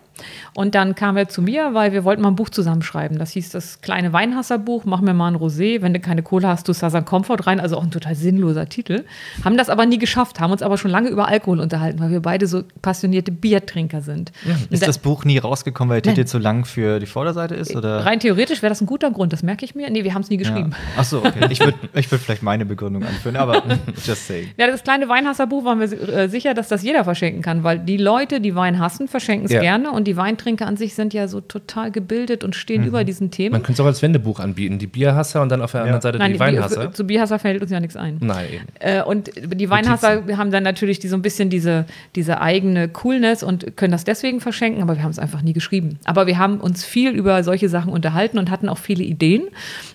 Und 0.55 0.75
dann 0.75 0.95
kam 0.95 1.17
er 1.17 1.29
zu 1.29 1.43
mir, 1.43 1.75
weil 1.75 1.93
wir 1.93 2.05
wollten 2.05 2.23
mal 2.23 2.29
ein 2.29 2.37
Buch 2.37 2.49
zusammenschreiben. 2.49 3.19
Das 3.19 3.31
hieß 3.31 3.51
das 3.51 3.81
kleine 3.81 4.13
Weinhasserbuch, 4.13 4.85
mach 4.85 5.01
mir 5.01 5.15
mal 5.15 5.29
ein 5.29 5.37
Rosé, 5.37 5.83
wenn 5.83 5.95
du 5.95 6.01
keine 6.01 6.23
Kohle 6.23 6.49
hast, 6.49 6.69
du 6.69 6.73
Sasan 6.73 7.05
Comfort 7.05 7.47
rein, 7.47 7.61
also 7.61 7.77
auch 7.77 7.85
ein 7.85 7.91
total 7.91 8.15
sinnloser 8.15 8.69
Titel. 8.69 9.05
Haben 9.45 9.57
das 9.59 9.69
aber 9.69 9.85
nie 9.87 9.99
geschafft, 9.99 10.41
haben 10.41 10.53
uns 10.53 10.63
aber 10.63 10.79
schon 10.79 10.91
lange 10.91 11.09
über 11.11 11.29
Alkohol 11.29 11.61
unterhalten 11.61 11.99
weil 12.01 12.11
wir 12.11 12.21
beide 12.21 12.47
so 12.47 12.63
passionierte 12.83 13.33
Biertrinker 13.33 14.01
sind. 14.01 14.33
Ist 14.71 14.83
Da- 14.83 14.87
das 14.87 14.99
Buch 14.99 15.25
nie 15.25 15.39
rausgekommen, 15.39 15.91
weil 15.95 16.01
der. 16.01 16.15
Titel 16.15 16.27
zu 16.27 16.39
lang 16.39 16.65
für 16.65 17.01
die 17.01 17.07
Vorderseite 17.07 17.55
ist? 17.55 17.75
Oder? 17.77 18.07
Rein 18.07 18.21
theoretisch 18.21 18.63
wäre 18.63 18.71
das 18.71 18.81
ein 18.81 18.87
guter 18.87 19.11
Grund, 19.11 19.33
das 19.33 19.43
merke 19.43 19.65
ich 19.65 19.75
mir. 19.75 19.91
Nee, 19.91 20.05
wir 20.05 20.15
haben 20.15 20.23
es 20.23 20.31
nie 20.31 20.37
geschrieben. 20.37 20.71
Ja. 20.71 21.01
Achso, 21.01 21.19
okay. 21.19 21.47
Ich 21.51 21.61
würde 21.61 21.75
ich 21.95 22.11
würd 22.11 22.23
vielleicht 22.23 22.43
meine 22.43 22.65
Begründung 22.65 23.03
anführen, 23.05 23.37
aber 23.37 23.63
just 24.07 24.27
saying. 24.27 24.49
Ja, 24.57 24.67
das 24.67 24.83
kleine 24.85 25.09
Weinhasserbuch 25.09 25.65
waren 25.65 25.81
wir 25.81 26.09
äh, 26.09 26.29
sicher, 26.29 26.55
dass 26.55 26.69
das 26.69 26.83
jeder 26.83 27.05
verschenken 27.05 27.43
kann, 27.43 27.65
weil 27.65 27.79
die 27.79 27.97
Leute, 27.97 28.41
die 28.41 28.55
Wein 28.55 28.79
hassen, 28.79 29.09
verschenken 29.09 29.47
es 29.47 29.53
Ja. 29.53 29.61
gerne 29.61 29.91
und 29.91 30.07
die 30.07 30.17
Weintrinker 30.17 30.67
an 30.67 30.77
sich 30.77 30.95
sind 30.95 31.13
ja 31.15 31.29
so 31.29 31.41
total 31.41 31.91
gebildet 31.91 32.45
und 32.45 32.55
stehen 32.55 32.83
Mhm. 32.83 32.89
über 32.89 33.05
diesen 33.05 33.31
Themen. 33.31 33.53
Man 33.53 33.63
könnte 33.63 33.73
es 33.75 33.81
auch 33.81 33.87
als 33.87 34.03
Wendebuch 34.03 34.41
anbieten. 34.41 34.79
Die 34.79 34.87
Bierhasser 34.87 35.43
und 35.43 35.49
dann 35.51 35.63
auf 35.63 35.73
der 35.73 35.83
anderen 35.83 36.01
Seite 36.01 36.19
Nein, 36.19 36.33
die 36.35 36.41
Weinhasser. 36.41 36.93
zu 36.93 37.05
Bierhasser 37.05 37.39
fällt 37.39 37.63
uns 37.63 37.71
ja 37.71 37.81
nichts 37.81 37.97
ein. 37.97 38.19
Nein. 38.21 38.47
Äh, 38.79 39.03
und 39.03 39.31
die 39.55 39.71
Weinhasser 39.71 40.23
haben 40.37 40.51
dann 40.51 40.63
natürlich 40.63 40.99
die, 40.99 41.09
so 41.09 41.17
ein 41.17 41.23
bisschen 41.23 41.51
diese, 41.51 41.87
diese 42.15 42.41
eigene 42.41 42.89
Coolness 42.89 43.43
und 43.43 43.77
können 43.77 43.93
das 43.93 44.05
deswegen 44.05 44.41
verschenken, 44.41 44.83
aber 44.83 44.97
wir 44.97 45.03
haben 45.03 45.11
es 45.11 45.19
einfach 45.19 45.43
nie 45.43 45.53
geschrieben. 45.53 45.99
Aber 46.05 46.27
wir 46.27 46.39
haben 46.39 46.61
uns 46.61 46.85
viel 46.85 47.11
über 47.13 47.43
solche 47.45 47.69
Sachen 47.69 47.93
unterhalten 47.93 48.39
und 48.39 48.51
hatten 48.51 48.69
auch 48.69 48.79
viele 48.79 49.05
Ideen. 49.05 49.45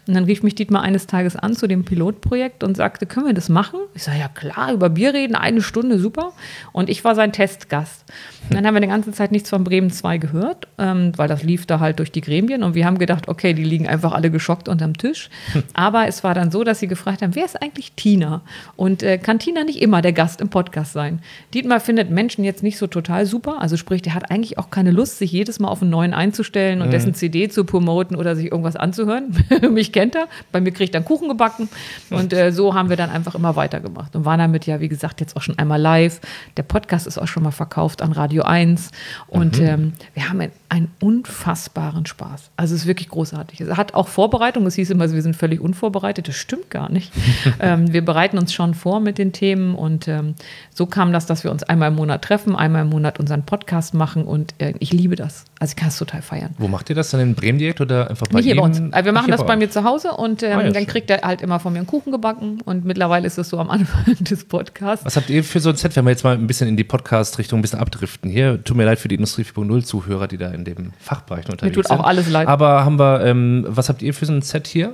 Und 0.07 0.13
dann 0.15 0.25
rief 0.25 0.43
mich 0.43 0.55
Dietmar 0.55 0.81
eines 0.81 1.07
Tages 1.07 1.35
an 1.35 1.55
zu 1.55 1.67
dem 1.67 1.85
Pilotprojekt 1.85 2.63
und 2.63 2.75
sagte, 2.75 3.05
können 3.05 3.27
wir 3.27 3.33
das 3.33 3.49
machen? 3.49 3.79
Ich 3.93 4.03
sage, 4.03 4.19
ja 4.19 4.27
klar, 4.27 4.73
über 4.73 4.89
Bier 4.89 5.13
reden, 5.13 5.35
eine 5.35 5.61
Stunde, 5.61 5.99
super. 5.99 6.33
Und 6.71 6.89
ich 6.89 7.03
war 7.03 7.15
sein 7.15 7.31
Testgast. 7.31 8.05
Und 8.49 8.55
dann 8.55 8.65
haben 8.65 8.73
wir 8.73 8.81
die 8.81 8.87
ganze 8.87 9.11
Zeit 9.11 9.31
nichts 9.31 9.49
von 9.49 9.63
Bremen 9.63 9.89
2 9.89 10.17
gehört, 10.17 10.67
ähm, 10.77 11.13
weil 11.15 11.27
das 11.27 11.43
lief 11.43 11.65
da 11.65 11.79
halt 11.79 11.99
durch 11.99 12.11
die 12.11 12.21
Gremien 12.21 12.63
und 12.63 12.75
wir 12.75 12.85
haben 12.85 12.97
gedacht, 12.97 13.27
okay, 13.27 13.53
die 13.53 13.63
liegen 13.63 13.87
einfach 13.87 14.11
alle 14.11 14.29
geschockt 14.31 14.67
unterm 14.67 14.97
Tisch. 14.97 15.29
Aber 15.73 16.07
es 16.07 16.23
war 16.23 16.33
dann 16.33 16.51
so, 16.51 16.63
dass 16.63 16.79
sie 16.79 16.87
gefragt 16.87 17.21
haben, 17.21 17.35
wer 17.35 17.45
ist 17.45 17.61
eigentlich 17.61 17.93
Tina? 17.93 18.41
Und 18.75 19.03
äh, 19.03 19.17
kann 19.17 19.39
Tina 19.43 19.65
nicht 19.65 19.81
immer 19.81 20.01
der 20.01 20.13
Gast 20.13 20.39
im 20.39 20.47
Podcast 20.47 20.93
sein? 20.93 21.19
Dietmar 21.53 21.81
findet 21.81 22.09
Menschen 22.09 22.45
jetzt 22.45 22.63
nicht 22.63 22.77
so 22.77 22.87
total 22.87 23.25
super, 23.25 23.61
also 23.61 23.75
sprich, 23.75 24.01
der 24.01 24.13
hat 24.13 24.31
eigentlich 24.31 24.57
auch 24.57 24.69
keine 24.69 24.91
Lust, 24.91 25.17
sich 25.17 25.33
jedes 25.33 25.59
Mal 25.59 25.67
auf 25.67 25.81
einen 25.81 25.91
neuen 25.91 26.13
einzustellen 26.13 26.81
und 26.81 26.93
dessen 26.93 27.13
CD 27.13 27.49
zu 27.49 27.65
promoten 27.65 28.15
oder 28.15 28.37
sich 28.37 28.45
irgendwas 28.45 28.77
anzuhören. 28.77 29.35
Mich 29.71 29.91
kennt 29.91 30.15
er, 30.15 30.27
bei 30.53 30.61
mir 30.61 30.71
kriegt 30.71 30.95
er 30.95 30.99
einen 30.99 31.05
Kuchen 31.05 31.27
gebacken. 31.27 31.67
Und 32.09 32.31
äh, 32.31 32.51
so 32.53 32.73
haben 32.73 32.87
wir 32.87 32.95
dann 32.95 33.09
einfach 33.09 33.35
immer 33.35 33.57
weitergemacht. 33.57 34.15
Und 34.15 34.23
waren 34.23 34.39
damit 34.39 34.65
ja, 34.65 34.79
wie 34.79 34.87
gesagt, 34.87 35.19
jetzt 35.19 35.35
auch 35.35 35.41
schon 35.41 35.59
einmal 35.59 35.81
live. 35.81 36.21
Der 36.55 36.63
Podcast 36.63 37.05
ist 37.05 37.17
auch 37.17 37.27
schon 37.27 37.43
mal 37.43 37.51
verkauft 37.51 38.01
an 38.01 38.13
Radio 38.13 38.43
1 38.43 38.91
und 39.27 39.59
ähm, 39.59 39.93
wir 40.13 40.29
haben 40.29 40.39
einen, 40.73 40.89
unfassbaren 40.99 42.07
Spaß. 42.07 42.49
Also 42.57 42.73
es 42.73 42.81
ist 42.81 42.87
wirklich 42.87 43.09
großartig. 43.09 43.61
Es 43.61 43.77
hat 43.77 43.93
auch 43.93 44.07
Vorbereitung, 44.07 44.65
es 44.65 44.73
hieß 44.73 44.89
immer, 44.89 45.11
wir 45.11 45.21
sind 45.21 45.35
völlig 45.35 45.61
unvorbereitet, 45.61 46.27
das 46.27 46.35
stimmt 46.35 46.71
gar 46.71 46.89
nicht. 46.91 47.11
ähm, 47.59 47.93
wir 47.93 48.03
bereiten 48.03 48.39
uns 48.39 48.53
schon 48.53 48.73
vor 48.73 48.99
mit 48.99 49.19
den 49.19 49.33
Themen 49.33 49.75
und 49.75 50.07
ähm, 50.07 50.33
so 50.73 50.87
kam 50.87 51.13
das, 51.13 51.27
dass 51.27 51.43
wir 51.43 51.51
uns 51.51 51.61
einmal 51.61 51.89
im 51.89 51.95
Monat 51.95 52.23
treffen, 52.23 52.55
einmal 52.55 52.81
im 52.81 52.89
Monat 52.89 53.19
unseren 53.19 53.43
Podcast 53.43 53.93
machen 53.93 54.23
und 54.23 54.55
äh, 54.57 54.73
ich 54.79 54.91
liebe 54.91 55.15
das. 55.15 55.45
Also 55.59 55.71
ich 55.71 55.75
kann 55.75 55.89
es 55.89 55.97
total 55.97 56.23
feiern. 56.23 56.55
Wo 56.57 56.67
macht 56.67 56.89
ihr 56.89 56.95
das 56.95 57.11
dann 57.11 57.21
in 57.21 57.35
Bremen 57.35 57.59
direkt 57.59 57.79
oder 57.79 58.09
einfach 58.09 58.27
bei 58.27 58.37
Nicht 58.37 58.45
hier 58.45 58.55
ihm? 58.55 58.61
bei 58.61 58.65
uns. 58.65 58.79
Also 58.79 59.05
wir 59.05 59.11
Ach, 59.11 59.21
machen 59.21 59.31
das 59.31 59.45
bei 59.45 59.55
mir 59.55 59.69
zu 59.69 59.83
Hause 59.83 60.11
und 60.13 60.41
ähm, 60.41 60.57
Ah, 60.57 60.63
ja, 60.63 60.71
dann 60.71 60.87
kriegt 60.87 61.09
er 61.11 61.21
halt 61.21 61.41
immer 61.43 61.59
von 61.59 61.73
mir 61.73 61.79
einen 61.79 61.87
Kuchen 61.87 62.11
gebacken 62.11 62.61
und 62.65 62.83
mittlerweile 62.83 63.27
ist 63.27 63.37
es 63.37 63.49
so 63.49 63.59
am 63.59 63.69
Anfang 63.69 64.15
des 64.19 64.45
Podcasts. 64.45 65.05
Was 65.05 65.15
habt 65.17 65.29
ihr 65.29 65.43
für 65.43 65.59
so 65.59 65.69
ein 65.69 65.75
Set, 65.75 65.95
wenn 65.95 66.05
wir 66.05 66.11
jetzt 66.11 66.23
mal 66.23 66.33
ein 66.35 66.47
bisschen 66.47 66.67
in 66.67 66.77
die 66.77 66.83
Podcast-Richtung 66.83 67.59
ein 67.59 67.61
bisschen 67.61 67.79
abdriften? 67.79 68.31
Hier, 68.31 68.63
tut 68.63 68.75
mir 68.75 68.85
leid 68.85 68.97
für 68.99 69.07
die 69.07 69.15
Industrie 69.15 69.43
4.0-Zuhörer, 69.43 70.27
die 70.27 70.37
da 70.37 70.49
in 70.49 70.62
dem 70.63 70.93
Fachbereich 70.99 71.49
unterwegs 71.49 71.75
tut 71.75 71.87
sind. 71.87 71.99
auch 71.99 72.05
alles 72.05 72.29
leid. 72.29 72.47
Aber 72.47 72.85
haben 72.85 72.99
wir, 72.99 73.23
ähm, 73.25 73.65
was 73.67 73.89
habt 73.89 74.01
ihr 74.01 74.13
für 74.13 74.25
so 74.25 74.33
ein 74.33 74.41
Set 74.41 74.67
hier? 74.67 74.93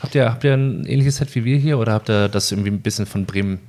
Habt 0.00 0.14
ihr, 0.14 0.30
habt 0.30 0.44
ihr 0.44 0.54
ein 0.54 0.86
ähnliches 0.86 1.16
Set 1.16 1.34
wie 1.34 1.44
wir 1.44 1.58
hier 1.58 1.78
oder 1.78 1.92
habt 1.92 2.08
ihr 2.08 2.28
das 2.28 2.50
irgendwie 2.50 2.70
ein 2.70 2.80
bisschen 2.80 3.06
von 3.06 3.26
Bremen 3.26 3.60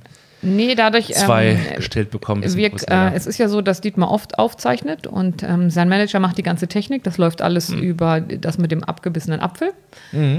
Nee, 0.42 0.74
dadurch. 0.74 1.06
2 1.14 1.46
ähm, 1.46 1.58
gestellt 1.76 2.10
bekommen? 2.10 2.42
bisschen 2.42 2.58
wir, 2.58 2.70
äh, 2.88 3.12
es 3.14 3.26
ist 3.26 3.38
ja 3.38 3.48
so, 3.48 3.60
dass 3.62 3.80
Dietmar 3.80 4.10
oft 4.10 4.38
aufzeichnet 4.38 5.06
und 5.06 5.42
ähm, 5.42 5.70
sein 5.70 5.88
Manager 5.88 6.18
macht 6.20 6.36
die 6.38 6.42
ganze 6.42 6.66
Technik. 6.68 7.04
Das 7.04 7.16
läuft 7.18 7.42
alles 7.42 7.70
Mhm. 7.70 7.78
über 7.82 8.20
das 8.20 8.58
mit 8.58 8.70
dem 8.72 8.82
abgebissenen 8.84 9.40
Apfel. 9.40 9.72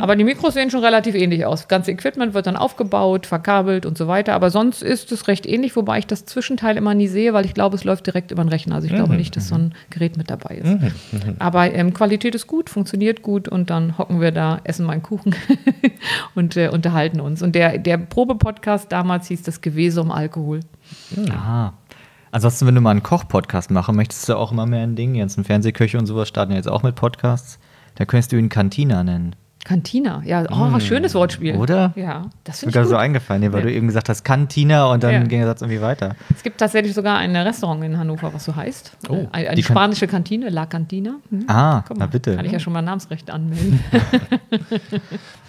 Aber 0.01 0.15
die 0.15 0.23
Mikros 0.23 0.55
sehen 0.55 0.69
schon 0.71 0.83
relativ 0.83 1.15
ähnlich 1.15 1.45
aus. 1.45 1.61
Das 1.61 1.67
ganze 1.67 1.91
Equipment 1.91 2.33
wird 2.33 2.47
dann 2.47 2.55
aufgebaut, 2.55 3.25
verkabelt 3.27 3.85
und 3.85 3.97
so 3.97 4.07
weiter. 4.07 4.33
Aber 4.33 4.49
sonst 4.49 4.81
ist 4.83 5.11
es 5.11 5.27
recht 5.27 5.45
ähnlich, 5.45 5.75
wobei 5.75 5.99
ich 5.99 6.07
das 6.07 6.25
Zwischenteil 6.25 6.75
immer 6.77 6.93
nie 6.93 7.07
sehe, 7.07 7.33
weil 7.33 7.45
ich 7.45 7.53
glaube, 7.53 7.75
es 7.75 7.83
läuft 7.83 8.05
direkt 8.07 8.31
über 8.31 8.43
den 8.43 8.49
Rechner. 8.49 8.75
Also 8.75 8.87
ich 8.87 8.93
Mhm. 8.93 8.97
glaube 8.97 9.15
nicht, 9.15 9.35
dass 9.35 9.47
so 9.47 9.55
ein 9.55 9.73
Gerät 9.89 10.17
mit 10.17 10.29
dabei 10.29 10.55
ist. 10.55 10.75
Aber 11.39 11.71
ähm, 11.73 11.93
Qualität 11.93 12.35
ist 12.35 12.47
gut, 12.47 12.69
funktioniert 12.69 13.21
gut 13.21 13.47
und 13.47 13.69
dann 13.69 13.97
hocken 13.97 14.19
wir 14.21 14.31
da, 14.31 14.59
essen 14.63 14.85
meinen 14.85 15.03
Kuchen 15.03 15.35
und 16.35 16.57
äh, 16.57 16.69
unterhalten 16.69 17.19
uns. 17.19 17.41
Und 17.41 17.53
der, 17.55 17.77
der 17.77 17.97
Probe-Podcast 17.97 18.91
damals 18.91 19.27
hieß 19.27 19.43
das 19.43 19.61
Gewese 19.93 20.01
um 20.01 20.11
Alkohol. 20.11 20.61
Ah. 21.29 21.73
Ansonsten, 22.31 22.65
wenn 22.65 22.73
du 22.73 22.81
mal 22.81 22.91
einen 22.91 23.03
Koch-Podcast 23.03 23.69
machen 23.69 23.95
möchtest, 23.95 24.27
du 24.27 24.35
auch 24.35 24.51
immer 24.51 24.65
mehr 24.65 24.81
ein 24.81 24.95
Ding. 24.95 25.13
Jetzt 25.13 25.37
ein 25.37 25.43
Fernsehköche 25.43 25.99
und 25.99 26.07
sowas 26.07 26.27
starten 26.27 26.51
ja 26.51 26.57
jetzt 26.57 26.67
auch 26.67 26.81
mit 26.81 26.95
Podcasts. 26.95 27.59
Da 27.95 28.05
könntest 28.05 28.31
du 28.31 28.37
ihn 28.37 28.49
Cantina 28.49 29.03
nennen. 29.03 29.35
Cantina, 29.65 30.21
ja, 30.25 30.43
oh, 30.51 30.77
schönes 30.79 31.15
Wortspiel. 31.15 31.55
Oder? 31.55 31.93
Ja, 31.95 32.29
das 32.43 32.55
Ist 32.55 32.59
finde 32.59 32.67
mir 32.67 32.69
ich 32.69 32.73
gerade 32.73 32.85
gut. 32.85 32.89
so 32.89 32.95
eingefallen, 32.97 33.41
nee, 33.43 33.51
weil 33.53 33.59
Ja. 33.61 33.65
du 33.67 33.71
eben 33.73 33.87
gesagt 33.87 34.09
hast 34.09 34.25
Cantina 34.25 34.85
und 34.87 35.03
dann 35.03 35.13
Ja. 35.13 35.19
ging 35.23 35.39
der 35.39 35.47
Satz 35.47 35.61
irgendwie 35.61 35.81
weiter. 35.81 36.15
Es 36.35 36.43
gibt 36.43 36.57
tatsächlich 36.57 36.93
sogar 36.93 37.17
ein 37.19 37.33
Restaurant 37.35 37.81
in 37.83 37.97
Hannover, 37.97 38.33
was 38.33 38.43
so 38.43 38.55
heißt. 38.55 38.97
Oh, 39.07 39.13
Äh, 39.13 39.27
eine 39.31 39.49
eine 39.51 39.63
spanische 39.63 40.07
Kantine, 40.07 40.49
La 40.49 40.65
Cantina. 40.65 41.15
Hm? 41.29 41.45
Ah, 41.47 41.81
Guck 41.87 41.97
na 41.97 42.05
mal, 42.05 42.11
bitte. 42.11 42.35
Kann 42.35 42.45
ich 42.45 42.51
ja 42.51 42.59
schon 42.59 42.73
mal 42.73 42.81
Namensrecht 42.81 43.31
anmelden. 43.31 43.79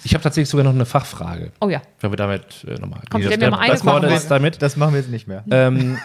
ich 0.04 0.14
habe 0.14 0.22
tatsächlich 0.22 0.48
sogar 0.48 0.64
noch 0.64 0.74
eine 0.74 0.86
Fachfrage. 0.86 1.50
Oh 1.60 1.68
ja. 1.68 1.82
Wenn 2.00 2.12
wir 2.12 2.16
damit 2.16 2.64
äh, 2.68 2.74
nochmal. 2.80 3.00
Komm, 3.10 3.20
Nee, 3.20 3.36
das- 3.36 3.50
mal 3.50 3.58
eine 3.58 3.72
das 3.72 3.82
machen 3.84 4.02
wir 4.08 4.20
damit. 4.28 4.62
Das 4.62 4.76
machen 4.76 4.92
wir 4.92 5.00
jetzt 5.00 5.10
nicht 5.10 5.26
mehr. 5.26 5.42
Ähm, 5.50 5.98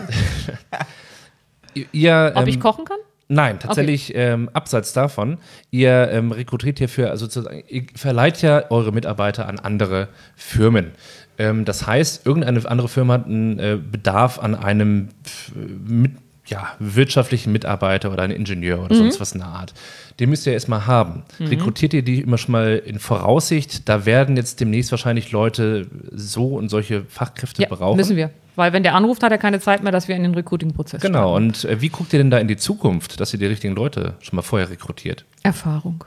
ihr, 1.91 2.31
Ob 2.35 2.41
ähm, 2.43 2.47
ich 2.49 2.59
kochen 2.59 2.85
kann? 2.85 2.97
Nein, 3.31 3.59
tatsächlich 3.59 4.13
ähm, 4.15 4.49
abseits 4.53 4.91
davon. 4.91 5.37
Ihr 5.69 6.09
ähm, 6.11 6.31
rekrutiert 6.31 6.79
hierfür, 6.79 7.11
also 7.11 7.25
sozusagen, 7.25 7.63
ihr 7.67 7.83
verleiht 7.95 8.41
ja 8.41 8.63
eure 8.71 8.91
Mitarbeiter 8.91 9.47
an 9.47 9.59
andere 9.59 10.07
Firmen. 10.35 10.91
Ähm, 11.37 11.63
das 11.63 11.85
heißt, 11.85 12.25
irgendeine 12.25 12.67
andere 12.67 12.89
Firma 12.89 13.13
hat 13.13 13.25
einen 13.27 13.59
äh, 13.59 13.77
Bedarf 13.79 14.39
an 14.39 14.55
einem 14.55 15.09
pf, 15.23 15.51
mit, 15.87 16.13
ja, 16.47 16.69
wirtschaftlichen 16.79 17.51
Mitarbeiter 17.51 18.11
oder 18.11 18.23
einen 18.23 18.33
Ingenieur 18.33 18.83
oder 18.83 18.95
sonst 18.95 19.19
was 19.19 19.33
in 19.33 19.39
der 19.41 19.49
Art. 19.49 19.75
Den 20.19 20.31
müsst 20.31 20.47
ihr 20.47 20.53
erstmal 20.53 20.87
haben. 20.87 21.21
Rekrutiert 21.39 21.93
ihr 21.93 22.01
die 22.01 22.21
immer 22.21 22.39
schon 22.39 22.53
mal 22.53 22.81
in 22.83 22.97
Voraussicht? 22.97 23.87
Da 23.87 24.07
werden 24.07 24.35
jetzt 24.35 24.59
demnächst 24.59 24.89
wahrscheinlich 24.89 25.31
Leute 25.31 25.85
so 26.11 26.55
und 26.55 26.69
solche 26.69 27.03
Fachkräfte 27.07 27.61
Ja, 27.61 27.69
brauchen. 27.69 27.97
müssen 27.97 28.15
wir. 28.17 28.31
Weil 28.59 28.73
wenn 28.73 28.83
der 28.83 28.93
anruft, 28.93 29.23
hat 29.23 29.31
er 29.31 29.37
keine 29.37 29.61
Zeit 29.61 29.83
mehr, 29.83 29.93
dass 29.93 30.09
wir 30.09 30.17
in 30.17 30.23
den 30.23 30.33
Recruiting-Prozess 30.35 31.01
Genau. 31.01 31.29
starten. 31.29 31.45
Und 31.45 31.63
äh, 31.65 31.79
wie 31.81 31.87
guckt 31.87 32.11
ihr 32.11 32.19
denn 32.19 32.29
da 32.29 32.37
in 32.39 32.49
die 32.49 32.57
Zukunft, 32.57 33.19
dass 33.21 33.31
ihr 33.31 33.39
die 33.39 33.45
richtigen 33.45 33.73
Leute 33.73 34.15
schon 34.19 34.35
mal 34.35 34.41
vorher 34.41 34.69
rekrutiert? 34.69 35.23
Erfahrung. 35.43 36.03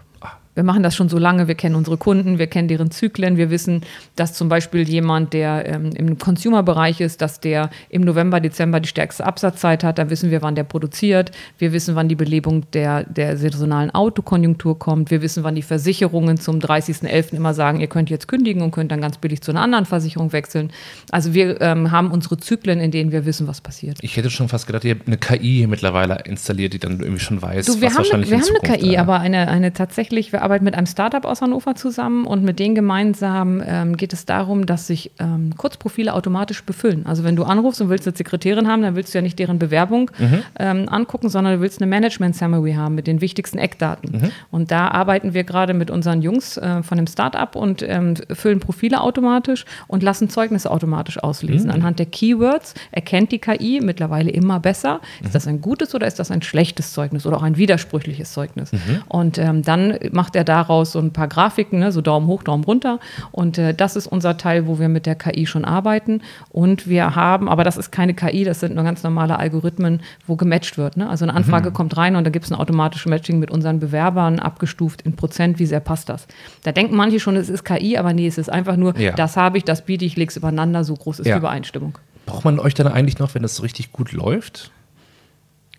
Wir 0.55 0.65
machen 0.65 0.83
das 0.83 0.95
schon 0.95 1.09
so 1.09 1.19
lange, 1.19 1.49
wir 1.49 1.55
kennen 1.55 1.75
unsere 1.75 1.97
Kunden, 1.97 2.39
wir 2.39 2.47
kennen 2.47 2.69
deren 2.69 2.91
Zyklen, 2.91 3.37
wir 3.37 3.51
wissen, 3.51 3.83
dass 4.17 4.35
zum 4.35 4.49
Beispiel 4.49 4.89
jemand, 4.89 5.33
der 5.33 5.67
ähm, 5.67 5.91
im 5.97 6.19
Consumer-Bereich 6.19 7.01
ist, 7.01 7.23
dass 7.23 7.41
der 7.41 7.71
im 7.89 8.03
November, 8.03 8.41
Dezember 8.41 8.81
die 8.81 8.89
stärkste 8.89 9.25
Absatzzeit 9.25 9.83
hat, 9.83 9.99
da 9.99 10.11
wissen 10.11 10.31
wir, 10.31 10.43
wann 10.43 10.55
der 10.55 10.65
produziert, 10.65 11.31
wir 11.59 11.73
wissen, 11.73 11.95
wann 11.95 12.09
die 12.09 12.17
Belebung 12.17 12.71
der, 12.73 13.05
der 13.05 13.37
saisonalen 13.37 13.91
Autokonjunktur 13.91 14.79
kommt, 14.79 15.11
wir 15.11 15.23
wissen, 15.23 15.43
wann 15.43 15.55
die 15.55 15.63
Versicherungen 15.63 16.37
zum 16.37 16.59
30.11. 16.59 17.35
immer 17.35 17.55
sagen, 17.55 17.81
ihr 17.81 17.87
könnt 17.87 18.11
jetzt 18.11 18.29
kündigen 18.29 18.63
und 18.63 18.73
könnt 18.73 18.93
dann 18.93 19.01
ganz 19.01 19.19
billig 19.19 19.41
zu 19.41 19.53
einer 19.53 19.63
anderen 19.63 19.87
Versicherung 19.87 20.33
wechseln. 20.33 20.71
Also 21.11 21.33
wir 21.33 21.61
ähm, 21.63 21.91
haben 21.91 22.11
unsere 22.11 22.37
Zyklen, 22.37 22.81
in 22.81 22.91
denen 22.91 23.11
wir 23.13 23.25
wissen, 23.25 23.47
was 23.47 23.61
passiert. 23.61 23.99
Ich 24.03 24.17
hätte 24.17 24.29
schon 24.29 24.49
fast 24.49 24.67
gedacht, 24.67 24.85
ihr 24.85 24.95
habt 24.95 25.07
eine 25.07 25.17
KI 25.17 25.67
mittlerweile 25.67 26.21
installiert, 26.25 26.75
die 26.75 26.79
dann 26.79 27.01
irgendwie 27.01 27.21
schon 27.21 27.41
weiß, 27.41 27.67
Du, 27.67 27.81
wir 27.81 27.89
was 27.89 27.95
haben, 27.95 28.05
eine, 28.05 28.23
wahrscheinlich 28.23 28.31
wir 28.31 28.37
in 28.37 28.43
haben 28.43 28.71
eine 28.71 28.79
KI, 28.79 28.95
äh, 28.95 28.99
aber 28.99 29.21
eine, 29.21 29.49
eine 29.49 29.73
tatsächlich, 29.73 30.33
wir 30.43 30.47
arbeiten 30.47 30.65
mit 30.65 30.75
einem 30.75 30.87
Startup 30.87 31.25
aus 31.25 31.41
Hannover 31.41 31.77
zusammen 31.77 32.27
und 32.27 32.43
mit 32.43 32.59
denen 32.59 32.75
gemeinsam 32.75 33.63
ähm, 33.65 33.97
geht 33.97 34.13
es 34.13 34.27
darum, 34.27 34.67
dass 34.67 34.89
sich 34.89 35.13
ähm, 35.21 35.55
Kurzprofile 35.57 36.13
automatisch 36.13 36.65
befüllen. 36.65 37.07
Also 37.07 37.23
wenn 37.23 37.37
du 37.37 37.45
anrufst 37.45 37.81
und 37.81 37.91
willst 37.91 38.09
eine 38.09 38.17
Sekretärin 38.17 38.67
haben, 38.67 38.83
dann 38.83 38.97
willst 38.97 39.15
du 39.15 39.19
ja 39.19 39.23
nicht 39.23 39.39
deren 39.39 39.61
Bewerbung 39.61 40.11
Mhm. 40.19 40.43
ähm, 40.59 40.89
angucken, 40.89 41.29
sondern 41.29 41.55
du 41.55 41.61
willst 41.61 41.81
eine 41.81 41.89
Management-Summary 41.89 42.73
haben 42.73 42.97
mit 42.97 43.07
den 43.07 43.21
wichtigsten 43.21 43.59
Eckdaten. 43.59 44.11
Mhm. 44.21 44.31
Und 44.51 44.73
da 44.73 44.89
arbeiten 44.89 45.33
wir 45.33 45.45
gerade 45.45 45.75
mit 45.75 45.93
unseren 45.93 46.23
Jungs 46.23 46.57
äh, 46.57 46.83
von 46.83 46.97
dem 46.97 47.07
Startup 47.07 47.55
und 47.55 47.85
ähm, 47.87 48.15
füllen 48.33 48.59
Profile 48.59 49.01
automatisch 49.01 49.65
und 49.87 50.03
lassen 50.03 50.29
Zeugnisse 50.29 50.73
automatisch 50.73 51.23
auslesen. 51.23 51.69
Mhm. 51.69 51.75
Anhand 51.77 51.99
der 52.01 52.07
Keywords 52.07 52.75
erkennt 52.91 53.31
die 53.31 53.39
KI 53.39 53.81
mittlerweile 53.81 54.31
immer 54.31 54.59
besser, 54.59 55.01
ist 55.23 55.37
das 55.37 55.47
ein 55.47 55.61
gutes 55.61 55.95
oder 55.95 56.09
ist 56.09 56.19
das 56.19 56.33
ein 56.33 56.43
schlechtes 56.43 56.93
Zeugnis 56.93 57.27
oder 57.27 57.37
auch 57.37 57.43
ein 57.45 57.57
widersprüchliches 57.57 58.33
Zeugnis. 58.33 58.73
Und 59.07 59.39
ähm, 59.39 59.63
dann 59.63 59.95
macht 60.11 60.32
er 60.37 60.45
daraus 60.45 60.93
so 60.93 60.99
ein 60.99 61.13
paar 61.13 61.29
Grafiken, 61.29 61.79
ne, 61.79 61.93
so 61.93 62.01
Daumen 62.01 62.27
hoch, 62.27 62.43
Daumen 62.43 62.65
runter. 62.65 62.99
Und 63.31 63.59
äh, 63.59 63.75
das 63.75 63.97
ist 63.97 64.07
unser 64.07 64.37
Teil, 64.37 64.67
wo 64.67 64.79
wir 64.79 64.89
mit 64.89 65.07
der 65.07 65.15
KI 65.15 65.47
schon 65.47 65.65
arbeiten. 65.65 66.21
Und 66.51 66.87
wir 66.87 67.15
haben, 67.15 67.49
aber 67.49 67.65
das 67.65 67.77
ist 67.77 67.91
keine 67.93 68.15
KI, 68.15 68.45
das 68.45 68.61
sind 68.61 68.75
nur 68.75 68.85
ganz 68.85 69.03
normale 69.03 69.39
Algorithmen, 69.39 70.01
wo 70.27 70.37
gematcht 70.37 70.79
wird. 70.79 70.97
Ne? 70.97 71.09
Also 71.09 71.25
eine 71.25 71.35
Anfrage 71.35 71.71
kommt 71.71 71.97
rein 71.97 72.17
und 72.17 72.25
da 72.25 72.31
gibt 72.31 72.45
es 72.45 72.51
ein 72.53 72.59
automatisches 72.59 73.07
Matching 73.07 73.39
mit 73.39 73.51
unseren 73.51 73.81
Bewerbern, 73.81 74.39
abgestuft 74.39 75.03
in 75.03 75.17
Prozent, 75.17 75.59
wie 75.59 75.67
sehr 75.67 75.81
passt 75.81 76.09
das. 76.09 76.27
Da 76.63 76.73
denken 76.73 76.97
manche 76.97 77.21
schon, 77.21 77.37
es 77.37 77.49
ist 77.49 77.65
KI, 77.65 77.97
aber 77.97 78.13
nee, 78.13 78.27
es 78.27 78.39
ist 78.39 78.51
einfach 78.51 78.77
nur, 78.77 78.97
Ja. 78.99 79.13
das 79.13 79.37
habe 79.37 79.59
ich, 79.59 79.65
das 79.65 79.85
biete 79.85 80.05
ich, 80.05 80.17
leg's 80.17 80.37
übereinander, 80.37 80.85
so 80.85 80.95
groß 80.95 81.21
ist 81.21 81.27
Ja. 81.27 81.35
die 81.35 81.39
Übereinstimmung. 81.39 81.99
Braucht 82.27 82.45
man 82.45 82.59
euch 82.61 82.75
dann 82.75 82.87
eigentlich 82.87 83.19
noch, 83.19 83.35
wenn 83.35 83.43
das 83.43 83.57
so 83.57 83.63
richtig 83.63 83.93
gut 83.93 84.13
läuft? 84.13 84.71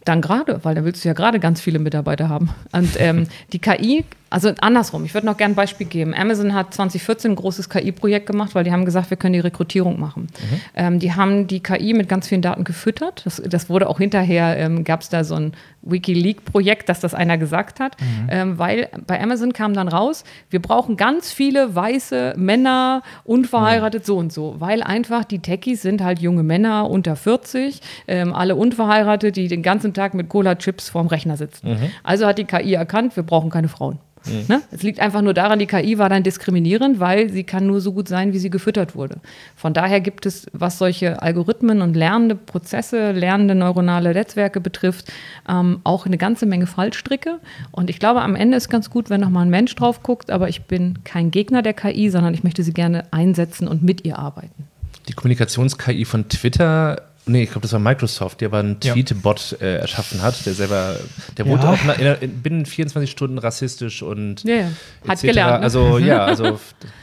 Dann 0.06 0.22
gerade, 0.22 0.60
weil 0.64 0.76
da 0.76 0.84
willst 0.84 1.04
du 1.04 1.08
ja 1.08 1.14
gerade 1.14 1.40
ganz 1.40 1.62
viele 1.62 1.80
Mitarbeiter 1.80 2.30
haben. 2.30 2.50
Und 2.72 3.00
ähm, 3.00 3.28
die 3.54 3.60
KI, 3.60 4.06
also 4.30 4.52
andersrum, 4.62 5.06
ich 5.06 5.14
würde 5.14 5.28
noch 5.28 5.38
gerne 5.38 5.54
ein 5.54 5.56
Beispiel 5.56 5.86
geben. 5.86 6.14
Amazon 6.16 6.54
hat 6.54 6.74
2014 6.74 7.32
ein 7.32 7.36
großes 7.36 7.70
KI-Projekt 7.70 8.26
gemacht, 8.26 8.56
weil 8.56 8.64
die 8.64 8.72
haben 8.72 8.84
gesagt, 8.84 9.12
wir 9.12 9.18
können 9.18 9.34
die 9.34 9.40
Rekrutierung 9.40 10.00
machen. 10.00 10.24
Mhm. 10.24 10.62
Ähm, 10.74 11.00
die 11.00 11.14
haben 11.14 11.46
die 11.46 11.62
KI 11.62 11.94
mit 11.94 12.10
ganz 12.10 12.28
vielen 12.28 12.42
Daten 12.42 12.64
gefüttert. 12.64 13.22
Das, 13.26 13.42
das 13.46 13.70
wurde 13.70 13.88
auch 13.88 14.00
hinterher, 14.00 14.58
ähm, 14.58 14.84
gab 14.84 15.02
es 15.02 15.10
da 15.10 15.24
so 15.24 15.36
ein 15.36 15.54
Wikileaks-Projekt, 15.84 16.90
dass 16.90 17.00
das 17.00 17.14
einer 17.14 17.38
gesagt 17.38 17.80
hat, 17.80 18.00
mhm. 18.00 18.28
ähm, 18.30 18.58
weil 18.58 18.90
bei 19.06 19.22
Amazon 19.22 19.54
kam 19.54 19.74
dann 19.74 19.88
raus, 19.88 20.24
wir 20.50 20.62
brauchen 20.62 20.98
ganz 20.98 21.32
viele 21.32 21.76
weiße 21.76 22.34
Männer, 22.38 23.04
unverheiratet 23.26 24.04
mhm. 24.04 24.06
so 24.06 24.18
und 24.18 24.34
so, 24.34 24.56
weil 24.60 24.82
einfach 24.82 25.26
die 25.26 25.40
Techies 25.40 25.82
sind 25.82 26.02
halt 26.02 26.20
junge 26.20 26.44
Männer 26.44 26.90
unter 26.90 27.16
40, 27.16 27.82
ähm, 28.08 28.34
alle 28.34 28.56
unverheiratet, 28.56 29.36
die 29.36 29.48
den 29.48 29.62
ganzen 29.62 29.93
Tag 29.94 30.14
mit 30.14 30.30
Cola-Chips 30.30 30.90
vorm 30.90 31.08
Rechner 31.08 31.38
sitzen. 31.38 31.72
Mhm. 31.72 31.92
Also 32.04 32.26
hat 32.26 32.38
die 32.38 32.46
KI 32.46 32.74
erkannt, 32.74 33.16
wir 33.16 33.24
brauchen 33.24 33.50
keine 33.50 33.68
Frauen. 33.68 34.00
Mhm. 34.26 34.46
Ne? 34.48 34.62
Es 34.72 34.84
liegt 34.84 35.00
einfach 35.00 35.22
nur 35.22 35.34
daran, 35.34 35.60
die 35.60 35.66
KI 35.66 35.98
war 35.98 36.10
dann 36.10 36.24
diskriminierend, 36.24 37.00
weil 37.00 37.30
sie 37.30 37.44
kann 37.44 37.68
nur 37.68 37.82
so 37.82 37.94
gut 37.94 38.08
sein, 38.08 38.34
wie 38.34 38.40
sie 38.40 38.50
gefüttert 38.50 38.96
wurde. 38.96 39.18
Von 39.56 39.74
daher 39.74 40.02
gibt 40.02 40.26
es, 40.26 40.48
was 40.54 40.78
solche 40.78 41.22
Algorithmen 41.22 41.82
und 41.82 41.96
lernende 41.96 42.36
Prozesse, 42.36 43.12
lernende 43.12 43.56
neuronale 43.56 44.14
Netzwerke 44.14 44.62
betrifft, 44.62 45.12
ähm, 45.50 45.80
auch 45.84 46.06
eine 46.06 46.18
ganze 46.18 46.46
Menge 46.46 46.68
Fallstricke. 46.68 47.40
Und 47.72 47.90
ich 47.90 48.00
glaube, 48.00 48.22
am 48.22 48.36
Ende 48.36 48.58
ist 48.58 48.70
ganz 48.70 48.90
gut, 48.90 49.10
wenn 49.10 49.22
nochmal 49.22 49.46
ein 49.46 49.50
Mensch 49.50 49.76
drauf 49.76 50.04
guckt, 50.04 50.32
aber 50.32 50.50
ich 50.50 50.64
bin 50.64 51.04
kein 51.04 51.32
Gegner 51.32 51.62
der 51.62 51.74
KI, 51.74 52.10
sondern 52.10 52.34
ich 52.34 52.44
möchte 52.44 52.64
sie 52.64 52.74
gerne 52.74 53.12
einsetzen 53.12 53.68
und 53.68 53.84
mit 53.84 54.06
ihr 54.06 54.20
arbeiten. 54.20 54.68
Die 55.10 55.14
Kommunikations-KI 55.14 56.06
von 56.06 56.30
Twitter 56.30 57.13
Nee, 57.26 57.44
ich 57.44 57.52
glaube, 57.52 57.62
das 57.62 57.72
war 57.72 57.80
Microsoft, 57.80 58.42
der 58.42 58.50
aber 58.50 58.60
einen 58.60 58.80
Tweet-Bot 58.82 59.58
äh, 59.62 59.78
erschaffen 59.78 60.22
hat, 60.22 60.46
der 60.46 60.54
selber, 60.54 60.98
der 61.38 61.46
wurde 61.46 61.64
ja. 61.64 61.72
auch 61.72 61.98
in, 61.98 62.30
in, 62.30 62.42
binnen 62.42 62.66
24 62.66 63.10
Stunden 63.10 63.38
rassistisch 63.38 64.04
und 64.04 64.44
ja, 64.44 64.56
ja. 64.56 64.68
hat 65.08 65.22
gelernt. 65.22 65.60
Ne? 65.60 65.64
Also 65.64 65.98
ja, 66.00 66.26
also 66.26 66.60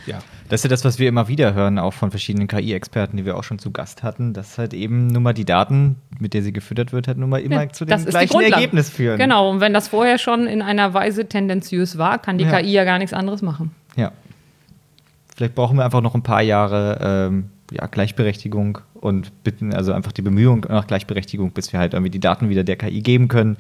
ja. 0.07 0.19
Das 0.51 0.61
ist 0.61 0.65
ja 0.65 0.69
das, 0.71 0.85
was 0.85 0.99
wir 0.99 1.09
immer 1.09 1.29
wieder 1.29 1.55
hören, 1.55 1.79
auch 1.79 1.95
von 1.95 2.11
verschiedenen 2.11 2.49
KI-Experten, 2.49 3.17
die 3.17 3.25
wir 3.25 3.37
auch 3.37 3.45
schon 3.45 3.59
zu 3.59 3.71
Gast 3.71 4.03
hatten, 4.03 4.35
dass 4.35 4.59
halt 4.59 4.75
eben 4.75 5.07
nur 5.07 5.23
mal 5.23 5.33
die 5.33 5.45
Daten, 5.45 5.97
mit 6.19 6.35
der 6.35 6.43
sie 6.43 6.53
gefüttert 6.53 6.93
wird, 6.93 7.07
halt 7.07 7.17
nur 7.17 7.29
mal 7.29 7.41
immer 7.41 7.73
zu 7.73 7.85
dem 7.85 8.05
gleichen 8.05 8.41
Ergebnis 8.41 8.91
führen. 8.91 9.17
Genau, 9.17 9.49
und 9.49 9.61
wenn 9.61 9.73
das 9.73 9.89
vorher 9.89 10.19
schon 10.19 10.47
in 10.49 10.61
einer 10.61 10.93
Weise 10.93 11.27
tendenziös 11.27 11.99
war, 11.99 12.19
kann 12.19 12.37
die 12.37 12.45
KI 12.45 12.73
ja 12.73 12.85
gar 12.85 12.99
nichts 12.99 13.15
anderes 13.15 13.43
machen. 13.43 13.71
Ja. 13.97 14.13
Vielleicht 15.35 15.55
brauchen 15.55 15.79
wir 15.79 15.85
einfach 15.85 16.03
noch 16.03 16.15
ein 16.15 16.23
paar 16.23 16.43
Jahre 16.43 16.99
ähm, 17.01 17.51
ja, 17.71 17.87
Gleichberechtigung 17.87 18.79
und 19.01 19.43
bitten 19.43 19.73
also 19.73 19.93
einfach 19.93 20.13
die 20.13 20.23
Bemühungen 20.23 20.63
nach 20.69 20.87
Gleichberechtigung, 20.87 21.53
bis 21.53 21.73
wir 21.73 21.81
halt 21.81 21.95
irgendwie 21.95 22.11
die 22.11 22.21
Daten 22.21 22.51
wieder 22.51 22.65
der 22.65 22.77
KI 22.77 23.01
geben 23.01 23.29
können. 23.29 23.57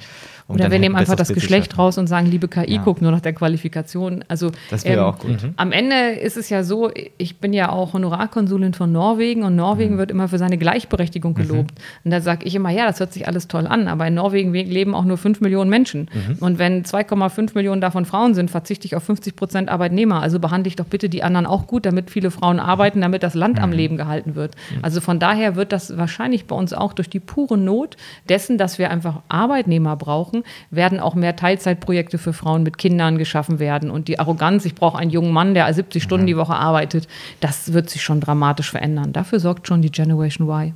Um 0.51 0.57
Oder 0.57 0.72
wir 0.72 0.80
nehmen 0.80 0.96
einfach 0.96 1.14
das 1.14 1.32
Geschlecht 1.32 1.78
raus 1.78 1.96
und 1.96 2.09
sagen, 2.09 2.26
liebe 2.26 2.48
KI, 2.48 2.74
ja. 2.74 2.82
guck 2.84 3.01
nur 3.01 3.12
nach 3.12 3.20
der 3.20 3.32
Qualifikation. 3.32 4.24
Also 4.26 4.51
das 4.68 4.84
wäre 4.84 5.03
ähm, 5.03 5.07
auch 5.07 5.18
gut. 5.18 5.42
Mhm. 5.44 5.55
Am 5.57 5.70
Ende 5.70 6.11
ist 6.20 6.36
es 6.36 6.51
ja 6.51 6.64
so, 6.64 6.90
ich 7.18 7.38
bin 7.38 7.53
ja 7.53 7.70
auch 7.70 7.92
Honorarkonsulin 7.92 8.74
von 8.74 8.90
Norwegen 8.90 9.44
und 9.44 9.55
Norwegen 9.55 9.94
mhm. 9.94 9.98
wird 9.98 10.11
immer 10.11 10.26
für 10.26 10.38
seine 10.38 10.59
Gleichberechtigung 10.59 11.34
mhm. 11.34 11.36
gelobt. 11.36 11.70
Mhm. 11.78 12.05
Und 12.05 12.11
da 12.11 12.20
sage 12.20 12.46
ich 12.46 12.55
immer, 12.57 12.70
ja, 12.70 12.86
das 12.86 12.98
hört 12.98 13.12
sich 13.12 13.28
alles 13.28 13.46
toll 13.46 13.68
an, 13.68 13.86
aber 13.86 14.09
in 14.09 14.14
Norwegen 14.14 14.53
leben 14.53 14.96
auch 14.96 15.05
nur 15.05 15.18
5 15.18 15.40
Millionen 15.40 15.70
Menschen. 15.70 16.11
Mhm. 16.12 16.38
Und 16.40 16.59
wenn 16.59 16.82
2,5 16.82 17.55
Millionen 17.55 17.80
davon 17.80 18.05
Frauen 18.05 18.34
sind, 18.34 18.51
verzichte 18.51 18.86
ich 18.86 18.96
auf 18.96 19.05
50 19.05 19.36
Prozent 19.36 19.68
Arbeitnehmer. 19.68 20.20
Also 20.20 20.40
behandle 20.40 20.66
ich 20.66 20.74
doch 20.74 20.86
bitte 20.86 21.09
die 21.09 21.22
anderen 21.22 21.46
auch 21.46 21.68
gut, 21.68 21.86
damit 21.86 22.11
viele 22.11 22.32
Frauen 22.32 22.59
arbeiten, 22.59 23.01
damit 23.03 23.22
das 23.22 23.34
Land 23.34 23.61
am 23.61 23.70
mhm. 23.70 23.76
Leben 23.76 23.96
gehalten 23.96 24.34
wird. 24.34 24.57
Also 24.82 25.01
von 25.01 25.20
daher 25.20 25.55
wird 25.55 25.70
das 25.70 25.96
wahrscheinlich 25.96 26.46
bei 26.46 26.57
uns 26.57 26.72
auch 26.72 26.92
durch 26.92 27.09
die 27.09 27.20
pure 27.20 27.57
Not 27.57 27.96
dessen, 28.28 28.59
dass 28.59 28.78
wir 28.78 28.90
einfach 28.90 29.20
Arbeitnehmer 29.28 29.96
brauchen, 29.96 30.39
werden 30.70 31.01
auch 31.01 31.14
mehr 31.14 31.36
Teilzeitprojekte 31.36 32.18
für 32.18 32.32
Frauen 32.32 32.62
mit 32.62 32.78
Kindern 32.78 33.18
geschaffen 33.18 33.59
werden. 33.59 33.91
Und 33.91 34.09
die 34.09 34.18
Arroganz, 34.18 34.64
ich 34.64 34.74
brauche 34.74 34.99
einen 34.99 35.11
jungen 35.11 35.32
Mann, 35.32 35.55
der 35.55 35.72
70 35.72 36.03
Stunden 36.03 36.26
die 36.26 36.36
Woche 36.36 36.55
arbeitet, 36.55 37.09
das 37.41 37.72
wird 37.72 37.91
sich 37.91 38.03
schon 38.03 38.20
dramatisch 38.20 38.70
verändern. 38.70 39.12
Dafür 39.12 39.41
sorgt 39.41 39.66
schon 39.66 39.82
die 39.82 39.91
Generation 39.91 40.49
Y. 40.49 40.74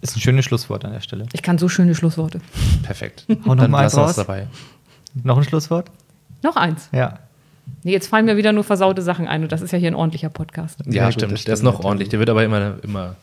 Ist 0.00 0.16
ein 0.16 0.20
schönes 0.20 0.44
Schlusswort 0.44 0.84
an 0.84 0.92
der 0.92 1.00
Stelle. 1.00 1.26
Ich 1.32 1.42
kann 1.42 1.56
so 1.56 1.68
schöne 1.68 1.94
Schlussworte. 1.94 2.40
Perfekt. 2.82 3.24
Noch 3.46 3.56
mal 3.68 3.84
eins 3.84 3.96
raus. 3.96 4.16
dabei. 4.16 4.48
Noch 5.22 5.38
ein 5.38 5.44
Schlusswort? 5.44 5.90
Noch 6.42 6.56
eins. 6.56 6.90
Ja. 6.92 7.20
Nee, 7.82 7.92
jetzt 7.92 8.08
fallen 8.08 8.26
mir 8.26 8.36
wieder 8.36 8.52
nur 8.52 8.64
versaute 8.64 9.00
Sachen 9.00 9.26
ein 9.26 9.42
und 9.42 9.52
das 9.52 9.62
ist 9.62 9.72
ja 9.72 9.78
hier 9.78 9.90
ein 9.90 9.94
ordentlicher 9.94 10.28
Podcast. 10.28 10.80
Ja, 10.86 11.04
ja 11.04 11.12
stimmt. 11.12 11.34
Gut, 11.34 11.46
der 11.46 11.54
ist 11.54 11.62
noch 11.62 11.82
ordentlich. 11.84 12.10
Der 12.10 12.18
wird 12.18 12.28
aber 12.28 12.44
immer, 12.44 12.74
immer 12.82 13.16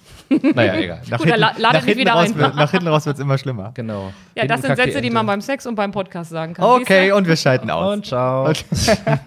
naja, 0.53 0.75
egal. 0.75 1.01
Nach, 1.09 1.17
Gut, 1.17 1.27
hinten, 1.27 1.41
nach, 1.41 1.53
hinten, 1.85 2.07
raus, 2.07 2.35
wird, 2.35 2.55
nach 2.55 2.71
hinten 2.71 2.87
raus 2.87 3.05
wird 3.05 3.17
es 3.17 3.21
immer 3.21 3.37
schlimmer. 3.37 3.71
Genau. 3.73 4.13
Ja, 4.35 4.45
das 4.45 4.61
sind 4.61 4.75
Sätze, 4.75 5.01
die 5.01 5.09
man 5.09 5.25
beim 5.25 5.41
Sex 5.41 5.65
und 5.65 5.75
beim 5.75 5.91
Podcast 5.91 6.29
sagen 6.31 6.53
kann. 6.53 6.63
Okay, 6.65 7.11
und 7.11 7.27
wir 7.27 7.35
schalten 7.35 7.69
aus. 7.69 7.93
Und 7.93 8.05
ciao. 8.05 8.49
Okay. 8.49 8.63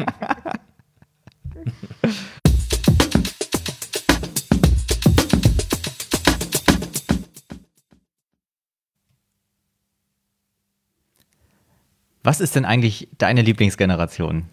Was 12.23 12.41
ist 12.41 12.57
denn 12.57 12.65
eigentlich 12.65 13.09
deine 13.19 13.43
Lieblingsgeneration? 13.43 14.45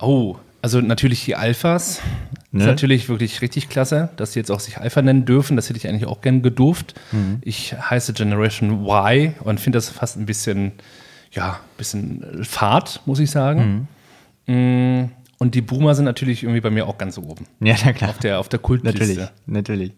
Oh, 0.00 0.36
also 0.62 0.80
natürlich 0.80 1.24
die 1.24 1.36
Alphas. 1.36 2.00
Ne? 2.50 2.62
Ist 2.62 2.66
natürlich 2.66 3.08
wirklich 3.08 3.42
richtig 3.42 3.68
klasse, 3.68 4.10
dass 4.16 4.32
sie 4.32 4.40
jetzt 4.40 4.50
auch 4.50 4.60
sich 4.60 4.78
Alpha 4.78 5.02
nennen 5.02 5.24
dürfen. 5.24 5.56
Das 5.56 5.68
hätte 5.68 5.78
ich 5.78 5.88
eigentlich 5.88 6.06
auch 6.06 6.20
gern 6.20 6.42
gedurft. 6.42 6.94
Mhm. 7.12 7.38
Ich 7.42 7.74
heiße 7.74 8.12
Generation 8.12 8.86
Y 8.86 9.34
und 9.40 9.60
finde 9.60 9.76
das 9.76 9.88
fast 9.88 10.16
ein 10.16 10.26
bisschen, 10.26 10.72
ja, 11.30 11.60
bisschen 11.76 12.44
Fahrt, 12.44 13.02
muss 13.06 13.20
ich 13.20 13.30
sagen. 13.30 13.88
Mhm. 14.46 14.54
Mm, 14.54 15.10
und 15.38 15.54
die 15.54 15.60
Boomer 15.60 15.94
sind 15.94 16.06
natürlich 16.06 16.42
irgendwie 16.42 16.60
bei 16.60 16.70
mir 16.70 16.86
auch 16.86 16.98
ganz 16.98 17.18
oben. 17.18 17.46
Ja, 17.60 17.76
na 17.84 17.92
klar. 17.92 18.10
Auf 18.10 18.18
der, 18.18 18.40
auf 18.40 18.48
der 18.48 18.58
Kultliste. 18.58 18.98
Natürlich, 18.98 19.28
natürlich. 19.46 19.92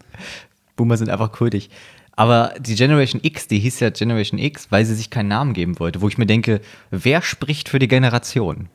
Boomer 0.75 0.97
sind 0.97 1.09
einfach 1.09 1.31
kultig. 1.31 1.69
Aber 2.15 2.53
die 2.59 2.75
Generation 2.75 3.21
X, 3.23 3.47
die 3.47 3.59
hieß 3.59 3.79
ja 3.79 3.89
Generation 3.89 4.39
X, 4.39 4.67
weil 4.69 4.85
sie 4.85 4.93
sich 4.93 5.09
keinen 5.09 5.29
Namen 5.29 5.53
geben 5.53 5.79
wollte, 5.79 6.01
wo 6.01 6.07
ich 6.07 6.17
mir 6.17 6.25
denke, 6.25 6.61
wer 6.91 7.21
spricht 7.21 7.69
für 7.69 7.79
die 7.79 7.87
Generation? 7.87 8.67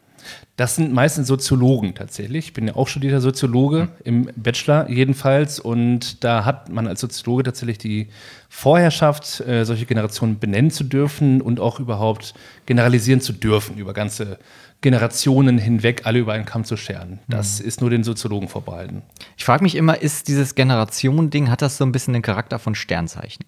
Das 0.56 0.76
sind 0.76 0.92
meistens 0.92 1.26
Soziologen 1.26 1.94
tatsächlich. 1.94 2.46
Ich 2.46 2.52
bin 2.54 2.66
ja 2.66 2.76
auch 2.76 2.88
studierter 2.88 3.20
Soziologe 3.20 3.82
mhm. 3.82 3.88
im 4.04 4.30
Bachelor 4.36 4.88
jedenfalls. 4.88 5.60
Und 5.60 6.24
da 6.24 6.44
hat 6.44 6.70
man 6.70 6.86
als 6.86 7.00
Soziologe 7.00 7.42
tatsächlich 7.42 7.78
die 7.78 8.08
Vorherrschaft, 8.48 9.40
äh, 9.40 9.64
solche 9.64 9.84
Generationen 9.84 10.38
benennen 10.38 10.70
zu 10.70 10.84
dürfen 10.84 11.42
und 11.42 11.60
auch 11.60 11.78
überhaupt 11.78 12.34
generalisieren 12.64 13.20
zu 13.20 13.32
dürfen 13.32 13.76
über 13.76 13.92
ganze 13.92 14.38
Generationen 14.80 15.58
hinweg 15.58 16.02
alle 16.04 16.18
über 16.18 16.32
einen 16.32 16.44
Kamm 16.44 16.64
zu 16.64 16.76
scheren. 16.76 17.18
Das 17.28 17.60
mhm. 17.60 17.66
ist 17.66 17.80
nur 17.80 17.90
den 17.90 18.04
Soziologen 18.04 18.48
vorbehalten. 18.48 19.02
Ich 19.36 19.44
frage 19.44 19.62
mich 19.62 19.74
immer, 19.74 20.00
ist 20.00 20.28
dieses 20.28 20.54
Generation-Ding, 20.54 21.50
hat 21.50 21.62
das 21.62 21.76
so 21.76 21.84
ein 21.84 21.92
bisschen 21.92 22.12
den 22.14 22.22
Charakter 22.22 22.58
von 22.58 22.74
Sternzeichen? 22.74 23.44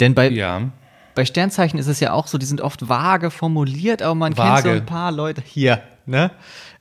Denn 0.00 0.14
bei, 0.14 0.28
ja. 0.30 0.70
Bei 1.14 1.24
Sternzeichen 1.24 1.78
ist 1.78 1.86
es 1.86 2.00
ja 2.00 2.12
auch 2.12 2.26
so, 2.26 2.38
die 2.38 2.46
sind 2.46 2.60
oft 2.60 2.88
vage 2.88 3.30
formuliert, 3.30 4.02
aber 4.02 4.14
man 4.14 4.36
vage. 4.36 4.62
kennt 4.62 4.62
so 4.62 4.80
ein 4.80 4.86
paar 4.86 5.12
Leute. 5.12 5.42
Hier, 5.44 5.82
ne? 6.06 6.30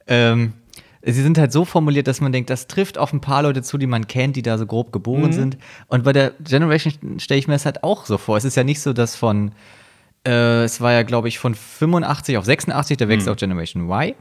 Ähm, 0.07 0.53
sie 1.01 1.21
sind 1.21 1.37
halt 1.37 1.51
so 1.51 1.65
formuliert, 1.65 2.07
dass 2.07 2.21
man 2.21 2.31
denkt, 2.31 2.49
das 2.49 2.67
trifft 2.67 2.97
auf 2.97 3.13
ein 3.13 3.21
paar 3.21 3.43
Leute 3.43 3.61
zu, 3.61 3.77
die 3.77 3.87
man 3.87 4.07
kennt, 4.07 4.35
die 4.35 4.41
da 4.41 4.57
so 4.57 4.65
grob 4.65 4.91
geboren 4.91 5.27
mhm. 5.27 5.33
sind. 5.33 5.57
Und 5.87 6.03
bei 6.03 6.13
der 6.13 6.33
Generation 6.43 7.19
stelle 7.19 7.39
ich 7.39 7.47
mir 7.47 7.53
das 7.53 7.65
halt 7.65 7.83
auch 7.83 8.05
so 8.05 8.17
vor. 8.17 8.37
Es 8.37 8.45
ist 8.45 8.55
ja 8.55 8.63
nicht 8.63 8.81
so, 8.81 8.93
dass 8.93 9.15
von, 9.15 9.51
äh, 10.25 10.63
es 10.63 10.81
war 10.81 10.93
ja, 10.93 11.03
glaube 11.03 11.27
ich, 11.27 11.39
von 11.39 11.55
85 11.55 12.37
auf 12.37 12.45
86, 12.45 12.97
der 12.97 13.07
Wechsel 13.07 13.27
mhm. 13.27 13.31
auf 13.33 13.37
Generation 13.37 13.89
Y 13.89 14.15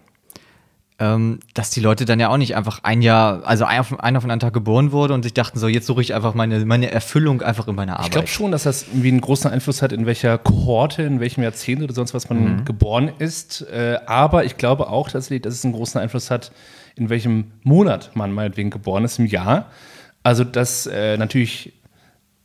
ähm, 1.01 1.38
dass 1.55 1.70
die 1.70 1.80
Leute 1.80 2.05
dann 2.05 2.18
ja 2.18 2.28
auch 2.28 2.36
nicht 2.36 2.57
einfach 2.57 2.80
ein 2.82 3.03
Jahr, 3.03 3.44
also 3.44 3.64
ein 3.64 3.80
auf, 3.80 4.01
ein 4.01 4.16
auf 4.16 4.24
einen 4.24 4.40
Tag 4.40 4.53
geboren 4.53 4.90
wurde 4.90 5.14
und 5.14 5.22
sich 5.22 5.32
dachten, 5.32 5.59
so 5.59 5.68
jetzt 5.68 5.86
suche 5.86 6.03
ich 6.03 6.12
einfach 6.12 6.34
meine, 6.34 6.64
meine 6.64 6.90
Erfüllung 6.90 7.40
einfach 7.40 7.68
in 7.68 7.76
meiner 7.76 7.94
Arbeit. 7.94 8.07
Ich 8.07 8.12
glaube 8.12 8.26
schon, 8.26 8.51
dass 8.51 8.64
das 8.64 8.82
irgendwie 8.88 9.09
einen 9.09 9.20
großen 9.20 9.51
Einfluss 9.51 9.80
hat, 9.80 9.92
in 9.92 10.07
welcher 10.07 10.38
Kohorte, 10.38 11.03
in 11.05 11.20
welchem 11.20 11.44
Jahrzehnt 11.44 11.82
oder 11.82 11.94
sonst 11.94 12.14
was 12.14 12.28
man 12.28 12.59
mhm. 12.59 12.64
geboren 12.64 13.12
ist. 13.18 13.62
Äh, 13.62 13.99
aber 14.07 14.44
ich 14.44 14.57
glaube 14.57 14.88
auch 14.88 15.09
tatsächlich, 15.09 15.42
dass 15.42 15.55
es 15.55 15.64
einen 15.64 15.74
großen 15.74 16.01
Einfluss 16.01 16.32
hat, 16.32 16.51
in 16.96 17.11
welchem 17.11 17.53
Monat 17.62 18.11
man 18.14 18.32
meinetwegen 18.32 18.70
geboren 18.70 19.05
ist 19.05 19.20
im 19.20 19.26
Jahr. 19.26 19.66
Also, 20.24 20.42
dass 20.42 20.86
äh, 20.86 21.16
natürlich 21.16 21.74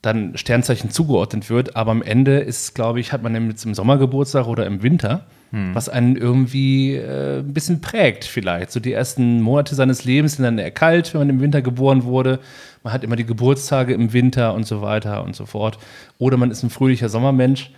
dann 0.04 0.38
Sternzeichen 0.38 0.92
zugeordnet 0.92 1.50
wird, 1.50 1.76
aber 1.76 1.90
am 1.90 2.04
Ende 2.04 2.38
ist, 2.38 2.76
glaube 2.76 3.00
ich, 3.00 3.12
hat 3.12 3.24
man 3.24 3.50
jetzt 3.50 3.66
im 3.66 3.74
Sommer 3.74 3.98
Geburtstag 3.98 4.46
oder 4.46 4.68
im 4.68 4.84
Winter 4.84 5.26
hm. 5.54 5.76
was 5.76 5.88
einen 5.88 6.16
irgendwie 6.16 6.96
äh, 6.96 7.40
ein 7.40 7.54
bisschen 7.54 7.80
prägt 7.80 8.26
vielleicht. 8.26 8.72
So 8.72 8.80
die 8.80 8.92
ersten 8.92 9.40
Monate 9.40 9.76
seines 9.76 10.04
Lebens 10.04 10.36
sind 10.36 10.46
dann 10.46 10.58
eher 10.58 10.72
kalt, 10.72 11.14
wenn 11.14 11.22
man 11.22 11.30
im 11.30 11.42
Winter 11.42 11.62
geboren 11.62 12.04
wurde. 12.04 12.40
Man 12.82 12.92
hat 12.92 13.04
immer 13.04 13.16
die 13.16 13.26
Geburtstage 13.26 13.94
im 13.94 14.14
Winter 14.14 14.56
und 14.56 14.66
so 14.66 14.82
weiter 14.82 15.24
und 15.24 15.36
so 15.36 15.46
fort. 15.46 15.78
Oder 16.18 16.38
man 16.38 16.50
ist 16.50 16.64
ein 16.64 16.72
fröhlicher 16.72 17.08
Sommermensch. 17.08 17.72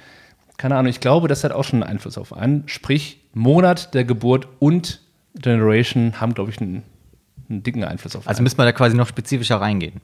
Keine 0.56 0.78
Ahnung, 0.78 0.90
ich 0.90 1.02
glaube, 1.02 1.28
das 1.28 1.44
hat 1.44 1.52
auch 1.52 1.66
schon 1.66 1.84
einen 1.84 1.92
Einfluss 1.92 2.18
auf 2.18 2.32
einen. 2.32 2.64
Sprich, 2.68 3.20
Monat 3.34 3.94
der 3.94 4.06
Geburt 4.06 4.48
und 4.60 5.02
Generation 5.36 6.22
haben, 6.22 6.34
glaube 6.34 6.52
ich, 6.52 6.62
einen, 6.62 6.84
einen 7.50 7.62
dicken 7.62 7.84
Einfluss 7.84 8.16
auf 8.16 8.22
also 8.22 8.30
einen. 8.30 8.30
Also 8.30 8.44
müssen 8.44 8.58
wir 8.58 8.64
da 8.64 8.72
quasi 8.72 8.96
noch 8.96 9.10
spezifischer 9.10 9.58
reingehen. 9.58 10.00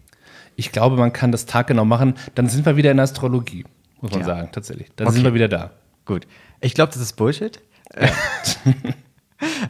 Ich 0.55 0.71
glaube, 0.71 0.97
man 0.97 1.13
kann 1.13 1.31
das 1.31 1.45
taggenau 1.45 1.85
machen. 1.85 2.15
Dann 2.35 2.47
sind 2.49 2.65
wir 2.65 2.75
wieder 2.77 2.91
in 2.91 2.99
Astrologie, 2.99 3.65
muss 4.01 4.11
man 4.11 4.21
Ja. 4.21 4.25
sagen, 4.25 4.49
tatsächlich. 4.51 4.89
Dann 4.95 5.07
Okay. 5.07 5.15
sind 5.15 5.23
wir 5.23 5.33
wieder 5.33 5.47
da. 5.47 5.71
Gut. 6.05 6.27
Ich 6.59 6.73
glaube, 6.73 6.91
das 6.93 7.01
ist 7.01 7.13
Bullshit. 7.13 7.59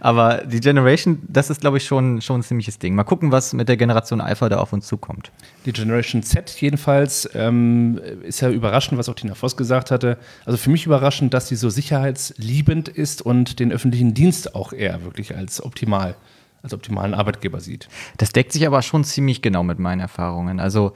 Aber 0.02 0.40
die 0.46 0.60
Generation, 0.60 1.22
das 1.30 1.50
ist, 1.50 1.62
glaube 1.62 1.78
ich, 1.78 1.86
schon, 1.86 2.22
schon 2.22 2.42
ein 2.42 2.44
ziemliches 2.44 2.78
Ding. 2.78 2.94
Mal 2.94 3.06
gucken, 3.06 3.32
was 3.32 3.54
mit 3.54 3.70
der 3.70 3.78
Generation 3.78 4.20
Alpha 4.20 4.50
da 4.50 4.58
auf 4.58 4.74
uns 4.74 4.86
zukommt. 4.86 5.32
Die 5.66 5.72
Generation 5.72 6.24
Z 6.24 6.50
jedenfalls 6.60 7.30
ähm, 7.34 7.98
ist 8.24 8.42
ja 8.42 8.50
überraschend, 8.50 8.98
was 8.98 9.08
auch 9.08 9.16
Tina 9.16 9.34
Voss 9.34 9.56
gesagt 9.56 9.90
hatte. 9.90 10.18
Also 10.46 10.58
für 10.58 10.70
mich 10.72 10.86
überraschend, 10.86 11.34
dass 11.34 11.48
sie 11.48 11.56
so 11.56 11.70
sicherheitsliebend 11.70 12.90
ist 12.90 13.22
und 13.22 13.60
den 13.60 13.72
öffentlichen 13.72 14.14
Dienst 14.14 14.56
auch 14.56 14.74
eher 14.74 15.06
wirklich 15.06 15.38
als 15.38 15.64
optimal, 15.64 16.16
als 16.64 16.74
optimalen 16.74 17.14
Arbeitgeber 17.14 17.60
sieht. 17.60 17.88
Das 18.18 18.32
deckt 18.32 18.52
sich 18.52 18.66
aber 18.68 18.82
schon 18.82 19.04
ziemlich 19.04 19.42
genau 19.42 19.64
mit 19.64 19.80
meinen 19.80 20.00
Erfahrungen. 20.00 20.60
Also, 20.60 20.94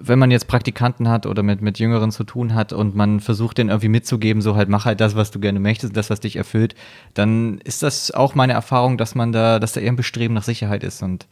wenn 0.00 0.18
man 0.18 0.30
jetzt 0.30 0.46
Praktikanten 0.48 1.08
hat 1.08 1.26
oder 1.26 1.42
mit, 1.42 1.60
mit 1.60 1.78
Jüngeren 1.78 2.10
zu 2.10 2.24
tun 2.24 2.54
hat 2.54 2.72
und 2.72 2.94
man 2.94 3.20
versucht, 3.20 3.58
denen 3.58 3.68
irgendwie 3.68 3.88
mitzugeben, 3.88 4.40
so 4.40 4.56
halt 4.56 4.70
mach 4.70 4.86
halt 4.86 5.00
das, 5.00 5.14
was 5.14 5.30
du 5.30 5.40
gerne 5.40 5.60
möchtest, 5.60 5.94
das, 5.96 6.08
was 6.08 6.20
dich 6.20 6.36
erfüllt, 6.36 6.74
dann 7.12 7.58
ist 7.64 7.82
das 7.82 8.10
auch 8.10 8.34
meine 8.34 8.54
Erfahrung, 8.54 8.96
dass 8.96 9.14
man 9.14 9.32
da, 9.32 9.58
dass 9.58 9.72
da 9.72 9.80
eher 9.80 9.92
ein 9.92 9.96
Bestreben 9.96 10.32
nach 10.34 10.42
Sicherheit 10.42 10.84
ist. 10.84 11.02
Und 11.02 11.26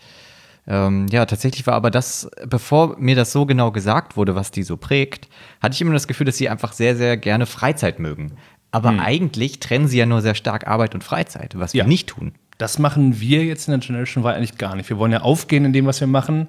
ähm, 0.66 1.06
ja, 1.10 1.24
tatsächlich 1.24 1.66
war 1.66 1.74
aber 1.74 1.90
das, 1.90 2.28
bevor 2.46 2.98
mir 2.98 3.16
das 3.16 3.32
so 3.32 3.46
genau 3.46 3.70
gesagt 3.70 4.16
wurde, 4.18 4.34
was 4.34 4.50
die 4.50 4.64
so 4.64 4.76
prägt, 4.76 5.28
hatte 5.62 5.74
ich 5.74 5.80
immer 5.80 5.92
das 5.94 6.06
Gefühl, 6.06 6.26
dass 6.26 6.36
sie 6.36 6.50
einfach 6.50 6.72
sehr, 6.72 6.94
sehr 6.96 7.16
gerne 7.16 7.46
Freizeit 7.46 8.00
mögen. 8.00 8.32
Aber 8.70 8.90
eigentlich 8.98 9.60
trennen 9.60 9.88
sie 9.88 9.96
ja 9.96 10.04
nur 10.04 10.20
sehr 10.20 10.34
stark 10.34 10.66
Arbeit 10.66 10.94
und 10.94 11.02
Freizeit, 11.02 11.58
was 11.58 11.72
wir 11.72 11.84
Ja. 11.84 11.86
nicht 11.86 12.08
tun. 12.08 12.32
Das 12.58 12.78
machen 12.78 13.20
wir 13.20 13.44
jetzt 13.44 13.68
in 13.68 13.72
der 13.72 13.80
Generation 13.80 14.24
Y 14.24 14.34
eigentlich 14.34 14.58
gar 14.58 14.76
nicht. 14.76 14.88
Wir 14.88 14.98
wollen 14.98 15.12
ja 15.12 15.20
aufgehen 15.20 15.64
in 15.64 15.72
dem, 15.72 15.86
was 15.86 16.00
wir 16.00 16.06
machen. 16.06 16.48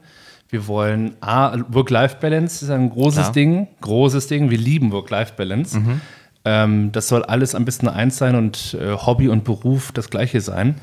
Wir 0.49 0.67
wollen 0.67 1.15
A, 1.19 1.57
Work-Life-Balance 1.67 2.63
ist 2.63 2.71
ein 2.71 2.89
großes 2.89 3.19
Klar. 3.19 3.31
Ding, 3.33 3.67
großes 3.81 4.27
Ding. 4.27 4.49
Wir 4.49 4.57
lieben 4.57 4.91
Work-Life-Balance. 4.93 5.81
Ähm, 6.45 6.91
das 6.93 7.09
soll 7.09 7.23
alles 7.23 7.53
am 7.55 7.65
besten 7.65 7.89
eins 7.89 8.17
sein 8.17 8.35
und 8.35 8.77
äh, 8.79 8.93
Hobby 8.93 9.27
und 9.27 9.43
Beruf 9.43 9.91
das 9.91 10.09
gleiche 10.09 10.39
sein. 10.39 10.75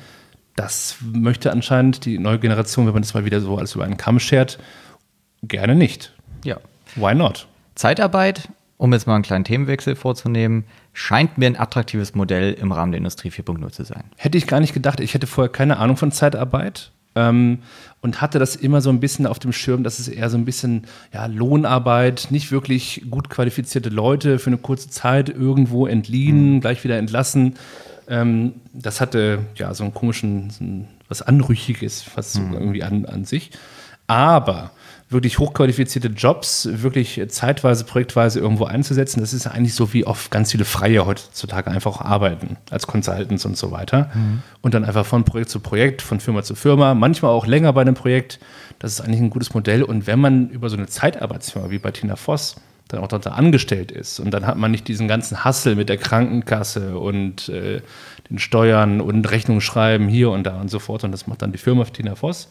Das 0.57 0.97
möchte 1.01 1.51
anscheinend 1.51 2.05
die 2.05 2.19
neue 2.19 2.39
Generation, 2.39 2.87
wenn 2.87 2.93
man 2.93 3.03
das 3.03 3.15
mal 3.15 3.25
wieder 3.25 3.41
so 3.41 3.57
alles 3.57 3.75
über 3.75 3.85
einen 3.85 3.97
Kamm 3.97 4.21
schert, 4.21 4.59
gerne 5.43 5.75
nicht. 5.75 6.13
Ja. 6.45 6.59
Why 6.97 7.15
not? 7.15 7.49
Zeitarbeit, 7.75 8.51
um 8.77 8.93
jetzt 8.93 9.07
mal 9.07 9.15
einen 9.15 9.25
kleinen 9.25 9.45
Themenwechsel 9.45 9.97
vorzunehmen, 9.97 10.65
scheint 10.95 11.37
mir 11.37 11.47
ein 11.47 11.59
attraktives 11.59 12.15
Modell 12.15 12.55
im 12.55 12.73
Rahmen 12.73 12.93
der 12.93 12.99
Industrie 12.99 13.29
4.0 13.29 13.71
zu 13.71 13.85
sein. 13.85 14.05
Hätte 14.17 14.39
ich 14.39 14.47
gar 14.47 14.61
nicht 14.61 14.73
gedacht. 14.73 15.01
Ich 15.01 15.13
hätte 15.13 15.27
vorher 15.27 15.53
keine 15.53 15.77
Ahnung 15.79 15.97
von 15.97 16.13
Zeitarbeit 16.13 16.93
ähm, 17.17 17.59
und 18.01 18.21
hatte 18.21 18.39
das 18.39 18.57
immer 18.57 18.81
so 18.81 18.91
ein 18.91 19.01
bisschen 19.01 19.27
auf 19.27 19.41
dem 19.41 19.53
Schirm, 19.53 19.83
dass 19.83 19.99
es 19.99 20.09
eher 20.09 20.31
so 20.31 20.39
ein 20.39 20.45
bisschen 20.45 20.87
ja, 21.13 21.27
Lohnarbeit, 21.27 22.29
nicht 22.31 22.53
wirklich 22.53 23.03
gut 23.11 23.29
qualifizierte 23.29 23.89
Leute 23.89 24.39
für 24.39 24.51
eine 24.51 24.59
kurze 24.59 24.89
Zeit 24.89 25.29
irgendwo 25.29 25.87
entliehen, 25.87 26.61
gleich 26.61 26.85
wieder 26.85 26.97
entlassen. 26.97 27.55
Ähm, 28.09 28.55
das 28.73 29.01
hatte 29.01 29.41
ja 29.57 29.75
so 29.75 29.83
einen 29.85 29.95
komischen, 29.95 30.51
so 30.51 30.65
ein, 30.65 30.89
was 31.09 31.23
Anrüchiges 31.23 32.03
fast 32.03 32.35
so 32.35 32.41
irgendwie 32.53 32.85
an, 32.85 33.05
an 33.05 33.25
sich. 33.25 33.51
Aber 34.07 34.71
wirklich 35.15 35.39
hochqualifizierte 35.39 36.09
Jobs, 36.09 36.69
wirklich 36.71 37.23
zeitweise, 37.29 37.85
projektweise 37.85 38.41
irgendwo 38.41 38.65
einzusetzen, 38.65 39.21
das 39.21 39.33
ist 39.33 39.45
ja 39.45 39.53
eigentlich 39.53 39.75
so, 39.75 39.95
wie 39.95 40.07
oft 40.07 40.31
ganz 40.31 40.53
viele 40.53 40.67
Freie 40.67 41.07
heutzutage 41.07 41.71
einfach 41.71 41.93
auch 41.93 42.01
arbeiten, 42.03 42.59
als 42.71 42.87
Consultants 42.87 43.47
und 43.47 43.57
so 43.57 43.71
weiter. 43.71 44.11
Und 44.61 44.75
dann 44.75 44.85
einfach 44.85 45.07
von 45.07 45.25
Projekt 45.25 45.49
zu 45.49 45.61
Projekt, 45.61 46.03
von 46.03 46.21
Firma 46.21 46.43
zu 46.43 46.55
Firma, 46.55 46.95
manchmal 46.95 47.31
auch 47.31 47.47
länger 47.47 47.73
bei 47.73 47.81
einem 47.81 47.95
Projekt. 47.95 48.39
Das 48.79 48.93
ist 48.93 49.01
eigentlich 49.01 49.21
ein 49.21 49.31
gutes 49.31 49.55
Modell. 49.55 49.83
Und 49.83 50.07
wenn 50.07 50.19
man 50.19 50.51
über 50.51 50.69
so 50.69 50.77
eine 50.77 50.87
Zeitarbeitsfirma 50.87 51.71
wie 51.71 51.79
bei 51.79 51.91
Tina 51.91 52.17
Voss 52.17 52.57
dann 52.89 53.01
auch 53.01 53.09
dort 53.09 53.27
angestellt 53.27 53.91
ist 53.91 54.21
und 54.21 54.31
dann 54.33 54.47
hat 54.47 54.59
man 54.59 54.71
nicht 54.71 54.87
diesen 54.89 55.09
ganzen 55.09 55.43
Hassel 55.43 55.75
mit 55.75 55.89
der 55.89 55.97
Krankenkasse 55.97 56.99
und 56.99 57.49
äh, 57.49 57.81
den 58.29 58.39
Steuern 58.39 59.01
und 59.01 59.31
Rechnungen 59.31 59.63
schreiben 59.63 60.07
hier 60.07 60.31
und 60.31 60.45
da 60.45 60.61
und 60.61 60.71
so 60.71 60.79
fort 60.79 61.03
und 61.03 61.11
das 61.11 61.27
macht 61.27 61.41
dann 61.41 61.53
die 61.53 61.59
Firma 61.59 61.85
Tina 61.85 62.15
Voss, 62.15 62.51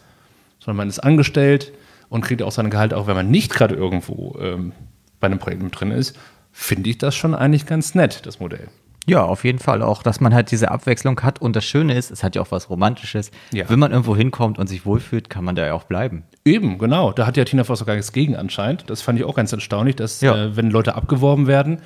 sondern 0.58 0.78
man 0.78 0.88
ist 0.88 0.98
angestellt 0.98 1.72
und 2.08 2.22
kriegt 2.22 2.42
auch 2.42 2.52
sein 2.52 2.70
Gehalt, 2.70 2.94
auch 2.94 3.06
wenn 3.06 3.16
man 3.16 3.30
nicht 3.30 3.52
gerade 3.52 3.74
irgendwo 3.74 4.36
ähm, 4.40 4.72
bei 5.20 5.26
einem 5.26 5.38
Projekt 5.38 5.62
mit 5.62 5.78
drin 5.78 5.90
ist, 5.90 6.16
finde 6.52 6.90
ich 6.90 6.98
das 6.98 7.14
schon 7.14 7.34
eigentlich 7.34 7.66
ganz 7.66 7.94
nett, 7.94 8.26
das 8.26 8.40
Modell. 8.40 8.68
Ja, 9.06 9.22
auf 9.22 9.44
jeden 9.44 9.58
Fall 9.58 9.82
auch, 9.82 10.02
dass 10.02 10.20
man 10.22 10.32
halt 10.32 10.50
diese 10.50 10.70
Abwechslung 10.70 11.20
hat. 11.20 11.38
Und 11.38 11.56
das 11.56 11.64
Schöne 11.66 11.94
ist, 11.94 12.10
es 12.10 12.24
hat 12.24 12.36
ja 12.36 12.40
auch 12.40 12.50
was 12.50 12.70
Romantisches. 12.70 13.30
Ja. 13.52 13.68
Wenn 13.68 13.78
man 13.78 13.90
irgendwo 13.92 14.16
hinkommt 14.16 14.58
und 14.58 14.66
sich 14.66 14.86
wohlfühlt, 14.86 15.28
kann 15.28 15.44
man 15.44 15.54
da 15.54 15.66
ja 15.66 15.74
auch 15.74 15.84
bleiben. 15.84 16.22
Eben, 16.46 16.78
genau. 16.78 17.12
Da 17.12 17.26
hat 17.26 17.36
ja 17.36 17.44
Tina 17.44 17.64
Voss 17.64 17.82
auch 17.82 17.86
gar 17.86 17.96
nichts 17.96 18.12
gegen 18.12 18.34
anscheinend. 18.34 18.88
Das 18.88 19.02
fand 19.02 19.18
ich 19.18 19.26
auch 19.26 19.34
ganz 19.34 19.52
erstaunlich, 19.52 19.96
dass, 19.96 20.22
Ja. 20.22 20.34
äh, 20.46 20.56
wenn 20.56 20.70
Leute 20.70 20.94
abgeworben 20.94 21.46
werden, 21.46 21.82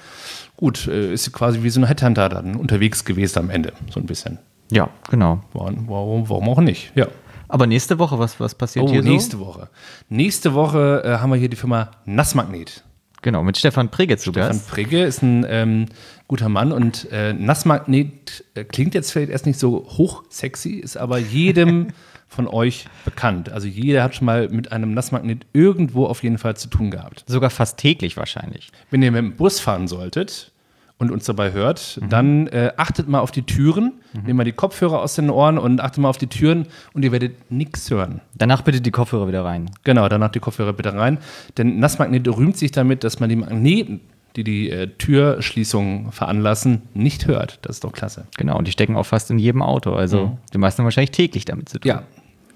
gut, 0.57 0.87
äh, 0.87 1.13
ist 1.13 1.25
sie 1.25 1.33
quasi 1.33 1.65
wie 1.65 1.71
so 1.71 1.81
ein 1.81 1.87
Headhunter 1.89 2.29
dann 2.29 2.55
unterwegs 2.55 3.05
gewesen 3.05 3.41
am 3.41 3.51
Ende, 3.51 3.73
so 3.91 3.99
ein 3.99 4.07
bisschen. 4.07 4.39
Ja, 4.71 4.89
genau. 5.11 5.41
Warum, 5.55 5.89
warum, 5.89 6.29
warum 6.29 6.49
auch 6.51 6.61
nicht? 6.61 6.93
Ja. 6.95 7.09
Aber 7.49 7.67
nächste 7.67 7.99
Woche, 7.99 8.19
was, 8.19 8.39
was 8.41 8.55
passiert 8.55 8.85
Oh, 8.87 8.91
hier 8.91 9.03
so? 9.03 9.09
nächste 9.09 9.41
Woche. 9.41 9.69
Nächste 10.09 10.55
Woche 10.55 11.03
äh, 11.05 11.19
haben 11.19 11.31
wir 11.31 11.37
hier 11.37 11.49
die 11.49 11.57
Firma 11.57 11.91
Nassmagnet. 12.05 12.85
Genau, 13.23 13.43
mit 13.43 13.57
Stefan 13.59 13.89
Prigge 13.91 14.17
zu 14.17 14.31
Stefan 14.31 14.51
Gast. 14.51 14.71
Prigge 14.71 15.03
ist 15.03 15.23
ein 15.23 15.45
ähm, 15.49 15.87
guter 16.29 16.49
Mann 16.49 16.71
und 16.73 17.11
äh, 17.11 17.33
Nassmagnet 17.33 18.45
äh, 18.55 18.65
klingt 18.65 18.95
jetzt 18.95 19.11
vielleicht 19.13 19.33
erst 19.33 19.47
nicht 19.47 19.59
so 19.59 19.87
hochsexy, 19.89 20.75
ist 20.75 20.97
aber 20.97 21.19
jedem 21.19 21.89
von 22.29 22.47
euch 22.47 22.87
bekannt. 23.05 23.51
Also 23.51 23.67
jeder 23.67 24.03
hat 24.05 24.15
schon 24.15 24.27
mal 24.27 24.49
mit 24.51 24.71
einem 24.71 24.93
Nassmagnet 24.95 25.47
irgendwo 25.53 26.07
auf 26.07 26.23
jeden 26.23 26.39
Fall 26.39 26.57
zu 26.57 26.69
tun 26.69 26.91
gehabt. 26.91 27.25
Sogar 27.27 27.51
fast 27.51 27.79
täglich 27.79 28.17
wahrscheinlich. 28.17 28.71
Wenn 28.91 29.03
ihr 29.03 29.11
mit 29.11 29.19
dem 29.19 29.37
Bus 29.37 29.59
fahren 29.59 29.89
solltet 29.89 30.53
und 30.99 31.13
uns 31.13 31.25
dabei 31.27 31.53
hört, 31.53 32.01
dann 32.09 32.49
äh, 32.49 32.73
achtet 32.77 33.09
mal 33.09 33.21
auf 33.21 33.31
die 33.31 33.43
Türen, 33.43 33.93
nehmt 34.25 34.37
mal 34.37 34.45
die 34.45 34.53
Kopfhörer 34.53 35.01
aus 35.01 35.15
den 35.15 35.31
Ohren 35.31 35.57
und 35.57 35.81
achtet 35.81 35.99
mal 36.03 36.09
auf 36.09 36.19
die 36.19 36.27
Türen 36.27 36.67
und 36.93 37.05
ihr 37.05 37.13
werdet 37.13 37.51
nichts 37.53 37.89
hören. 37.91 38.21
Danach 38.35 38.63
bitte 38.63 38.81
die 38.81 38.91
Kopfhörer 38.91 39.29
wieder 39.29 39.45
rein. 39.45 39.71
Genau, 39.85 40.09
danach 40.09 40.31
die 40.31 40.41
Kopfhörer 40.41 40.73
bitte 40.73 40.93
rein. 40.95 41.19
Denn 41.57 41.79
Nassmagnet 41.79 42.27
rühmt 42.29 42.57
sich 42.57 42.73
damit, 42.73 43.05
dass 43.05 43.21
man 43.21 43.29
die 43.29 43.37
Magneten, 43.37 44.01
die 44.35 44.43
die 44.45 44.71
äh, 44.71 44.89
Türschließung 44.99 46.11
veranlassen, 46.13 46.83
nicht 46.95 47.27
hört. 47.27 47.61
Das 47.63 47.77
ist 47.77 47.85
doch 47.85 47.93
klasse. 47.93 48.27
Genau, 48.37 48.59
und 48.59 48.67
die 48.67 48.73
stecken 48.73 48.97
auch 48.97 49.07
fast 49.07 49.31
in 49.31 49.39
jedem 49.39 49.63
Auto. 49.63 49.93
Also 49.95 50.39
die 50.53 50.59
meisten 50.59 50.81
haben 50.81 50.87
wahrscheinlich 50.87 51.13
täglich 51.13 51.45
damit 51.45 51.69
zu 51.69 51.79
tun. 51.79 51.89
Ja, 51.89 52.03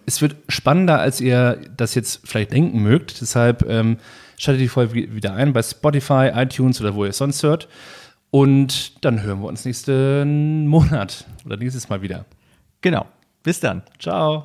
es 0.04 0.20
wird 0.20 0.34
spannender, 0.48 0.98
als 0.98 1.20
ihr 1.20 1.58
das 1.76 1.94
jetzt 1.94 2.22
vielleicht 2.24 2.52
denken 2.52 2.82
mögt. 2.82 3.20
Deshalb 3.20 3.64
ähm, 3.68 3.98
schaltet 4.36 4.62
die 4.62 4.68
Folge 4.68 4.94
wi- 4.94 5.14
wieder 5.14 5.34
ein 5.34 5.52
bei 5.52 5.62
Spotify, 5.62 6.30
iTunes 6.34 6.80
oder 6.80 6.94
wo 6.96 7.04
ihr 7.04 7.10
es 7.10 7.18
sonst 7.18 7.42
hört. 7.44 7.68
Und 8.34 9.04
dann 9.04 9.22
hören 9.22 9.42
wir 9.42 9.48
uns 9.48 9.66
nächsten 9.66 10.66
Monat 10.66 11.26
oder 11.44 11.58
nächstes 11.58 11.90
Mal 11.90 12.00
wieder. 12.00 12.24
Genau. 12.80 13.04
Bis 13.42 13.60
dann. 13.60 13.82
Ciao. 13.98 14.44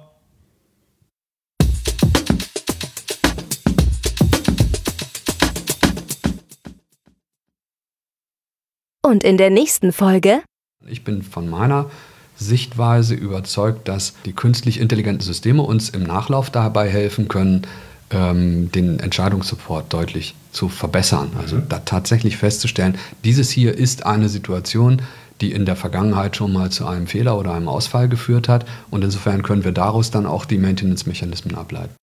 Und 9.01 9.23
in 9.23 9.37
der 9.37 9.49
nächsten 9.51 9.93
Folge 9.93 10.41
Ich 10.85 11.05
bin 11.05 11.21
von 11.21 11.49
meiner 11.49 11.89
Sichtweise 12.35 13.15
überzeugt, 13.15 13.87
dass 13.87 14.15
die 14.25 14.33
künstlich 14.33 14.81
intelligenten 14.81 15.23
Systeme 15.23 15.61
uns 15.61 15.87
im 15.87 16.03
Nachlauf 16.03 16.49
dabei 16.49 16.89
helfen 16.89 17.29
können, 17.29 17.61
ähm, 18.09 18.69
den 18.69 18.99
Entscheidungssupport 18.99 19.93
deutlich 19.93 20.35
zu 20.57 20.69
verbessern. 20.69 21.29
Also 21.37 21.59
da 21.59 21.79
tatsächlich 21.79 22.37
festzustellen, 22.37 22.97
dieses 23.23 23.51
hier 23.51 23.77
ist 23.77 24.07
eine 24.07 24.27
Situation, 24.27 25.03
die 25.39 25.51
in 25.51 25.65
der 25.65 25.75
Vergangenheit 25.75 26.35
schon 26.35 26.51
mal 26.51 26.71
zu 26.71 26.87
einem 26.87 27.05
Fehler 27.05 27.37
oder 27.37 27.53
einem 27.53 27.67
Ausfall 27.67 28.09
geführt 28.09 28.49
hat. 28.49 28.65
Und 28.89 29.03
insofern 29.03 29.43
können 29.43 29.63
wir 29.63 29.71
daraus 29.71 30.09
dann 30.09 30.25
auch 30.25 30.45
die 30.45 30.57
Maintenance-Mechanismen 30.57 31.53
ableiten. 31.53 31.93